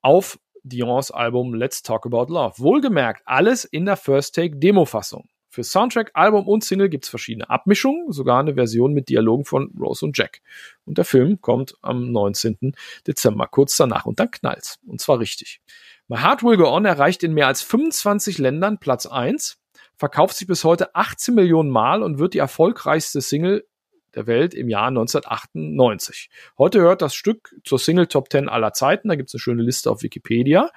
auf 0.00 0.38
Dions 0.62 1.10
Album 1.10 1.52
Let's 1.52 1.82
Talk 1.82 2.06
About 2.06 2.32
Love. 2.32 2.54
Wohlgemerkt, 2.56 3.22
alles 3.26 3.64
in 3.66 3.84
der 3.84 3.96
First 3.96 4.34
Take 4.34 4.56
Demo-Fassung. 4.56 5.28
Für 5.52 5.64
Soundtrack, 5.64 6.12
Album 6.14 6.46
und 6.46 6.64
Single 6.64 6.88
gibt's 6.88 7.08
verschiedene 7.10 7.50
Abmischungen, 7.50 8.12
sogar 8.12 8.40
eine 8.40 8.54
Version 8.54 8.94
mit 8.94 9.10
Dialogen 9.10 9.44
von 9.44 9.70
Rose 9.78 10.06
und 10.06 10.16
Jack. 10.16 10.40
Und 10.86 10.96
der 10.96 11.04
Film 11.04 11.40
kommt 11.40 11.74
am 11.82 12.12
19. 12.12 12.72
Dezember, 13.06 13.48
kurz 13.48 13.76
danach. 13.76 14.06
Und 14.06 14.20
dann 14.20 14.30
knallt's. 14.30 14.78
Und 14.86 15.00
zwar 15.00 15.18
richtig. 15.18 15.60
My 16.10 16.16
Heart 16.16 16.42
Will 16.42 16.56
Go 16.56 16.68
On 16.68 16.84
erreicht 16.84 17.22
in 17.22 17.34
mehr 17.34 17.46
als 17.46 17.62
25 17.62 18.38
Ländern 18.38 18.80
Platz 18.80 19.06
1, 19.06 19.60
verkauft 19.94 20.36
sich 20.36 20.48
bis 20.48 20.64
heute 20.64 20.92
18 20.96 21.36
Millionen 21.36 21.70
Mal 21.70 22.02
und 22.02 22.18
wird 22.18 22.34
die 22.34 22.38
erfolgreichste 22.38 23.20
Single 23.20 23.64
der 24.16 24.26
Welt 24.26 24.52
im 24.52 24.68
Jahr 24.68 24.88
1998. 24.88 26.28
Heute 26.58 26.80
hört 26.80 27.00
das 27.00 27.14
Stück 27.14 27.54
zur 27.62 27.78
Single 27.78 28.08
Top 28.08 28.28
10 28.28 28.48
aller 28.48 28.72
Zeiten. 28.72 29.08
Da 29.08 29.14
gibt's 29.14 29.34
eine 29.34 29.38
schöne 29.38 29.62
Liste 29.62 29.88
auf 29.88 30.02
Wikipedia 30.02 30.72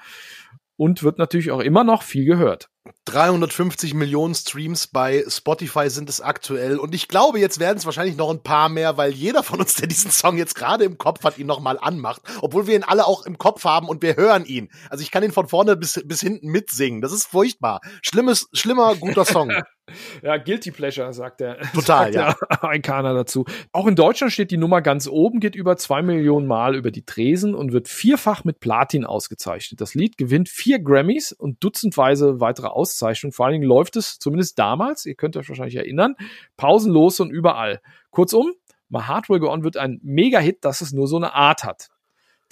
und 0.78 1.02
wird 1.02 1.18
natürlich 1.18 1.50
auch 1.50 1.62
immer 1.62 1.84
noch 1.84 2.04
viel 2.04 2.26
gehört. 2.26 2.70
350 3.06 3.94
Millionen 3.94 4.36
Streams 4.36 4.88
bei 4.88 5.24
Spotify 5.28 5.90
sind 5.90 6.10
es 6.10 6.20
aktuell. 6.20 6.78
Und 6.78 6.94
ich 6.94 7.08
glaube, 7.08 7.40
jetzt 7.40 7.60
werden 7.60 7.78
es 7.78 7.86
wahrscheinlich 7.86 8.18
noch 8.18 8.30
ein 8.30 8.44
paar 8.44 8.70
mehr, 8.70 8.98
weil 8.98 9.12
jeder 9.12 9.44
von 9.44 9.60
uns, 9.60 9.76
der 9.76 9.88
diesen 9.88 10.12
Song 10.12 10.38
jetzt 10.38 10.56
gerade 10.56 10.84
im 10.84 10.98
Kopf 10.98 11.24
hat, 11.24 11.38
ihn 11.38 11.48
nochmal 11.48 11.78
anmacht. 11.80 12.22
Obwohl 12.42 12.68
wir 12.68 12.76
ihn 12.76 12.84
alle 12.84 13.06
auch 13.06 13.26
im 13.26 13.38
Kopf 13.38 13.64
haben 13.64 13.88
und 13.88 14.02
wir 14.02 14.16
hören 14.16 14.46
ihn. 14.46 14.70
Also 14.90 15.02
ich 15.02 15.12
kann 15.12 15.24
ihn 15.24 15.32
von 15.32 15.48
vorne 15.48 15.78
bis, 15.78 16.02
bis 16.06 16.22
hinten 16.22 16.48
mitsingen. 16.48 17.02
Das 17.02 17.14
ist 17.14 17.26
furchtbar. 17.26 17.80
Schlimmes, 18.02 18.50
schlimmer, 18.54 18.96
guter 18.96 19.26
Song. 19.26 19.52
ja, 20.22 20.38
Guilty 20.38 20.72
Pleasure, 20.72 21.14
sagt 21.14 21.42
er. 21.42 21.60
Total, 21.74 22.14
sagt 22.14 22.16
ja. 22.16 22.58
Ein 22.62 22.82
Kana 22.82 23.14
dazu. 23.14 23.46
Auch 23.72 23.88
in 23.88 23.96
Deutschland 23.96 24.32
steht 24.34 24.52
die 24.52 24.58
Nummer 24.58 24.82
ganz 24.82 25.08
oben, 25.08 25.40
geht 25.40 25.56
über 25.56 25.78
zwei 25.78 26.02
Millionen 26.02 26.48
Mal 26.48 26.76
über 26.76 26.92
die 26.92 27.06
Tresen 27.06 27.56
und 27.56 27.74
wird 27.74 27.88
vierfach 27.88 28.44
mit 28.44 28.60
Platin 28.60 29.06
ausgezeichnet. 29.06 29.82
Das 29.82 29.94
Lied 29.94 30.18
gewinnt 30.18 30.50
vier 30.50 30.80
Grammys 30.80 31.32
und 31.32 31.64
dutzendweise 31.64 32.40
weitere 32.40 32.68
Auszeichnungen. 32.74 33.32
Vor 33.32 33.46
allen 33.46 33.54
Dingen 33.54 33.68
läuft 33.68 33.96
es, 33.96 34.20
zumindest 34.20 34.60
damals, 34.60 35.06
ihr 35.06 35.16
könnt 35.16 35.38
euch 35.38 35.48
wahrscheinlich 35.48 35.76
erinnern, 35.76 36.16
pausenlos 36.58 37.20
und 37.20 37.32
überall. 37.32 37.82
Kurzum, 38.12 38.54
My 38.90 39.02
Heart 39.02 39.30
Will 39.30 39.40
Go 39.40 39.52
On 39.52 39.64
wird 39.64 39.78
ein 39.78 40.00
Mega-Hit, 40.04 40.66
dass 40.66 40.82
es 40.82 40.94
nur 40.94 41.08
so 41.08 41.18
eine 41.18 41.34
Art 41.34 41.64
hat 41.64 41.90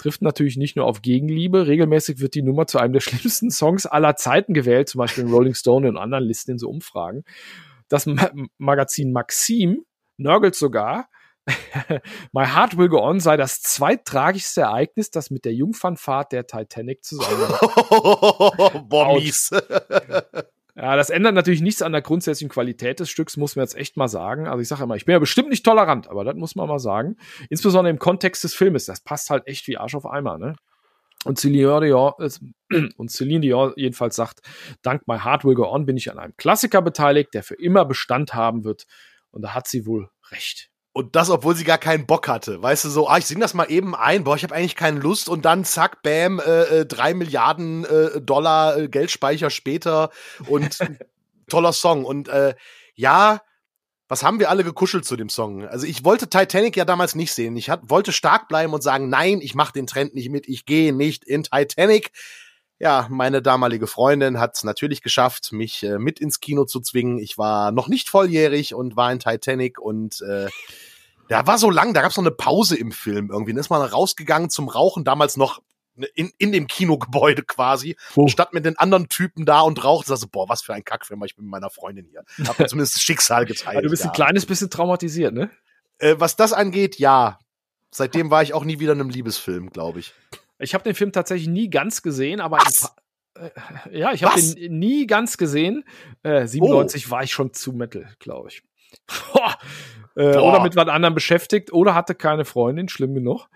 trifft 0.02 0.20
natürlich 0.20 0.56
nicht 0.56 0.74
nur 0.74 0.86
auf 0.86 1.00
Gegenliebe. 1.00 1.68
Regelmäßig 1.68 2.18
wird 2.18 2.34
die 2.34 2.42
Nummer 2.42 2.66
zu 2.66 2.78
einem 2.78 2.92
der 2.92 3.00
schlimmsten 3.00 3.50
Songs 3.50 3.86
aller 3.86 4.16
Zeiten 4.16 4.52
gewählt, 4.52 4.88
zum 4.88 4.98
Beispiel 4.98 5.24
in 5.24 5.32
Rolling 5.32 5.54
Stone 5.54 5.88
und 5.88 5.96
anderen 5.96 6.24
Listen 6.24 6.52
in 6.52 6.58
so 6.58 6.68
Umfragen. 6.68 7.22
Das 7.88 8.06
Ma 8.06 8.30
Magazin 8.58 9.12
Maxim 9.12 9.84
nörgelt 10.16 10.56
sogar, 10.56 11.08
My 12.32 12.46
Heart 12.46 12.76
Will 12.78 12.88
Go 12.88 13.00
On 13.02 13.18
sei 13.18 13.36
das 13.36 13.60
zweittragischste 13.62 14.62
Ereignis, 14.62 15.10
das 15.10 15.30
mit 15.30 15.44
der 15.44 15.54
Jungfernfahrt 15.54 16.32
der 16.32 16.46
Titanic 16.46 17.04
zusammenhängt. 17.04 17.58
Boah, 18.88 19.14
mies. 19.14 19.50
Ja, 20.74 20.96
das 20.96 21.10
ändert 21.10 21.34
natürlich 21.34 21.60
nichts 21.60 21.82
an 21.82 21.92
der 21.92 22.00
grundsätzlichen 22.00 22.48
Qualität 22.50 22.98
des 22.98 23.10
Stücks, 23.10 23.36
muss 23.36 23.56
man 23.56 23.64
jetzt 23.64 23.76
echt 23.76 23.98
mal 23.98 24.08
sagen. 24.08 24.48
Also 24.48 24.62
ich 24.62 24.68
sage 24.68 24.84
immer, 24.84 24.96
ich 24.96 25.04
bin 25.04 25.12
ja 25.12 25.18
bestimmt 25.18 25.50
nicht 25.50 25.66
tolerant, 25.66 26.08
aber 26.08 26.24
das 26.24 26.34
muss 26.34 26.54
man 26.54 26.66
mal 26.66 26.78
sagen. 26.78 27.16
Insbesondere 27.50 27.90
im 27.90 27.98
Kontext 27.98 28.42
des 28.42 28.54
Filmes, 28.54 28.86
das 28.86 29.00
passt 29.00 29.28
halt 29.28 29.46
echt 29.46 29.66
wie 29.68 29.76
Arsch 29.76 29.94
auf 29.94 30.06
Eimer, 30.06 30.38
ne? 30.38 30.54
Und 31.24 31.38
Celine 31.38 31.80
Dion, 31.80 32.14
äh, 32.18 32.88
und 32.96 33.10
Celine 33.10 33.40
Dion 33.40 33.74
jedenfalls 33.76 34.16
sagt, 34.16 34.40
dank 34.80 35.06
My 35.06 35.18
Heart 35.18 35.44
Will 35.44 35.54
Go 35.54 35.70
On 35.70 35.84
bin 35.84 35.98
ich 35.98 36.10
an 36.10 36.18
einem 36.18 36.36
Klassiker 36.38 36.80
beteiligt, 36.80 37.34
der 37.34 37.42
für 37.42 37.54
immer 37.54 37.84
Bestand 37.84 38.32
haben 38.32 38.64
wird. 38.64 38.86
Und 39.30 39.42
da 39.42 39.54
hat 39.54 39.68
sie 39.68 39.84
wohl 39.84 40.08
recht. 40.30 40.71
Und 40.94 41.16
das, 41.16 41.30
obwohl 41.30 41.56
sie 41.56 41.64
gar 41.64 41.78
keinen 41.78 42.06
Bock 42.06 42.28
hatte. 42.28 42.62
Weißt 42.62 42.84
du, 42.84 42.90
so, 42.90 43.08
ah, 43.08 43.16
ich 43.16 43.24
sing 43.24 43.40
das 43.40 43.54
mal 43.54 43.70
eben 43.70 43.94
ein, 43.94 44.24
boah, 44.24 44.36
ich 44.36 44.42
habe 44.42 44.54
eigentlich 44.54 44.76
keine 44.76 45.00
Lust 45.00 45.28
und 45.28 45.44
dann 45.44 45.64
zack, 45.64 46.02
bam, 46.02 46.38
äh, 46.38 46.80
äh, 46.80 46.86
drei 46.86 47.14
Milliarden 47.14 47.84
äh, 47.86 48.20
Dollar 48.20 48.76
äh, 48.76 48.88
Geldspeicher 48.88 49.48
später 49.48 50.10
und 50.48 50.78
toller 51.48 51.72
Song. 51.72 52.04
Und 52.04 52.28
äh, 52.28 52.54
ja, 52.94 53.40
was 54.12 54.22
haben 54.22 54.38
wir 54.38 54.50
alle 54.50 54.64
gekuschelt 54.64 55.06
zu 55.06 55.16
dem 55.16 55.30
Song? 55.30 55.66
Also 55.66 55.86
ich 55.86 56.04
wollte 56.04 56.28
Titanic 56.28 56.76
ja 56.76 56.84
damals 56.84 57.14
nicht 57.14 57.32
sehen. 57.32 57.56
Ich 57.56 57.70
hat, 57.70 57.88
wollte 57.88 58.12
stark 58.12 58.46
bleiben 58.46 58.74
und 58.74 58.82
sagen, 58.82 59.08
nein, 59.08 59.40
ich 59.40 59.54
mache 59.54 59.72
den 59.72 59.86
Trend 59.86 60.14
nicht 60.14 60.28
mit, 60.28 60.46
ich 60.46 60.66
gehe 60.66 60.92
nicht 60.92 61.24
in 61.24 61.44
Titanic. 61.44 62.10
Ja, 62.82 63.06
meine 63.08 63.42
damalige 63.42 63.86
Freundin 63.86 64.40
hat 64.40 64.56
es 64.56 64.64
natürlich 64.64 65.02
geschafft, 65.02 65.52
mich 65.52 65.84
äh, 65.84 66.00
mit 66.00 66.18
ins 66.18 66.40
Kino 66.40 66.64
zu 66.64 66.80
zwingen. 66.80 67.20
Ich 67.20 67.38
war 67.38 67.70
noch 67.70 67.86
nicht 67.86 68.08
volljährig 68.08 68.74
und 68.74 68.96
war 68.96 69.12
in 69.12 69.20
Titanic 69.20 69.78
und 69.78 70.20
äh, 70.22 70.48
da 71.28 71.46
war 71.46 71.58
so 71.58 71.70
lang, 71.70 71.94
da 71.94 72.02
gab 72.02 72.10
es 72.10 72.16
noch 72.16 72.24
eine 72.24 72.32
Pause 72.32 72.76
im 72.76 72.90
Film 72.90 73.30
irgendwie. 73.30 73.52
Dann 73.52 73.60
ist 73.60 73.70
man 73.70 73.82
rausgegangen 73.82 74.50
zum 74.50 74.68
Rauchen, 74.68 75.04
damals 75.04 75.36
noch 75.36 75.62
in, 76.16 76.32
in 76.38 76.50
dem 76.50 76.66
Kinogebäude 76.66 77.44
quasi, 77.44 77.94
oh. 78.16 78.26
statt 78.26 78.52
mit 78.52 78.64
den 78.64 78.76
anderen 78.76 79.08
Typen 79.08 79.46
da 79.46 79.60
und 79.60 79.84
raucht. 79.84 80.10
Also, 80.10 80.26
boah, 80.26 80.48
was 80.48 80.62
für 80.62 80.74
ein 80.74 80.82
Kackfilm, 80.82 81.22
ich 81.22 81.36
bin 81.36 81.44
mit 81.44 81.52
meiner 81.52 81.70
Freundin 81.70 82.08
hier. 82.10 82.24
Hab 82.48 82.58
mir 82.58 82.66
zumindest 82.66 82.96
das 82.96 83.02
Schicksal 83.02 83.44
geteilt. 83.44 83.76
Aber 83.76 83.82
du 83.82 83.90
bist 83.90 84.02
ja. 84.02 84.10
ein 84.10 84.12
kleines 84.12 84.44
bisschen 84.44 84.70
traumatisiert, 84.70 85.32
ne? 85.32 85.50
Äh, 85.98 86.16
was 86.18 86.34
das 86.34 86.52
angeht, 86.52 86.98
ja. 86.98 87.38
Seitdem 87.92 88.32
war 88.32 88.42
ich 88.42 88.54
auch 88.54 88.64
nie 88.64 88.80
wieder 88.80 88.94
in 88.94 89.00
einem 89.00 89.10
Liebesfilm, 89.10 89.70
glaube 89.70 90.00
ich. 90.00 90.14
Ich 90.62 90.74
habe 90.74 90.84
den 90.84 90.94
Film 90.94 91.12
tatsächlich 91.12 91.48
nie 91.48 91.68
ganz 91.68 92.02
gesehen, 92.02 92.40
aber 92.40 92.58
äh, 93.36 93.98
ja, 93.98 94.12
ich 94.12 94.24
habe 94.24 94.40
den 94.40 94.78
nie 94.78 95.06
ganz 95.06 95.36
gesehen. 95.36 95.84
Äh, 96.22 96.46
97 96.46 97.06
oh. 97.06 97.10
war 97.10 97.22
ich 97.22 97.32
schon 97.32 97.52
zu 97.52 97.72
Metal, 97.72 98.08
glaube 98.18 98.48
ich. 98.48 98.62
äh, 100.16 100.36
oder 100.36 100.62
mit 100.62 100.76
was 100.76 100.88
anderem 100.88 101.14
beschäftigt 101.14 101.72
oder 101.72 101.94
hatte 101.94 102.14
keine 102.14 102.44
Freundin, 102.44 102.88
schlimm 102.88 103.14
genug. 103.14 103.48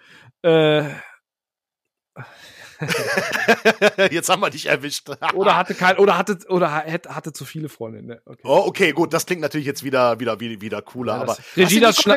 Äh, 0.43 0.85
Jetzt 4.11 4.29
haben 4.29 4.41
wir 4.41 4.51
dich 4.51 4.67
erwischt. 4.67 5.09
oder 5.35 5.57
hatte 5.57 5.75
kein, 5.75 5.99
oder 5.99 6.19
hatte, 6.19 6.39
oder 6.49 6.73
hatte, 6.73 7.15
hatte 7.15 7.33
zu 7.33 7.45
viele 7.45 7.69
Freundinnen. 7.69 8.07
Ne? 8.07 8.21
Okay. 8.25 8.43
Oh, 8.45 8.65
okay, 8.67 8.93
gut, 8.93 9.13
das 9.13 9.27
klingt 9.27 9.43
natürlich 9.43 9.67
jetzt 9.67 9.85
wieder, 9.85 10.21
wieder, 10.21 10.39
wieder, 10.41 10.83
cooler. 10.83 11.17
Ja, 11.17 11.23
aber 11.23 11.37
Regie, 11.57 11.81
das, 11.81 12.07
Re 12.07 12.17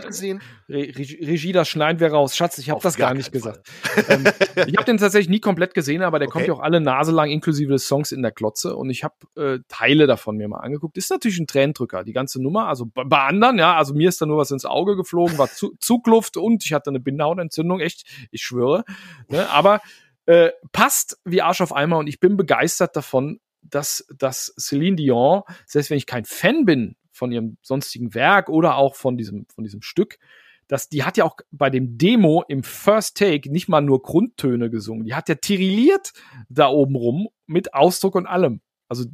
Regie, 0.70 1.52
das 1.52 1.68
schneiden 1.68 2.00
wir 2.00 2.12
raus. 2.12 2.36
Schatz, 2.36 2.58
ich 2.58 2.70
habe 2.70 2.82
das 2.82 2.98
gar, 2.98 3.10
gar 3.10 3.16
nicht 3.16 3.32
gesagt. 3.32 3.68
ähm, 4.10 4.26
ich 4.68 4.76
habe 4.76 4.86
den 4.86 4.98
tatsächlich 4.98 5.30
nie 5.30 5.40
komplett 5.40 5.74
gesehen, 5.74 6.02
aber 6.02 6.20
der 6.20 6.28
okay. 6.28 6.34
kommt 6.34 6.48
ja 6.48 6.54
auch 6.54 6.62
alle 6.62 6.82
Nase 6.82 7.12
lang, 7.12 7.30
inklusive 7.30 7.72
des 7.72 7.88
Songs 7.88 8.12
in 8.12 8.22
der 8.22 8.32
Klotze. 8.32 8.76
Und 8.76 8.90
ich 8.90 9.04
habe 9.04 9.16
äh, 9.36 9.60
Teile 9.68 10.08
davon 10.08 10.38
mir 10.38 10.48
mal 10.48 10.60
angeguckt. 10.60 10.98
Ist 10.98 11.10
natürlich 11.10 11.40
ein 11.40 11.48
Tränendrücker, 11.48 12.04
die 12.04 12.14
ganze 12.14 12.42
Nummer. 12.42 12.68
Also 12.68 12.86
bei, 12.86 13.20
anderen, 13.20 13.58
ja, 13.58 13.76
also 13.76 13.94
mir 13.94 14.10
ist 14.10 14.22
da 14.22 14.26
nur 14.26 14.38
was 14.38 14.52
ins 14.52 14.66
Auge 14.66 14.96
geflogen, 14.96 15.38
war 15.38 15.50
zu, 15.50 15.76
Zugluft 15.80 16.38
und 16.38 16.66
ich 16.66 16.74
hatte 16.74 16.90
eine 16.90 17.00
Bindehautentzündung, 17.00 17.80
echt, 17.80 18.06
ich 18.32 18.42
schwöre. 18.42 18.84
Ne? 19.28 19.50
Aber 19.50 19.82
äh, 20.30 20.52
passt 20.72 21.20
wie 21.26 21.42
Arsch 21.42 21.60
auf 21.62 21.76
Eimer 21.76 21.98
und 21.98 22.06
ich 22.06 22.20
bin 22.20 22.38
begeistert 22.38 22.96
davon, 22.96 23.40
dass, 23.64 24.06
dass 24.16 24.54
Celine 24.60 24.96
Dion, 24.96 25.42
selbst 25.66 25.90
wenn 25.90 25.98
ich 25.98 26.06
kein 26.06 26.24
Fan 26.24 26.66
bin 26.66 26.96
von 27.12 27.32
ihrem 27.32 27.58
sonstigen 27.64 28.14
Werk 28.14 28.48
oder 28.48 28.76
auch 28.76 28.94
von 28.94 29.18
diesem, 29.18 29.48
von 29.54 29.64
diesem 29.64 29.82
Stück, 29.82 30.20
dass 30.68 30.88
die 30.88 31.04
hat 31.04 31.18
ja 31.18 31.26
auch 31.26 31.38
bei 31.50 31.72
dem 31.72 31.98
Demo 31.98 32.44
im 32.48 32.62
First 32.62 33.18
Take 33.18 33.52
nicht 33.52 33.70
mal 33.70 33.82
nur 33.82 34.04
Grundtöne 34.04 34.70
gesungen. 34.70 35.04
Die 35.04 35.16
hat 35.16 35.30
ja 35.30 35.36
tirilliert 35.36 36.14
da 36.48 36.68
oben 36.68 36.96
rum 36.96 37.30
mit 37.48 37.74
Ausdruck 37.74 38.14
und 38.14 38.28
allem. 38.28 38.62
Also, 38.88 39.06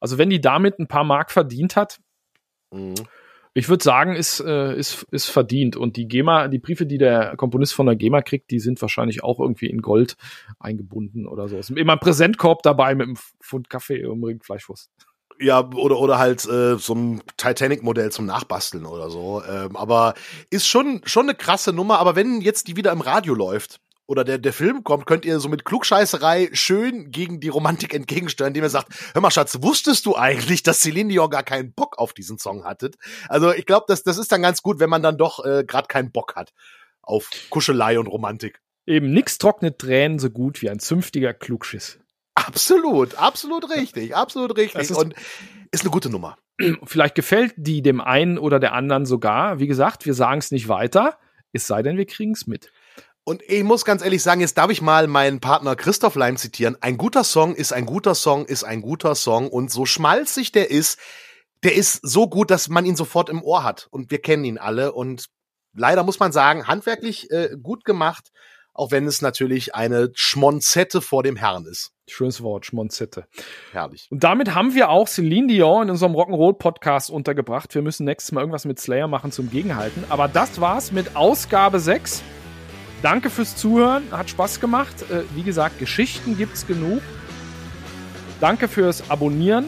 Also 0.00 0.18
wenn 0.18 0.28
die 0.28 0.42
damit 0.42 0.78
ein 0.78 0.88
paar 0.88 1.04
Mark 1.04 1.30
verdient 1.30 1.74
hat, 1.74 2.00
Mhm. 2.70 2.94
Ich 3.54 3.68
würde 3.68 3.84
sagen, 3.84 4.16
ist, 4.16 4.40
äh, 4.40 4.76
ist, 4.76 5.06
ist 5.12 5.26
verdient. 5.26 5.76
Und 5.76 5.96
die 5.96 6.08
GEMA, 6.08 6.48
die 6.48 6.58
Briefe, 6.58 6.86
die 6.86 6.98
der 6.98 7.36
Komponist 7.36 7.72
von 7.72 7.86
der 7.86 7.94
GEMA 7.94 8.20
kriegt, 8.20 8.50
die 8.50 8.58
sind 8.58 8.82
wahrscheinlich 8.82 9.22
auch 9.22 9.38
irgendwie 9.38 9.70
in 9.70 9.80
Gold 9.80 10.16
eingebunden 10.58 11.26
oder 11.26 11.48
so. 11.48 11.56
Ist 11.56 11.70
immer 11.70 11.92
ein 11.92 12.00
Präsentkorb 12.00 12.62
dabei 12.64 12.96
mit 12.96 13.06
einem 13.06 13.16
Pfund 13.40 13.70
Kaffee 13.70 14.04
und 14.06 14.24
Rindfleischwurst. 14.24 14.90
Ja, 15.40 15.68
oder, 15.70 15.98
oder 15.98 16.18
halt 16.18 16.44
äh, 16.46 16.76
so 16.78 16.94
ein 16.94 17.22
Titanic-Modell 17.36 18.10
zum 18.10 18.26
Nachbasteln 18.26 18.86
oder 18.86 19.08
so. 19.10 19.42
Ähm, 19.44 19.76
aber 19.76 20.14
ist 20.50 20.66
schon, 20.66 21.02
schon 21.04 21.28
eine 21.28 21.36
krasse 21.36 21.72
Nummer. 21.72 21.98
Aber 21.98 22.16
wenn 22.16 22.40
jetzt 22.40 22.66
die 22.66 22.76
wieder 22.76 22.92
im 22.92 23.00
Radio 23.00 23.34
läuft 23.34 23.80
oder 24.06 24.24
der, 24.24 24.38
der 24.38 24.52
Film 24.52 24.84
kommt, 24.84 25.06
könnt 25.06 25.24
ihr 25.24 25.40
so 25.40 25.48
mit 25.48 25.64
Klugscheißerei 25.64 26.50
schön 26.52 27.10
gegen 27.10 27.40
die 27.40 27.48
Romantik 27.48 27.94
entgegensteuern, 27.94 28.48
indem 28.48 28.64
ihr 28.64 28.70
sagt, 28.70 28.88
hör 29.14 29.22
mal 29.22 29.30
Schatz, 29.30 29.58
wusstest 29.62 30.06
du 30.06 30.16
eigentlich, 30.16 30.62
dass 30.62 30.80
Celine 30.80 31.10
Dion 31.10 31.30
gar 31.30 31.42
keinen 31.42 31.72
Bock 31.72 31.98
auf 31.98 32.12
diesen 32.12 32.38
Song 32.38 32.64
hattet? 32.64 32.96
Also 33.28 33.52
ich 33.52 33.66
glaube, 33.66 33.86
das, 33.88 34.02
das 34.02 34.18
ist 34.18 34.30
dann 34.32 34.42
ganz 34.42 34.62
gut, 34.62 34.78
wenn 34.80 34.90
man 34.90 35.02
dann 35.02 35.16
doch 35.16 35.44
äh, 35.44 35.64
gerade 35.64 35.88
keinen 35.88 36.12
Bock 36.12 36.36
hat 36.36 36.52
auf 37.02 37.30
Kuschelei 37.50 37.98
und 37.98 38.06
Romantik. 38.06 38.60
Eben 38.86 39.12
nix 39.12 39.38
trocknet 39.38 39.78
Tränen 39.78 40.18
so 40.18 40.30
gut 40.30 40.60
wie 40.60 40.68
ein 40.68 40.78
zünftiger 40.78 41.32
Klugschiss. 41.32 41.98
Absolut, 42.34 43.14
absolut 43.14 43.70
richtig, 43.70 44.14
absolut 44.14 44.56
richtig. 44.56 44.82
ist- 44.82 44.96
und 44.96 45.14
ist 45.70 45.82
eine 45.82 45.90
gute 45.90 46.10
Nummer. 46.10 46.36
Vielleicht 46.84 47.14
gefällt 47.14 47.54
die 47.56 47.80
dem 47.80 48.00
einen 48.00 48.38
oder 48.38 48.60
der 48.60 48.74
anderen 48.74 49.06
sogar. 49.06 49.60
Wie 49.60 49.66
gesagt, 49.66 50.04
wir 50.04 50.14
sagen 50.14 50.38
es 50.38 50.50
nicht 50.50 50.68
weiter, 50.68 51.18
es 51.52 51.66
sei 51.66 51.82
denn, 51.82 51.96
wir 51.96 52.06
kriegen 52.06 52.32
es 52.32 52.46
mit. 52.46 52.70
Und 53.24 53.42
ich 53.42 53.64
muss 53.64 53.86
ganz 53.86 54.04
ehrlich 54.04 54.22
sagen, 54.22 54.42
jetzt 54.42 54.58
darf 54.58 54.70
ich 54.70 54.82
mal 54.82 55.06
meinen 55.06 55.40
Partner 55.40 55.76
Christoph 55.76 56.14
Leim 56.14 56.36
zitieren. 56.36 56.76
Ein 56.82 56.98
guter 56.98 57.24
Song 57.24 57.54
ist 57.54 57.72
ein 57.72 57.86
guter 57.86 58.14
Song, 58.14 58.44
ist 58.44 58.64
ein 58.64 58.82
guter 58.82 59.14
Song. 59.14 59.48
Und 59.48 59.70
so 59.70 59.86
schmalzig 59.86 60.52
der 60.52 60.70
ist, 60.70 60.98
der 61.62 61.74
ist 61.74 62.00
so 62.02 62.28
gut, 62.28 62.50
dass 62.50 62.68
man 62.68 62.84
ihn 62.84 62.96
sofort 62.96 63.30
im 63.30 63.42
Ohr 63.42 63.64
hat. 63.64 63.88
Und 63.90 64.10
wir 64.10 64.20
kennen 64.20 64.44
ihn 64.44 64.58
alle. 64.58 64.92
Und 64.92 65.30
leider 65.74 66.04
muss 66.04 66.20
man 66.20 66.32
sagen, 66.32 66.68
handwerklich 66.68 67.30
äh, 67.30 67.56
gut 67.62 67.86
gemacht, 67.86 68.30
auch 68.74 68.90
wenn 68.90 69.06
es 69.06 69.22
natürlich 69.22 69.74
eine 69.74 70.10
Schmonzette 70.14 71.00
vor 71.00 71.22
dem 71.22 71.36
Herrn 71.36 71.64
ist. 71.64 71.92
Schönes 72.06 72.42
Wort, 72.42 72.66
Schmonzette. 72.66 73.26
Herrlich. 73.72 74.06
Und 74.10 74.22
damit 74.22 74.54
haben 74.54 74.74
wir 74.74 74.90
auch 74.90 75.08
Celine 75.08 75.46
Dion 75.46 75.84
in 75.84 75.90
unserem 75.90 76.12
Rock'n'Roll-Podcast 76.12 77.10
untergebracht. 77.10 77.74
Wir 77.74 77.80
müssen 77.80 78.04
nächstes 78.04 78.32
Mal 78.32 78.42
irgendwas 78.42 78.66
mit 78.66 78.78
Slayer 78.78 79.08
machen 79.08 79.32
zum 79.32 79.50
Gegenhalten. 79.50 80.04
Aber 80.10 80.28
das 80.28 80.60
war's 80.60 80.92
mit 80.92 81.16
Ausgabe 81.16 81.80
6. 81.80 82.22
Danke 83.04 83.28
fürs 83.28 83.54
Zuhören, 83.54 84.04
hat 84.12 84.30
Spaß 84.30 84.60
gemacht. 84.60 85.02
Äh, 85.10 85.24
wie 85.34 85.42
gesagt, 85.42 85.78
Geschichten 85.78 86.38
gibt's 86.38 86.66
genug. 86.66 87.02
Danke 88.40 88.66
fürs 88.66 89.10
Abonnieren. 89.10 89.66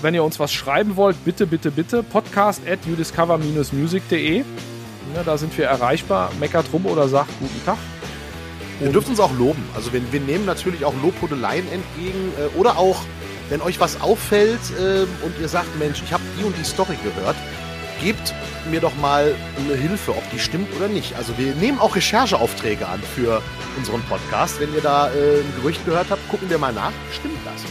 Wenn 0.00 0.14
ihr 0.14 0.24
uns 0.24 0.40
was 0.40 0.50
schreiben 0.50 0.96
wollt, 0.96 1.22
bitte, 1.26 1.46
bitte, 1.46 1.70
bitte. 1.70 2.02
Podcast 2.02 2.62
at 2.66 2.78
youdiscover-music.de. 2.86 4.38
Ja, 4.38 5.22
da 5.26 5.36
sind 5.36 5.58
wir 5.58 5.66
erreichbar. 5.66 6.30
Meckert 6.40 6.72
rum 6.72 6.86
oder 6.86 7.06
sagt 7.06 7.28
guten 7.38 7.62
Tag. 7.66 7.76
Ihr 8.80 8.88
dürft 8.88 9.10
uns 9.10 9.20
auch 9.20 9.36
loben. 9.36 9.62
Also 9.74 9.92
wir, 9.92 10.00
wir 10.10 10.20
nehmen 10.20 10.46
natürlich 10.46 10.86
auch 10.86 10.94
Lobhudeleien 11.02 11.70
entgegen. 11.70 12.32
Äh, 12.38 12.58
oder 12.58 12.78
auch, 12.78 13.02
wenn 13.50 13.60
euch 13.60 13.78
was 13.78 14.00
auffällt 14.00 14.58
ähm, 14.80 15.06
und 15.22 15.34
ihr 15.38 15.48
sagt, 15.48 15.78
Mensch, 15.78 16.00
ich 16.02 16.14
habe 16.14 16.22
die 16.38 16.44
und 16.44 16.56
die 16.56 16.64
Story 16.64 16.96
gehört, 17.04 17.36
gebt 18.00 18.34
mir 18.70 18.80
doch 18.80 18.96
mal 18.96 19.34
eine 19.58 19.74
Hilfe, 19.74 20.12
ob 20.12 20.28
die 20.30 20.38
stimmt 20.38 20.74
oder 20.76 20.88
nicht. 20.88 21.16
Also 21.16 21.36
wir 21.38 21.54
nehmen 21.54 21.78
auch 21.78 21.96
Rechercheaufträge 21.96 22.86
an 22.86 23.00
für 23.14 23.42
unseren 23.76 24.02
Podcast. 24.02 24.60
Wenn 24.60 24.74
ihr 24.74 24.80
da 24.80 25.08
äh, 25.08 25.40
ein 25.40 25.52
Gerücht 25.56 25.84
gehört 25.86 26.10
habt, 26.10 26.26
gucken 26.28 26.50
wir 26.50 26.58
mal 26.58 26.72
nach. 26.72 26.92
Stimmt 27.12 27.38
das? 27.44 27.64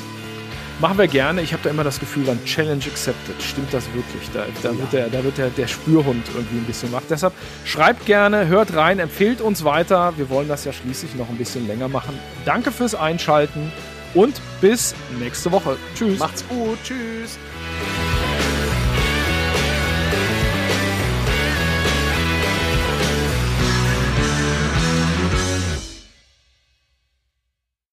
Machen 0.79 0.97
wir 0.97 1.07
gerne. 1.07 1.41
Ich 1.41 1.51
habe 1.51 1.61
da 1.63 1.69
immer 1.69 1.83
das 1.83 1.99
Gefühl, 1.99 2.23
dann 2.23 2.43
Challenge 2.45 2.83
accepted. 2.85 3.35
Stimmt 3.43 3.73
das 3.73 3.85
wirklich? 3.93 4.29
Da, 4.33 4.45
da 4.63 4.77
wird, 4.77 4.93
der, 4.93 5.09
da 5.09 5.23
wird 5.25 5.37
der, 5.37 5.49
der 5.49 5.67
Spürhund 5.67 6.25
irgendwie 6.33 6.57
ein 6.57 6.63
bisschen 6.63 6.93
wach. 6.93 7.01
Deshalb 7.09 7.33
schreibt 7.65 8.05
gerne, 8.05 8.47
hört 8.47 8.73
rein, 8.75 8.99
empfehlt 8.99 9.41
uns 9.41 9.65
weiter. 9.65 10.13
Wir 10.15 10.29
wollen 10.29 10.47
das 10.47 10.63
ja 10.63 10.71
schließlich 10.71 11.15
noch 11.15 11.27
ein 11.27 11.37
bisschen 11.37 11.67
länger 11.67 11.89
machen. 11.89 12.17
Danke 12.45 12.71
fürs 12.71 12.95
Einschalten 12.95 13.73
und 14.13 14.39
bis 14.61 14.95
nächste 15.19 15.51
Woche. 15.51 15.75
Tschüss. 15.95 16.17
Macht's 16.17 16.47
gut. 16.47 16.77
Tschüss. 16.81 17.37